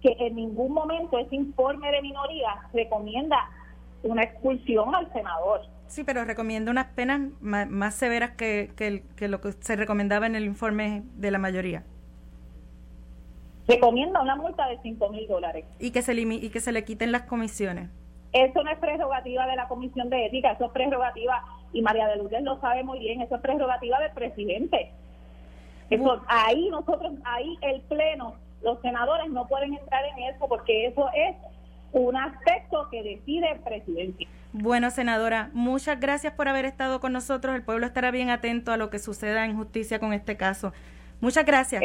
que 0.02 0.14
en 0.18 0.36
ningún 0.36 0.74
momento 0.74 1.18
ese 1.18 1.34
informe 1.34 1.90
de 1.90 2.02
minoría 2.02 2.50
recomienda 2.74 3.38
una 4.02 4.22
expulsión 4.22 4.94
al 4.94 5.10
senador. 5.14 5.62
Sí, 5.86 6.04
pero 6.04 6.24
recomienda 6.24 6.70
unas 6.70 6.88
penas 6.88 7.20
más, 7.40 7.94
severas 7.94 8.32
que, 8.32 8.72
que, 8.76 9.28
lo 9.28 9.40
que 9.40 9.52
se 9.52 9.76
recomendaba 9.76 10.26
en 10.26 10.34
el 10.34 10.44
informe 10.44 11.04
de 11.14 11.30
la 11.30 11.38
mayoría. 11.38 11.84
Recomienda 13.66 14.20
una 14.20 14.36
multa 14.36 14.66
de 14.68 14.78
5 14.82 15.08
mil 15.08 15.26
dólares. 15.26 15.64
Y 15.78 15.90
que, 15.90 16.02
se 16.02 16.12
y 16.14 16.50
que 16.50 16.60
se 16.60 16.72
le 16.72 16.84
quiten 16.84 17.12
las 17.12 17.22
comisiones. 17.22 17.88
Eso 18.32 18.62
no 18.62 18.70
es 18.70 18.78
prerrogativa 18.78 19.46
de 19.46 19.56
la 19.56 19.68
Comisión 19.68 20.10
de 20.10 20.26
Ética, 20.26 20.52
eso 20.52 20.66
es 20.66 20.72
prerrogativa, 20.72 21.42
y 21.74 21.82
María 21.82 22.06
de 22.08 22.16
Lourdes 22.16 22.42
lo 22.42 22.58
sabe 22.60 22.82
muy 22.84 23.00
bien, 23.00 23.20
eso 23.20 23.34
es 23.34 23.42
prerrogativa 23.42 23.98
del 24.00 24.12
presidente. 24.12 24.92
Eso, 25.90 26.22
ahí 26.28 26.70
nosotros, 26.70 27.12
ahí 27.24 27.58
el 27.60 27.82
Pleno, 27.82 28.36
los 28.62 28.80
senadores 28.80 29.28
no 29.30 29.46
pueden 29.46 29.74
entrar 29.74 30.04
en 30.06 30.34
eso 30.34 30.48
porque 30.48 30.86
eso 30.86 31.10
es 31.14 31.36
un 31.92 32.16
aspecto 32.16 32.88
que 32.90 33.02
decide 33.02 33.52
el 33.52 33.60
presidente. 33.60 34.26
Bueno, 34.52 34.90
senadora, 34.90 35.50
muchas 35.52 36.00
gracias 36.00 36.32
por 36.32 36.48
haber 36.48 36.64
estado 36.64 37.00
con 37.00 37.12
nosotros. 37.12 37.54
El 37.54 37.62
pueblo 37.62 37.86
estará 37.86 38.10
bien 38.10 38.30
atento 38.30 38.72
a 38.72 38.76
lo 38.76 38.88
que 38.88 38.98
suceda 38.98 39.44
en 39.44 39.56
justicia 39.56 39.98
con 39.98 40.12
este 40.12 40.36
caso. 40.36 40.72
Muchas 41.20 41.44
gracias. 41.44 41.82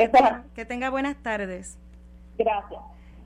Que 0.55 0.65
tenga, 0.65 0.89
buenas 0.89 1.17
tardes. 1.17 1.77
Gracias. 2.37 2.79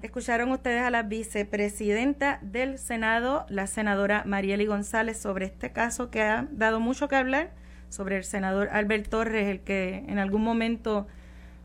Escucharon 0.04 0.52
ustedes 0.52 0.82
a 0.82 0.90
la 0.90 1.04
vicepresidenta 1.04 2.40
del 2.42 2.78
Senado, 2.78 3.46
la 3.48 3.68
senadora 3.68 4.24
Marieli 4.26 4.66
González, 4.66 5.18
sobre 5.18 5.46
este 5.46 5.72
caso 5.72 6.12
que 6.12 6.22
ha 6.22 6.46
dado 6.52 6.82
mucho 6.82 7.08
que 7.08 7.16
hablar, 7.16 7.52
sobre 7.88 8.18
el 8.18 8.26
senador 8.26 8.68
Albert 8.74 9.08
Torres, 9.08 9.48
el 9.48 9.62
que 9.62 10.04
en 10.10 10.20
algún 10.20 10.44
momento 10.44 11.08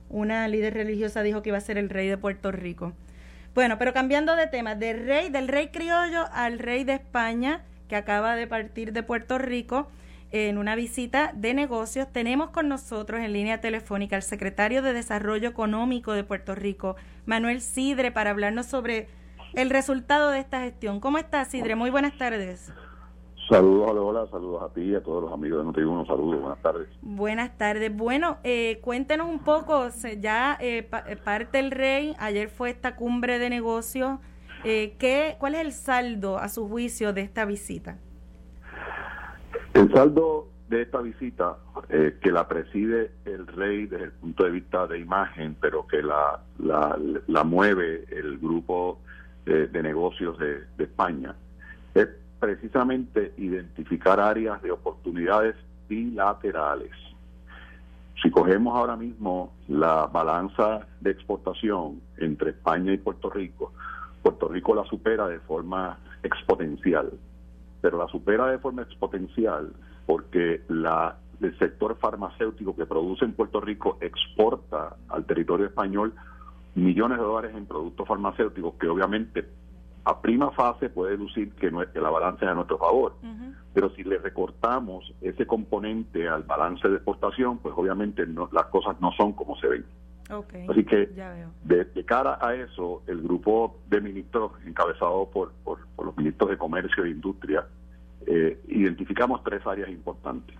una 0.08 0.46
líder 0.46 0.74
religiosa 0.74 1.24
dijo 1.24 1.42
que 1.42 1.48
iba 1.48 1.58
a 1.58 1.60
ser 1.60 1.78
el 1.78 1.90
rey 1.90 2.06
de 2.06 2.16
Puerto 2.16 2.52
Rico. 2.52 2.92
Bueno, 3.56 3.76
pero 3.76 3.92
cambiando 3.92 4.36
de 4.36 4.46
tema, 4.46 4.76
del 4.76 5.04
rey, 5.04 5.30
del 5.30 5.48
rey 5.48 5.70
criollo 5.70 6.26
al 6.32 6.60
rey 6.60 6.84
de 6.84 6.94
España, 6.94 7.64
que 7.88 7.96
acaba 7.96 8.36
de 8.36 8.46
partir 8.46 8.92
de 8.92 9.02
Puerto 9.02 9.38
Rico 9.38 9.90
en 10.30 10.58
una 10.58 10.74
visita 10.74 11.32
de 11.34 11.54
negocios, 11.54 12.08
tenemos 12.12 12.50
con 12.50 12.68
nosotros 12.68 13.20
en 13.20 13.32
línea 13.32 13.60
telefónica 13.60 14.16
al 14.16 14.22
secretario 14.22 14.82
de 14.82 14.92
Desarrollo 14.92 15.48
Económico 15.48 16.12
de 16.12 16.24
Puerto 16.24 16.54
Rico, 16.54 16.96
Manuel 17.26 17.60
Sidre, 17.60 18.10
para 18.10 18.30
hablarnos 18.30 18.66
sobre 18.66 19.08
el 19.54 19.70
resultado 19.70 20.30
de 20.30 20.40
esta 20.40 20.60
gestión. 20.60 21.00
¿Cómo 21.00 21.18
está, 21.18 21.44
Sidre? 21.44 21.74
Muy 21.74 21.90
buenas 21.90 22.16
tardes. 22.18 22.72
Saludos, 23.48 23.90
hola, 23.96 24.26
saludos 24.30 24.62
a 24.62 24.74
ti 24.74 24.82
y 24.82 24.94
a 24.94 25.02
todos 25.02 25.22
los 25.22 25.32
amigos 25.32 25.60
de 25.60 25.64
Notiuno, 25.64 26.04
saludos, 26.04 26.38
buenas 26.38 26.60
tardes. 26.60 26.88
Buenas 27.00 27.56
tardes. 27.56 27.96
Bueno, 27.96 28.36
eh, 28.44 28.78
cuéntenos 28.82 29.26
un 29.26 29.38
poco, 29.38 29.88
ya 30.20 30.58
eh, 30.60 30.86
eh, 31.06 31.16
parte 31.16 31.58
el 31.58 31.70
rey, 31.70 32.14
ayer 32.18 32.50
fue 32.50 32.68
esta 32.68 32.94
cumbre 32.94 33.38
de 33.38 33.48
negocios, 33.48 34.18
eh, 34.64 34.96
¿qué, 34.98 35.36
¿cuál 35.38 35.54
es 35.54 35.62
el 35.62 35.72
saldo 35.72 36.38
a 36.38 36.48
su 36.48 36.68
juicio 36.68 37.14
de 37.14 37.22
esta 37.22 37.46
visita? 37.46 37.96
El 39.74 39.92
saldo 39.92 40.48
de 40.68 40.82
esta 40.82 41.00
visita, 41.00 41.56
que 41.88 42.30
la 42.30 42.46
preside 42.46 43.12
el 43.24 43.46
rey 43.46 43.86
desde 43.86 44.04
el 44.04 44.12
punto 44.12 44.44
de 44.44 44.50
vista 44.50 44.86
de 44.86 44.98
imagen, 44.98 45.56
pero 45.60 45.86
que 45.86 46.02
la, 46.02 46.40
la, 46.58 47.44
mueve 47.44 48.04
el 48.10 48.38
grupo 48.38 49.00
de 49.46 49.82
negocios 49.82 50.38
de 50.38 50.66
España, 50.78 51.34
es 51.94 52.08
precisamente 52.38 53.32
identificar 53.38 54.20
áreas 54.20 54.60
de 54.62 54.70
oportunidades 54.70 55.56
bilaterales. 55.88 56.92
Si 58.22 58.30
cogemos 58.30 58.76
ahora 58.76 58.96
mismo 58.96 59.52
la 59.68 60.06
balanza 60.06 60.86
de 61.00 61.10
exportación 61.10 62.00
entre 62.16 62.50
España 62.50 62.92
y 62.92 62.98
Puerto 62.98 63.30
Rico, 63.30 63.72
Puerto 64.22 64.48
Rico 64.48 64.74
la 64.74 64.84
supera 64.84 65.28
de 65.28 65.38
forma 65.40 65.98
exponencial, 66.22 67.12
pero 67.80 67.98
la 67.98 68.06
supera 68.08 68.46
de 68.46 68.58
forma 68.58 68.82
exponencial 68.82 69.72
porque 70.06 70.62
la, 70.68 71.16
el 71.40 71.58
sector 71.58 71.96
farmacéutico 71.98 72.74
que 72.74 72.86
produce 72.86 73.24
en 73.24 73.32
Puerto 73.34 73.60
Rico 73.60 73.98
exporta 74.00 74.96
al 75.08 75.24
territorio 75.24 75.66
español 75.66 76.14
millones 76.74 77.18
de 77.18 77.24
dólares 77.24 77.56
en 77.56 77.66
productos 77.66 78.06
farmacéuticos 78.06 78.74
que 78.74 78.88
obviamente 78.88 79.48
a 80.04 80.20
prima 80.22 80.50
fase 80.52 80.88
puede 80.88 81.18
lucir 81.18 81.52
que, 81.52 81.70
la 81.70 82.10
balanza 82.10 82.46
es 82.46 82.50
a 82.50 82.54
nuestro 82.54 82.78
favor, 82.78 83.16
pero 83.74 83.90
si 83.90 84.04
le 84.04 84.16
recortamos 84.16 85.12
ese 85.20 85.46
componente 85.46 86.26
al 86.26 86.44
balance 86.44 86.88
de 86.88 86.94
exportación, 86.94 87.58
pues 87.58 87.74
obviamente 87.76 88.26
las 88.26 88.66
cosas 88.66 88.98
no 89.02 89.12
son 89.12 89.34
como 89.34 89.56
se 89.56 89.68
ven. 89.68 89.84
Así 90.68 90.84
que 90.84 91.06
de, 91.64 92.04
cara 92.04 92.38
a 92.40 92.54
eso, 92.54 93.02
el 93.06 93.22
grupo 93.22 93.78
de 93.88 94.00
ministros 94.00 94.52
encabezado 94.66 95.30
por, 95.30 95.52
por, 95.64 95.78
los 96.04 96.16
ministros 96.16 96.50
de 96.50 96.58
Comercio 96.58 97.04
e 97.04 97.10
Industria, 97.10 97.66
eh, 98.26 98.60
identificamos 98.68 99.42
tres 99.42 99.66
áreas 99.66 99.88
importantes. 99.88 100.56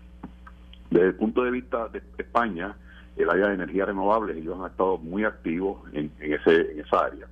Desde 0.91 1.09
el 1.09 1.15
punto 1.15 1.45
de 1.45 1.51
vista 1.51 1.89
de 1.89 2.03
España, 2.17 2.75
el 3.17 3.29
área 3.29 3.49
de 3.49 3.55
energía 3.55 3.85
renovable, 3.85 4.39
ellos 4.39 4.59
han 4.59 4.71
estado 4.71 4.97
muy 4.97 5.25
activos 5.25 5.83
en, 5.93 6.11
ese, 6.19 6.73
en 6.73 6.81
esa 6.81 7.05
área. 7.05 7.27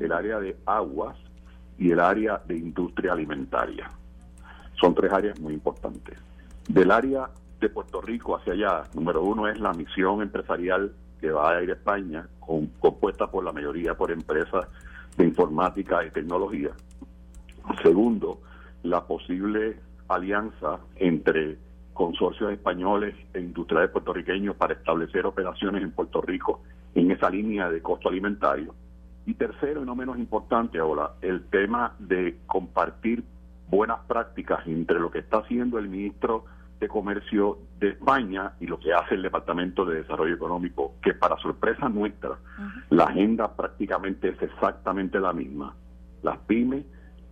El 0.00 0.12
área 0.12 0.40
de 0.40 0.56
aguas, 0.66 1.16
y 1.78 1.90
el 1.90 2.00
área 2.00 2.40
de 2.46 2.56
industria 2.56 3.12
alimentaria. 3.12 3.90
Son 4.80 4.94
tres 4.94 5.12
áreas 5.12 5.38
muy 5.40 5.54
importantes. 5.54 6.18
Del 6.68 6.90
área 6.90 7.28
de 7.60 7.68
Puerto 7.68 8.00
Rico 8.00 8.36
hacia 8.36 8.52
allá, 8.52 8.82
número 8.94 9.22
uno 9.22 9.48
es 9.48 9.58
la 9.60 9.72
misión 9.72 10.22
empresarial 10.22 10.92
que 11.26 11.32
va 11.32 11.56
a 11.56 11.62
ir 11.62 11.70
a 11.70 11.72
España, 11.72 12.28
compuesta 12.38 13.26
por 13.26 13.42
la 13.42 13.50
mayoría 13.50 13.96
por 13.96 14.12
empresas 14.12 14.68
de 15.16 15.24
informática 15.24 16.04
y 16.04 16.10
tecnología. 16.10 16.70
Segundo, 17.82 18.42
la 18.84 19.04
posible 19.04 19.76
alianza 20.06 20.78
entre 20.94 21.58
consorcios 21.92 22.52
españoles 22.52 23.16
e 23.34 23.40
industriales 23.40 23.90
puertorriqueños 23.90 24.54
para 24.54 24.74
establecer 24.74 25.26
operaciones 25.26 25.82
en 25.82 25.90
Puerto 25.90 26.20
Rico 26.20 26.60
en 26.94 27.10
esa 27.10 27.28
línea 27.28 27.68
de 27.70 27.82
costo 27.82 28.08
alimentario. 28.08 28.72
Y 29.26 29.34
tercero, 29.34 29.82
y 29.82 29.84
no 29.84 29.96
menos 29.96 30.18
importante 30.18 30.78
ahora, 30.78 31.14
el 31.22 31.46
tema 31.46 31.96
de 31.98 32.36
compartir 32.46 33.24
buenas 33.68 33.98
prácticas 34.06 34.64
entre 34.68 35.00
lo 35.00 35.10
que 35.10 35.18
está 35.18 35.38
haciendo 35.38 35.80
el 35.80 35.88
ministro 35.88 36.44
de 36.80 36.88
Comercio 36.88 37.58
de 37.78 37.90
España 37.90 38.52
y 38.60 38.66
lo 38.66 38.78
que 38.78 38.92
hace 38.92 39.14
el 39.14 39.22
Departamento 39.22 39.84
de 39.84 40.02
Desarrollo 40.02 40.34
Económico, 40.34 40.94
que 41.02 41.14
para 41.14 41.36
sorpresa 41.38 41.88
nuestra, 41.88 42.38
la 42.90 43.04
agenda 43.04 43.54
prácticamente 43.54 44.28
es 44.28 44.42
exactamente 44.42 45.18
la 45.18 45.32
misma. 45.32 45.74
Las 46.22 46.38
pymes, 46.38 46.84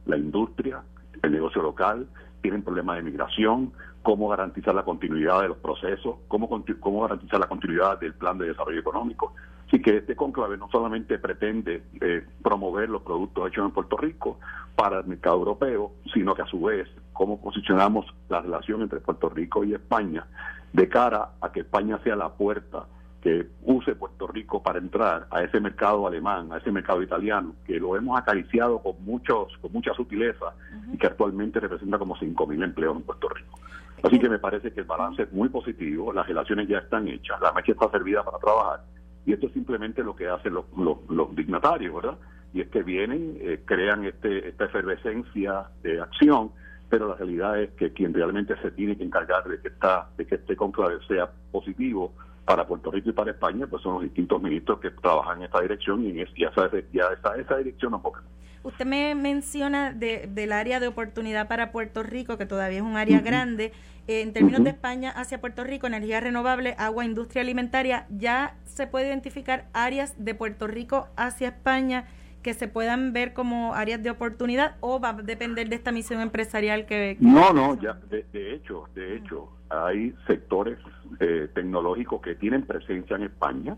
la 0.06 0.16
industria, 0.16 0.82
el 1.22 1.32
negocio 1.32 1.62
local, 1.62 2.06
tienen 2.40 2.62
problemas 2.62 2.96
de 2.96 3.02
migración, 3.02 3.72
cómo 4.02 4.28
garantizar 4.28 4.74
la 4.74 4.84
continuidad 4.84 5.40
de 5.40 5.48
los 5.48 5.56
procesos, 5.58 6.16
cómo, 6.28 6.48
cómo 6.80 7.02
garantizar 7.02 7.40
la 7.40 7.48
continuidad 7.48 7.98
del 7.98 8.14
plan 8.14 8.36
de 8.38 8.48
desarrollo 8.48 8.80
económico. 8.80 9.34
Así 9.66 9.80
que 9.80 9.98
este 9.98 10.14
conclave 10.14 10.56
no 10.56 10.68
solamente 10.70 11.18
pretende 11.18 11.82
eh, 12.00 12.24
promover 12.42 12.90
los 12.90 13.02
productos 13.02 13.48
hechos 13.48 13.64
en 13.64 13.70
Puerto 13.72 13.96
Rico 13.96 14.38
para 14.76 15.00
el 15.00 15.06
mercado 15.06 15.36
europeo, 15.36 15.92
sino 16.12 16.34
que 16.34 16.42
a 16.42 16.46
su 16.46 16.62
vez 16.62 16.88
cómo 17.12 17.40
posicionamos 17.40 18.06
la 18.28 18.40
relación 18.40 18.82
entre 18.82 19.00
Puerto 19.00 19.28
Rico 19.28 19.64
y 19.64 19.74
España 19.74 20.26
de 20.72 20.88
cara 20.88 21.30
a 21.40 21.52
que 21.52 21.60
España 21.60 21.98
sea 22.02 22.16
la 22.16 22.30
puerta 22.30 22.86
que 23.22 23.46
use 23.62 23.94
Puerto 23.94 24.26
Rico 24.26 24.62
para 24.62 24.78
entrar 24.78 25.26
a 25.30 25.42
ese 25.42 25.58
mercado 25.58 26.06
alemán, 26.06 26.52
a 26.52 26.58
ese 26.58 26.70
mercado 26.70 27.02
italiano, 27.02 27.54
que 27.64 27.80
lo 27.80 27.96
hemos 27.96 28.18
acariciado 28.18 28.80
con 28.80 29.02
muchos, 29.02 29.56
con 29.62 29.72
mucha 29.72 29.94
sutileza 29.94 30.52
y 30.92 30.98
que 30.98 31.06
actualmente 31.06 31.58
representa 31.58 31.98
como 31.98 32.16
5.000 32.16 32.62
empleos 32.62 32.96
en 32.96 33.02
Puerto 33.02 33.28
Rico. 33.30 33.58
Así 34.02 34.18
que 34.18 34.28
me 34.28 34.38
parece 34.38 34.72
que 34.72 34.80
el 34.80 34.86
balance 34.86 35.22
es 35.22 35.32
muy 35.32 35.48
positivo, 35.48 36.12
las 36.12 36.26
relaciones 36.26 36.68
ya 36.68 36.78
están 36.78 37.08
hechas, 37.08 37.40
la 37.40 37.52
mecha 37.52 37.72
está 37.72 37.88
servida 37.90 38.22
para 38.22 38.36
trabajar 38.38 38.80
y 39.26 39.32
esto 39.32 39.46
es 39.46 39.52
simplemente 39.52 40.02
lo 40.02 40.14
que 40.14 40.28
hacen 40.28 40.54
los, 40.54 40.64
los, 40.76 41.34
dignatarios, 41.34 41.94
¿verdad? 41.94 42.18
Y 42.52 42.60
es 42.60 42.68
que 42.68 42.82
vienen, 42.82 43.36
eh, 43.40 43.60
crean 43.64 44.04
este, 44.04 44.48
esta 44.48 44.66
efervescencia 44.66 45.66
de 45.82 46.00
acción, 46.00 46.50
pero 46.88 47.08
la 47.08 47.14
realidad 47.16 47.60
es 47.60 47.70
que 47.72 47.92
quien 47.92 48.12
realmente 48.14 48.54
se 48.62 48.70
tiene 48.70 48.96
que 48.96 49.04
encargar 49.04 49.44
de 49.48 49.60
que, 49.60 49.68
esta, 49.68 50.08
de 50.16 50.26
que 50.26 50.36
este 50.36 50.54
conclave 50.54 50.98
sea 51.08 51.30
positivo 51.50 52.12
para 52.44 52.66
Puerto 52.66 52.90
Rico 52.90 53.10
y 53.10 53.12
para 53.12 53.30
España, 53.30 53.66
pues 53.66 53.82
son 53.82 53.94
los 53.94 54.02
distintos 54.02 54.40
ministros 54.42 54.78
que 54.78 54.90
trabajan 54.90 55.38
en 55.38 55.44
esta 55.44 55.60
dirección 55.60 56.04
y, 56.04 56.12
ya, 56.36 56.52
ya 56.92 57.08
está 57.08 57.36
esa 57.36 57.56
dirección 57.56 57.92
no 57.92 58.02
poca. 58.02 58.22
Usted 58.64 58.86
me 58.86 59.14
menciona 59.14 59.92
de, 59.92 60.26
del 60.32 60.50
área 60.50 60.80
de 60.80 60.88
oportunidad 60.88 61.48
para 61.48 61.70
Puerto 61.70 62.02
Rico, 62.02 62.38
que 62.38 62.46
todavía 62.46 62.78
es 62.78 62.82
un 62.82 62.96
área 62.96 63.20
grande. 63.20 63.72
Eh, 64.08 64.22
en 64.22 64.32
términos 64.32 64.64
de 64.64 64.70
España 64.70 65.10
hacia 65.10 65.38
Puerto 65.38 65.64
Rico, 65.64 65.86
energía 65.86 66.18
renovable, 66.20 66.74
agua, 66.78 67.04
industria 67.04 67.42
alimentaria, 67.42 68.06
¿ya 68.08 68.56
se 68.64 68.86
puede 68.86 69.08
identificar 69.08 69.66
áreas 69.74 70.14
de 70.16 70.34
Puerto 70.34 70.66
Rico 70.66 71.08
hacia 71.14 71.48
España 71.48 72.06
que 72.44 72.54
se 72.54 72.68
puedan 72.68 73.12
ver 73.14 73.32
como 73.32 73.74
áreas 73.74 74.02
de 74.02 74.10
oportunidad 74.10 74.76
o 74.80 75.00
va 75.00 75.08
a 75.08 75.12
depender 75.14 75.68
de 75.70 75.76
esta 75.76 75.90
misión 75.90 76.20
empresarial 76.20 76.84
que... 76.84 77.16
no, 77.18 77.52
no, 77.52 77.80
ya, 77.80 77.94
de, 78.10 78.54
hecho, 78.54 78.84
de 78.94 79.16
hecho, 79.16 79.48
hay 79.70 80.14
sectores 80.26 80.78
eh, 81.20 81.48
tecnológicos 81.54 82.20
que 82.20 82.34
tienen 82.34 82.62
presencia 82.66 83.16
en 83.16 83.24
España, 83.24 83.76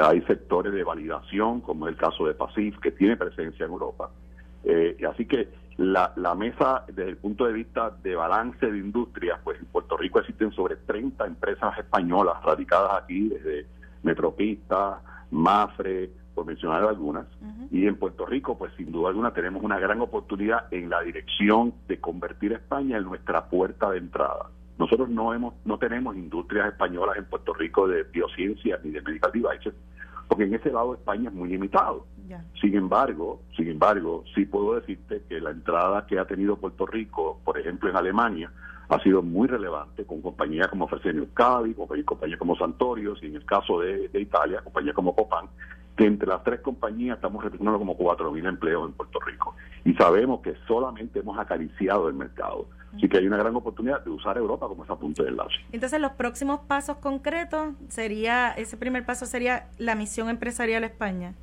hay 0.00 0.22
sectores 0.22 0.72
de 0.72 0.82
validación, 0.82 1.60
como 1.60 1.86
es 1.86 1.92
el 1.92 2.00
caso 2.00 2.26
de 2.26 2.32
Pacif, 2.32 2.78
que 2.78 2.90
tiene 2.90 3.18
presencia 3.18 3.66
en 3.66 3.72
Europa. 3.72 4.10
Eh, 4.64 4.96
así 5.08 5.26
que 5.26 5.48
la, 5.76 6.12
la 6.16 6.34
mesa, 6.34 6.84
desde 6.88 7.10
el 7.10 7.18
punto 7.18 7.44
de 7.44 7.52
vista 7.52 7.90
de 8.02 8.16
balance 8.16 8.70
de 8.70 8.78
industria, 8.78 9.38
pues 9.44 9.60
en 9.60 9.66
Puerto 9.66 9.98
Rico 9.98 10.18
existen 10.18 10.50
sobre 10.52 10.76
30 10.76 11.26
empresas 11.26 11.78
españolas 11.78 12.42
radicadas 12.42 13.02
aquí, 13.02 13.28
desde 13.28 13.66
Metropista, 14.02 15.02
Mafre, 15.30 16.10
por 16.38 16.46
mencionar 16.46 16.84
algunas. 16.84 17.26
Y 17.72 17.88
en 17.88 17.96
Puerto 17.96 18.24
Rico, 18.24 18.56
pues 18.56 18.72
sin 18.76 18.92
duda 18.92 19.08
alguna 19.08 19.32
tenemos 19.32 19.60
una 19.64 19.80
gran 19.80 20.00
oportunidad 20.00 20.72
en 20.72 20.88
la 20.88 21.00
dirección 21.00 21.74
de 21.88 21.98
convertir 21.98 22.52
a 22.52 22.58
España 22.58 22.96
en 22.96 23.02
nuestra 23.02 23.46
puerta 23.46 23.90
de 23.90 23.98
entrada. 23.98 24.50
Nosotros 24.78 25.08
no 25.08 25.34
hemos, 25.34 25.54
no 25.64 25.78
tenemos 25.78 26.14
industrias 26.14 26.68
españolas 26.68 27.16
en 27.16 27.24
Puerto 27.24 27.54
Rico 27.54 27.88
de 27.88 28.04
biociencia 28.04 28.78
ni 28.84 28.90
de 28.90 29.02
medical 29.02 29.32
devices, 29.32 29.74
porque 30.28 30.44
en 30.44 30.54
ese 30.54 30.70
lado 30.70 30.94
España 30.94 31.28
es 31.28 31.34
muy 31.34 31.48
limitado. 31.48 32.06
Sin 32.60 32.76
embargo, 32.76 33.42
sin 33.56 33.68
embargo, 33.68 34.22
sí 34.32 34.44
puedo 34.44 34.76
decirte 34.76 35.24
que 35.28 35.40
la 35.40 35.50
entrada 35.50 36.06
que 36.06 36.20
ha 36.20 36.24
tenido 36.24 36.56
Puerto 36.56 36.86
Rico, 36.86 37.40
por 37.44 37.58
ejemplo 37.58 37.90
en 37.90 37.96
Alemania, 37.96 38.52
ha 38.88 38.98
sido 39.00 39.22
muy 39.22 39.48
relevante 39.48 40.04
con 40.04 40.22
compañías 40.22 40.68
como 40.68 40.88
Fresenius 40.88 41.28
con 41.34 41.74
compañías 42.04 42.38
como 42.38 42.56
Santorios 42.56 43.22
y 43.22 43.26
en 43.26 43.36
el 43.36 43.44
caso 43.44 43.80
de, 43.80 44.10
Italia, 44.14 44.62
compañías 44.62 44.94
como 44.94 45.14
Copan, 45.14 45.46
que 45.96 46.06
entre 46.06 46.28
las 46.28 46.42
tres 46.42 46.60
compañías 46.60 47.16
estamos 47.16 47.42
representando 47.42 47.78
como 47.78 47.98
4.000 47.98 48.48
empleos 48.48 48.88
en 48.88 48.94
Puerto 48.94 49.18
Rico. 49.20 49.54
Y 49.84 49.94
sabemos 49.94 50.40
que 50.40 50.54
solamente 50.66 51.18
hemos 51.18 51.38
acariciado 51.38 52.08
el 52.08 52.14
mercado. 52.14 52.66
Así 52.94 53.08
que 53.08 53.18
hay 53.18 53.26
una 53.26 53.36
gran 53.36 53.54
oportunidad 53.54 54.02
de 54.04 54.10
usar 54.10 54.38
Europa 54.38 54.66
como 54.66 54.84
esa 54.84 54.96
punto 54.96 55.22
de 55.22 55.30
enlace. 55.30 55.56
Entonces, 55.72 56.00
los 56.00 56.12
próximos 56.12 56.60
pasos 56.60 56.96
concretos 56.98 57.74
sería, 57.88 58.50
ese 58.52 58.76
primer 58.76 59.04
paso 59.04 59.26
sería 59.26 59.66
la 59.76 59.94
misión 59.94 60.30
empresarial 60.30 60.84
España. 60.84 61.34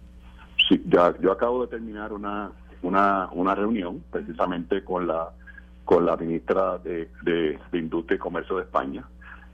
Sí, 0.67 0.81
ya, 0.87 1.13
yo 1.19 1.31
acabo 1.31 1.61
de 1.61 1.67
terminar 1.67 2.13
una, 2.13 2.51
una, 2.81 3.29
una 3.33 3.53
reunión 3.53 4.03
precisamente 4.09 4.83
con 4.83 5.05
la 5.05 5.29
con 5.85 6.05
la 6.05 6.17
ministra 6.17 6.79
de, 6.79 7.09
de, 7.21 7.59
Industria 7.73 8.15
y 8.15 8.19
Comercio 8.19 8.57
de 8.57 8.63
España, 8.63 9.07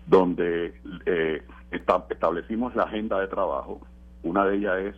donde 0.08 0.74
eh, 1.06 1.44
establecimos 1.72 2.76
la 2.76 2.84
agenda 2.84 3.20
de 3.20 3.28
trabajo. 3.28 3.82
Una 4.24 4.46
de 4.46 4.56
ellas 4.56 4.78
es 4.80 4.96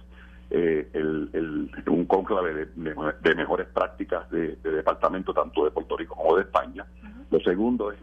eh, 0.52 0.88
el, 0.94 1.72
un 1.88 2.06
conclave 2.06 2.68
de, 2.76 3.36
mejores 3.36 3.68
prácticas 3.68 4.30
de, 4.30 4.56
departamento 4.58 5.34
tanto 5.34 5.66
de 5.66 5.72
Puerto 5.72 5.98
Rico 5.98 6.16
como 6.16 6.36
de 6.36 6.44
España. 6.44 6.86
Lo 7.32 7.40
segundo 7.40 7.92
es 7.92 7.98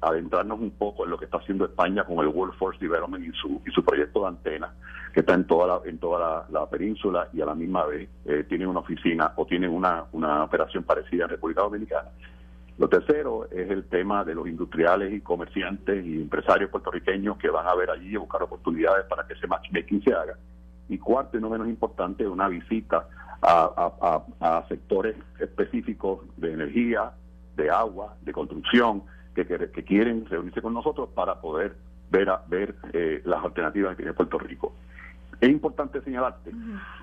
adentrarnos 0.00 0.58
un 0.58 0.70
poco 0.70 1.04
en 1.04 1.10
lo 1.10 1.18
que 1.18 1.26
está 1.26 1.36
haciendo 1.36 1.66
España 1.66 2.04
con 2.04 2.18
el 2.20 2.28
Workforce 2.28 2.80
Development 2.80 3.26
y 3.26 3.32
su, 3.32 3.60
y 3.66 3.70
su 3.70 3.84
proyecto 3.84 4.22
de 4.22 4.28
antena, 4.28 4.72
que 5.12 5.20
está 5.20 5.34
en 5.34 5.46
toda 5.46 5.66
la, 5.66 5.88
en 5.88 5.98
toda 5.98 6.46
la, 6.48 6.66
península 6.70 7.28
y 7.34 7.42
a 7.42 7.46
la 7.46 7.54
misma 7.54 7.84
vez 7.84 8.08
eh, 8.24 8.44
tiene 8.48 8.66
una 8.66 8.80
oficina 8.80 9.32
o 9.36 9.44
tiene 9.44 9.68
una, 9.68 10.04
una 10.12 10.44
operación 10.44 10.84
parecida 10.84 11.24
en 11.24 11.30
República 11.30 11.60
Dominicana. 11.60 12.08
Lo 12.80 12.88
tercero 12.88 13.44
es 13.50 13.70
el 13.70 13.84
tema 13.84 14.24
de 14.24 14.34
los 14.34 14.48
industriales 14.48 15.12
y 15.12 15.20
comerciantes 15.20 16.02
y 16.02 16.16
empresarios 16.16 16.70
puertorriqueños 16.70 17.36
que 17.36 17.50
van 17.50 17.68
a 17.68 17.74
ver 17.74 17.90
allí 17.90 18.14
y 18.14 18.16
buscar 18.16 18.42
oportunidades 18.42 19.04
para 19.04 19.26
que 19.26 19.34
ese 19.34 19.46
matchmaking 19.46 20.02
se 20.02 20.14
haga. 20.14 20.38
Y 20.88 20.96
cuarto 20.96 21.36
y 21.36 21.42
no 21.42 21.50
menos 21.50 21.68
importante, 21.68 22.26
una 22.26 22.48
visita 22.48 23.06
a, 23.42 24.64
sectores 24.70 25.14
específicos 25.38 26.20
de 26.38 26.54
energía, 26.54 27.12
de 27.54 27.70
agua, 27.70 28.16
de 28.22 28.32
construcción, 28.32 29.02
que, 29.34 29.44
que, 29.44 29.84
quieren 29.84 30.24
reunirse 30.24 30.62
con 30.62 30.72
nosotros 30.72 31.10
para 31.14 31.38
poder 31.38 31.76
ver, 32.10 32.30
a, 32.30 32.42
ver 32.48 32.76
eh, 32.94 33.20
las 33.26 33.44
alternativas 33.44 33.90
que 33.90 34.04
tiene 34.04 34.14
Puerto 34.14 34.38
Rico. 34.38 34.72
Es 35.38 35.50
importante 35.50 36.00
señalarte 36.00 36.50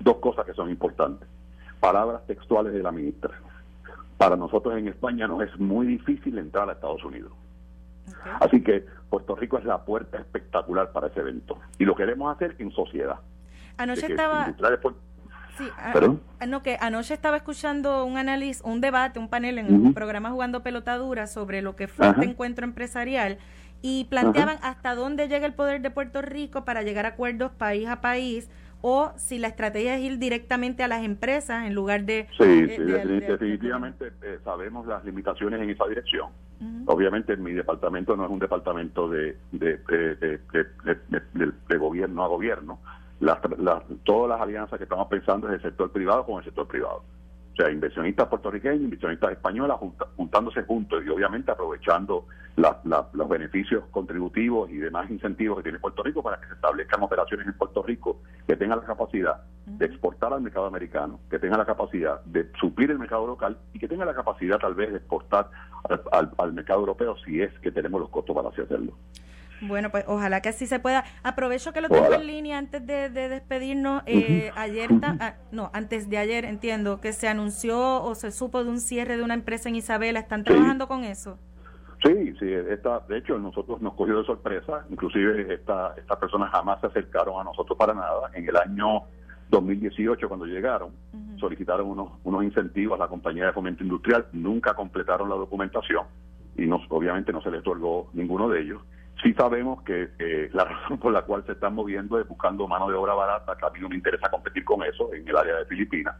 dos 0.00 0.16
cosas 0.16 0.44
que 0.44 0.54
son 0.54 0.70
importantes. 0.70 1.28
Palabras 1.78 2.26
textuales 2.26 2.72
de 2.72 2.82
la 2.82 2.90
ministra 2.90 3.30
para 4.18 4.36
nosotros 4.36 4.76
en 4.76 4.88
España 4.88 5.26
nos 5.28 5.42
es 5.42 5.58
muy 5.58 5.86
difícil 5.86 6.36
entrar 6.38 6.68
a 6.68 6.72
Estados 6.72 7.02
Unidos. 7.04 7.32
Así 8.40 8.62
que 8.62 8.84
Puerto 9.08 9.36
Rico 9.36 9.58
es 9.58 9.64
la 9.64 9.84
puerta 9.84 10.18
espectacular 10.18 10.92
para 10.92 11.06
ese 11.06 11.20
evento. 11.20 11.58
Y 11.78 11.84
lo 11.84 11.94
queremos 11.94 12.34
hacer 12.34 12.56
en 12.58 12.70
sociedad. 12.72 13.20
Anoche 13.76 14.06
estaba... 14.06 14.52
Sí, 15.56 15.68
no, 16.46 16.62
que 16.62 16.76
anoche 16.80 17.14
estaba 17.14 17.36
escuchando 17.36 18.04
un 18.04 18.16
análisis, 18.16 18.62
un 18.64 18.80
debate, 18.80 19.18
un 19.18 19.28
panel 19.28 19.58
en 19.58 19.74
un 19.74 19.92
programa 19.92 20.30
Jugando 20.30 20.62
Pelotadura 20.62 21.26
sobre 21.26 21.62
lo 21.62 21.74
que 21.74 21.88
fue 21.88 22.08
este 22.10 22.26
encuentro 22.26 22.64
empresarial 22.64 23.38
y 23.82 24.04
planteaban 24.04 24.58
hasta 24.62 24.94
dónde 24.94 25.26
llega 25.26 25.46
el 25.46 25.54
poder 25.54 25.80
de 25.80 25.90
Puerto 25.90 26.22
Rico 26.22 26.64
para 26.64 26.82
llegar 26.82 27.06
a 27.06 27.10
acuerdos 27.10 27.50
país 27.50 27.88
a 27.88 28.00
país 28.00 28.48
o 28.80 29.12
si 29.16 29.38
la 29.38 29.48
estrategia 29.48 29.96
es 29.96 30.02
ir 30.02 30.18
directamente 30.18 30.82
a 30.82 30.88
las 30.88 31.04
empresas 31.04 31.66
en 31.66 31.74
lugar 31.74 32.04
de... 32.04 32.28
Sí, 32.38 32.68
sí 32.68 32.82
definitivamente 32.82 34.12
eh, 34.22 34.38
sabemos 34.44 34.86
las 34.86 35.04
limitaciones 35.04 35.60
en 35.60 35.70
esa 35.70 35.86
dirección. 35.86 36.28
Obviamente 36.86 37.36
mi 37.36 37.52
departamento 37.52 38.16
no 38.16 38.24
es 38.24 38.30
un 38.30 38.40
departamento 38.40 39.08
de, 39.08 39.36
de, 39.52 39.78
gobierno 41.78 42.24
a 42.24 42.28
gobierno. 42.28 42.80
Las, 43.20 43.38
todas 44.04 44.28
las 44.30 44.40
alianzas 44.40 44.78
que 44.78 44.84
estamos 44.84 45.06
pensando 45.08 45.48
es 45.48 45.54
el 45.54 45.62
sector 45.62 45.92
privado 45.92 46.24
con 46.24 46.38
el 46.38 46.44
sector 46.44 46.66
privado. 46.66 47.04
O 47.58 47.60
sea, 47.60 47.72
inversionistas 47.72 48.28
puertorriqueños, 48.28 48.82
inversionistas 48.82 49.32
españolas 49.32 49.78
juntándose 50.16 50.62
juntos 50.62 51.02
y 51.04 51.08
obviamente 51.08 51.50
aprovechando 51.50 52.26
los 52.54 53.28
beneficios 53.28 53.82
contributivos 53.90 54.70
y 54.70 54.76
demás 54.76 55.10
incentivos 55.10 55.56
que 55.56 55.64
tiene 55.64 55.80
Puerto 55.80 56.04
Rico 56.04 56.22
para 56.22 56.40
que 56.40 56.46
se 56.46 56.52
establezcan 56.52 57.02
operaciones 57.02 57.48
en 57.48 57.54
Puerto 57.54 57.82
Rico 57.82 58.20
que 58.46 58.54
tengan 58.54 58.78
la 58.78 58.84
capacidad 58.84 59.42
de 59.66 59.86
exportar 59.86 60.32
al 60.32 60.40
mercado 60.40 60.66
americano, 60.66 61.18
que 61.28 61.40
tengan 61.40 61.58
la 61.58 61.66
capacidad 61.66 62.22
de 62.26 62.48
suplir 62.60 62.92
el 62.92 62.98
mercado 63.00 63.26
local 63.26 63.58
y 63.72 63.80
que 63.80 63.88
tengan 63.88 64.06
la 64.06 64.14
capacidad 64.14 64.60
tal 64.60 64.76
vez 64.76 64.92
de 64.92 64.98
exportar 64.98 65.50
al, 66.12 66.52
mercado 66.52 66.78
europeo 66.78 67.16
si 67.24 67.42
es 67.42 67.52
que 67.58 67.72
tenemos 67.72 68.00
los 68.00 68.10
costos 68.10 68.36
para 68.36 68.50
hacerlo. 68.50 68.92
Bueno, 69.60 69.90
pues 69.90 70.04
ojalá 70.06 70.40
que 70.40 70.50
así 70.50 70.66
se 70.66 70.78
pueda. 70.78 71.04
Aprovecho 71.22 71.72
que 71.72 71.80
lo 71.80 71.88
tengo 71.88 72.12
en 72.12 72.26
línea 72.26 72.58
antes 72.58 72.86
de, 72.86 73.10
despedirnos. 73.10 74.02
Eh, 74.06 74.50
ayer, 74.56 74.90
ah, 75.02 75.34
no, 75.50 75.70
antes 75.72 76.08
de 76.08 76.18
ayer 76.18 76.44
entiendo 76.44 77.00
que 77.00 77.12
se 77.12 77.28
anunció 77.28 78.02
o 78.02 78.14
se 78.14 78.30
supo 78.30 78.62
de 78.62 78.70
un 78.70 78.80
cierre 78.80 79.16
de 79.16 79.22
una 79.22 79.34
empresa 79.34 79.68
en 79.68 79.76
Isabela. 79.76 80.20
¿Están 80.20 80.44
trabajando 80.44 80.86
con 80.86 81.04
eso? 81.04 81.38
Sí, 82.04 82.32
sí, 82.38 82.52
esta, 82.52 83.00
de 83.08 83.18
hecho 83.18 83.38
nosotros 83.38 83.82
nos 83.82 83.94
cogió 83.94 84.18
de 84.18 84.24
sorpresa, 84.24 84.86
inclusive 84.88 85.52
esta, 85.52 85.94
estas 85.96 86.16
personas 86.18 86.52
jamás 86.52 86.80
se 86.80 86.86
acercaron 86.86 87.40
a 87.40 87.44
nosotros 87.44 87.76
para 87.76 87.92
nada. 87.92 88.30
En 88.34 88.48
el 88.48 88.56
año 88.56 89.02
2018 89.50 90.28
cuando 90.28 90.46
llegaron, 90.46 90.90
solicitaron 91.40 91.88
unos, 91.88 92.12
unos 92.22 92.44
incentivos 92.44 93.00
a 93.00 93.02
la 93.02 93.08
compañía 93.08 93.46
de 93.46 93.52
fomento 93.52 93.82
industrial, 93.82 94.26
nunca 94.32 94.74
completaron 94.74 95.28
la 95.28 95.34
documentación 95.34 96.06
y 96.56 96.66
nos, 96.66 96.82
obviamente 96.88 97.32
no 97.32 97.42
se 97.42 97.50
les 97.50 97.60
otorgó 97.60 98.10
ninguno 98.12 98.48
de 98.48 98.60
ellos 98.60 98.82
Sí 99.22 99.32
sabemos 99.34 99.82
que 99.82 100.08
la 100.52 100.64
razón 100.64 100.98
por 100.98 101.12
la 101.12 101.22
cual 101.22 101.44
se 101.46 101.52
están 101.52 101.74
moviendo 101.74 102.18
es 102.20 102.28
buscando 102.28 102.68
mano 102.68 102.88
de 102.88 102.94
obra 102.94 103.14
barata, 103.14 103.56
que 103.56 103.66
a 103.66 103.70
mí 103.70 103.80
no 103.80 103.88
me 103.88 103.96
interesa 103.96 104.30
competir 104.30 104.64
con 104.64 104.82
eso 104.82 105.12
en 105.12 105.28
el 105.28 105.36
área 105.36 105.56
de 105.56 105.64
Filipinas. 105.66 106.14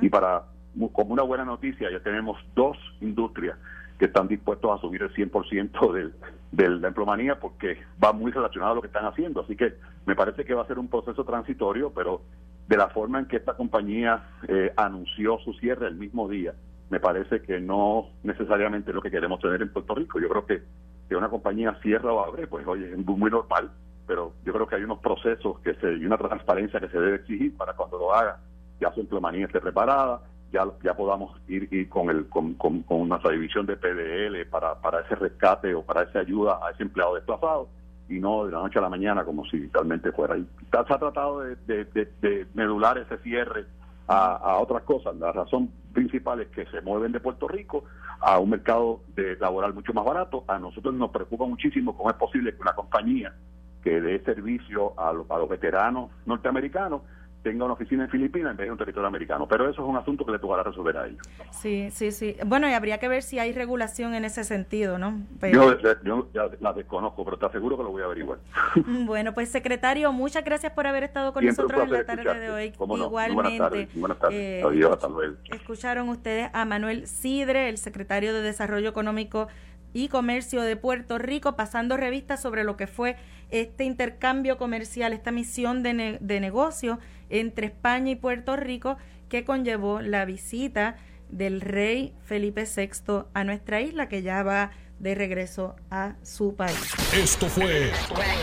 Y 0.00 0.08
para 0.08 0.44
como 0.92 1.12
una 1.12 1.22
buena 1.22 1.44
noticia, 1.44 1.90
ya 1.90 2.00
tenemos 2.00 2.38
dos 2.54 2.76
industrias 3.00 3.58
que 3.98 4.06
están 4.06 4.26
dispuestos 4.26 4.70
a 4.70 4.80
subir 4.80 5.02
el 5.02 5.12
100% 5.12 5.92
del, 5.94 6.12
de 6.50 6.68
la 6.68 6.88
emplomanía 6.88 7.38
porque 7.38 7.78
va 8.02 8.12
muy 8.12 8.32
relacionado 8.32 8.72
a 8.72 8.74
lo 8.76 8.80
que 8.80 8.88
están 8.88 9.06
haciendo. 9.06 9.42
Así 9.42 9.56
que 9.56 9.74
me 10.06 10.14
parece 10.14 10.44
que 10.44 10.54
va 10.54 10.62
a 10.62 10.66
ser 10.66 10.78
un 10.78 10.88
proceso 10.88 11.24
transitorio, 11.24 11.92
pero 11.94 12.22
de 12.68 12.76
la 12.76 12.88
forma 12.88 13.18
en 13.18 13.26
que 13.26 13.36
esta 13.36 13.54
compañía 13.54 14.24
eh, 14.48 14.72
anunció 14.76 15.38
su 15.38 15.52
cierre 15.54 15.88
el 15.88 15.96
mismo 15.96 16.28
día, 16.28 16.54
me 16.90 17.00
parece 17.00 17.42
que 17.42 17.60
no 17.60 18.10
necesariamente 18.22 18.90
es 18.90 18.94
lo 18.94 19.02
que 19.02 19.10
queremos 19.10 19.40
tener 19.40 19.62
en 19.62 19.72
Puerto 19.72 19.94
Rico. 19.94 20.20
Yo 20.20 20.28
creo 20.28 20.46
que 20.46 20.62
que 21.08 21.16
una 21.16 21.28
compañía 21.28 21.78
cierra 21.82 22.12
o 22.12 22.24
abre, 22.24 22.46
pues 22.46 22.66
oye, 22.66 22.90
es 22.92 22.98
muy 22.98 23.30
normal, 23.30 23.70
pero 24.06 24.32
yo 24.44 24.52
creo 24.52 24.66
que 24.66 24.76
hay 24.76 24.84
unos 24.84 24.98
procesos 24.98 25.58
que 25.60 25.74
se, 25.74 25.94
y 25.94 26.04
una 26.04 26.18
transparencia 26.18 26.80
que 26.80 26.88
se 26.88 26.98
debe 26.98 27.16
exigir 27.16 27.56
para 27.56 27.74
cuando 27.74 27.98
lo 27.98 28.14
haga, 28.14 28.38
ya 28.80 28.92
su 28.92 29.00
empleomanía 29.00 29.46
esté 29.46 29.60
preparada, 29.60 30.20
ya, 30.52 30.64
ya 30.82 30.94
podamos 30.94 31.40
ir, 31.48 31.68
ir 31.72 31.88
con, 31.88 32.10
el, 32.10 32.28
con, 32.28 32.54
con, 32.54 33.08
nuestra 33.08 33.30
división 33.30 33.64
de 33.66 33.76
PDL 33.76 34.48
para, 34.50 34.74
para 34.80 35.00
ese 35.00 35.14
rescate 35.14 35.74
o 35.74 35.82
para 35.82 36.02
esa 36.02 36.20
ayuda 36.20 36.60
a 36.62 36.70
ese 36.70 36.82
empleado 36.82 37.14
desplazado 37.14 37.68
y 38.08 38.18
no 38.18 38.44
de 38.44 38.52
la 38.52 38.58
noche 38.58 38.78
a 38.78 38.82
la 38.82 38.90
mañana 38.90 39.24
como 39.24 39.46
si 39.46 39.66
realmente 39.68 40.12
fuera. 40.12 40.36
Y 40.36 40.46
se 40.70 40.78
ha 40.78 40.84
tratado 40.84 41.40
de, 41.40 41.56
de, 41.66 41.84
de 42.20 42.46
medular 42.54 42.98
ese 42.98 43.16
cierre 43.18 43.64
a, 44.06 44.58
otras 44.58 44.82
cosas. 44.82 45.16
La 45.16 45.32
razón 45.32 45.70
principal 45.92 46.40
es 46.40 46.48
que 46.48 46.66
se 46.66 46.80
mueven 46.80 47.12
de 47.12 47.20
Puerto 47.20 47.48
Rico 47.48 47.84
a 48.20 48.38
un 48.38 48.50
mercado 48.50 49.00
de 49.14 49.36
laboral 49.36 49.74
mucho 49.74 49.92
más 49.92 50.04
barato. 50.04 50.44
A 50.48 50.58
nosotros 50.58 50.94
nos 50.94 51.10
preocupa 51.10 51.46
muchísimo 51.46 51.96
cómo 51.96 52.10
es 52.10 52.16
posible 52.16 52.54
que 52.54 52.62
una 52.62 52.74
compañía 52.74 53.34
que 53.82 54.00
dé 54.00 54.20
servicio 54.24 54.98
a 54.98 55.12
los 55.12 55.48
veteranos 55.48 56.10
norteamericanos 56.26 57.02
tenga 57.42 57.64
una 57.64 57.74
oficina 57.74 58.04
en 58.04 58.10
Filipinas 58.10 58.52
en 58.52 58.56
vez 58.56 58.66
de 58.66 58.72
un 58.72 58.78
territorio 58.78 59.06
americano. 59.06 59.46
Pero 59.48 59.68
eso 59.68 59.82
es 59.82 59.88
un 59.88 59.96
asunto 59.96 60.24
que 60.24 60.32
le 60.32 60.38
tocará 60.38 60.62
resolver 60.62 60.96
a 60.96 61.06
ellos. 61.06 61.20
Sí, 61.50 61.90
sí, 61.90 62.12
sí. 62.12 62.36
Bueno, 62.46 62.68
y 62.68 62.72
habría 62.72 62.98
que 62.98 63.08
ver 63.08 63.22
si 63.22 63.38
hay 63.38 63.52
regulación 63.52 64.14
en 64.14 64.24
ese 64.24 64.44
sentido, 64.44 64.98
¿no? 64.98 65.20
Yo, 65.52 66.32
ya 66.32 66.48
la 66.60 66.72
desconozco, 66.72 67.24
pero 67.24 67.38
te 67.38 67.46
aseguro 67.46 67.76
que 67.76 67.82
lo 67.82 67.90
voy 67.90 68.02
a 68.02 68.06
averiguar. 68.06 68.38
bueno, 69.06 69.34
pues 69.34 69.50
secretario, 69.50 70.12
muchas 70.12 70.44
gracias 70.44 70.72
por 70.72 70.86
haber 70.86 71.04
estado 71.04 71.32
con 71.32 71.44
nosotros 71.44 71.82
en 71.84 71.90
la 71.90 72.04
tarde 72.04 72.40
de 72.40 72.50
hoy. 72.50 72.72
Igualmente. 72.78 73.88
Buenas 73.94 74.18
tardes. 74.18 74.38
Eh, 74.38 74.62
Adiós, 74.64 74.92
hasta 74.92 75.08
luego. 75.08 75.36
Escucharon 75.52 76.08
ustedes 76.08 76.50
a 76.52 76.64
Manuel 76.64 77.06
Sidre, 77.06 77.68
el 77.68 77.78
secretario 77.78 78.32
de 78.34 78.42
Desarrollo 78.42 78.88
Económico 78.88 79.48
y 79.92 80.08
Comercio 80.08 80.62
de 80.62 80.76
Puerto 80.76 81.18
Rico, 81.18 81.56
pasando 81.56 81.96
revistas 81.96 82.40
sobre 82.40 82.64
lo 82.64 82.76
que 82.76 82.86
fue 82.86 83.16
este 83.52 83.84
intercambio 83.84 84.58
comercial, 84.58 85.12
esta 85.12 85.30
misión 85.30 85.82
de, 85.84 86.18
de 86.20 86.40
negocio 86.40 86.98
entre 87.30 87.66
España 87.68 88.10
y 88.10 88.16
Puerto 88.16 88.56
Rico 88.56 88.96
que 89.28 89.44
conllevó 89.44 90.00
la 90.00 90.24
visita 90.24 90.96
del 91.28 91.60
rey 91.60 92.14
Felipe 92.24 92.64
VI 92.64 93.24
a 93.32 93.44
nuestra 93.44 93.80
isla, 93.80 94.08
que 94.08 94.22
ya 94.22 94.42
va 94.42 94.72
de 94.98 95.14
regreso 95.14 95.74
a 95.90 96.14
su 96.22 96.54
país. 96.54 96.76
Esto 97.14 97.48
fue 97.48 97.90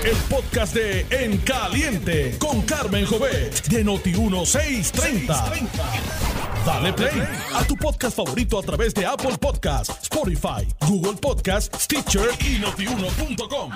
el 0.04 0.18
podcast 0.30 0.74
de 0.76 1.06
En 1.12 1.38
Caliente 1.38 2.36
con 2.38 2.62
Carmen 2.64 3.06
Jovet 3.06 3.68
de 3.68 3.86
Noti1630. 3.86 5.70
Dale 6.66 6.92
play 6.94 7.24
a 7.56 7.64
tu 7.64 7.76
podcast 7.78 8.18
favorito 8.18 8.60
a 8.60 8.64
través 8.64 8.94
de 8.94 9.06
Apple 9.06 9.38
Podcasts, 9.40 9.98
Spotify, 10.04 10.68
Google 10.88 11.18
Podcasts, 11.22 11.84
Stitcher 11.84 12.30
y 12.42 12.60
notiuno.com. 12.60 13.72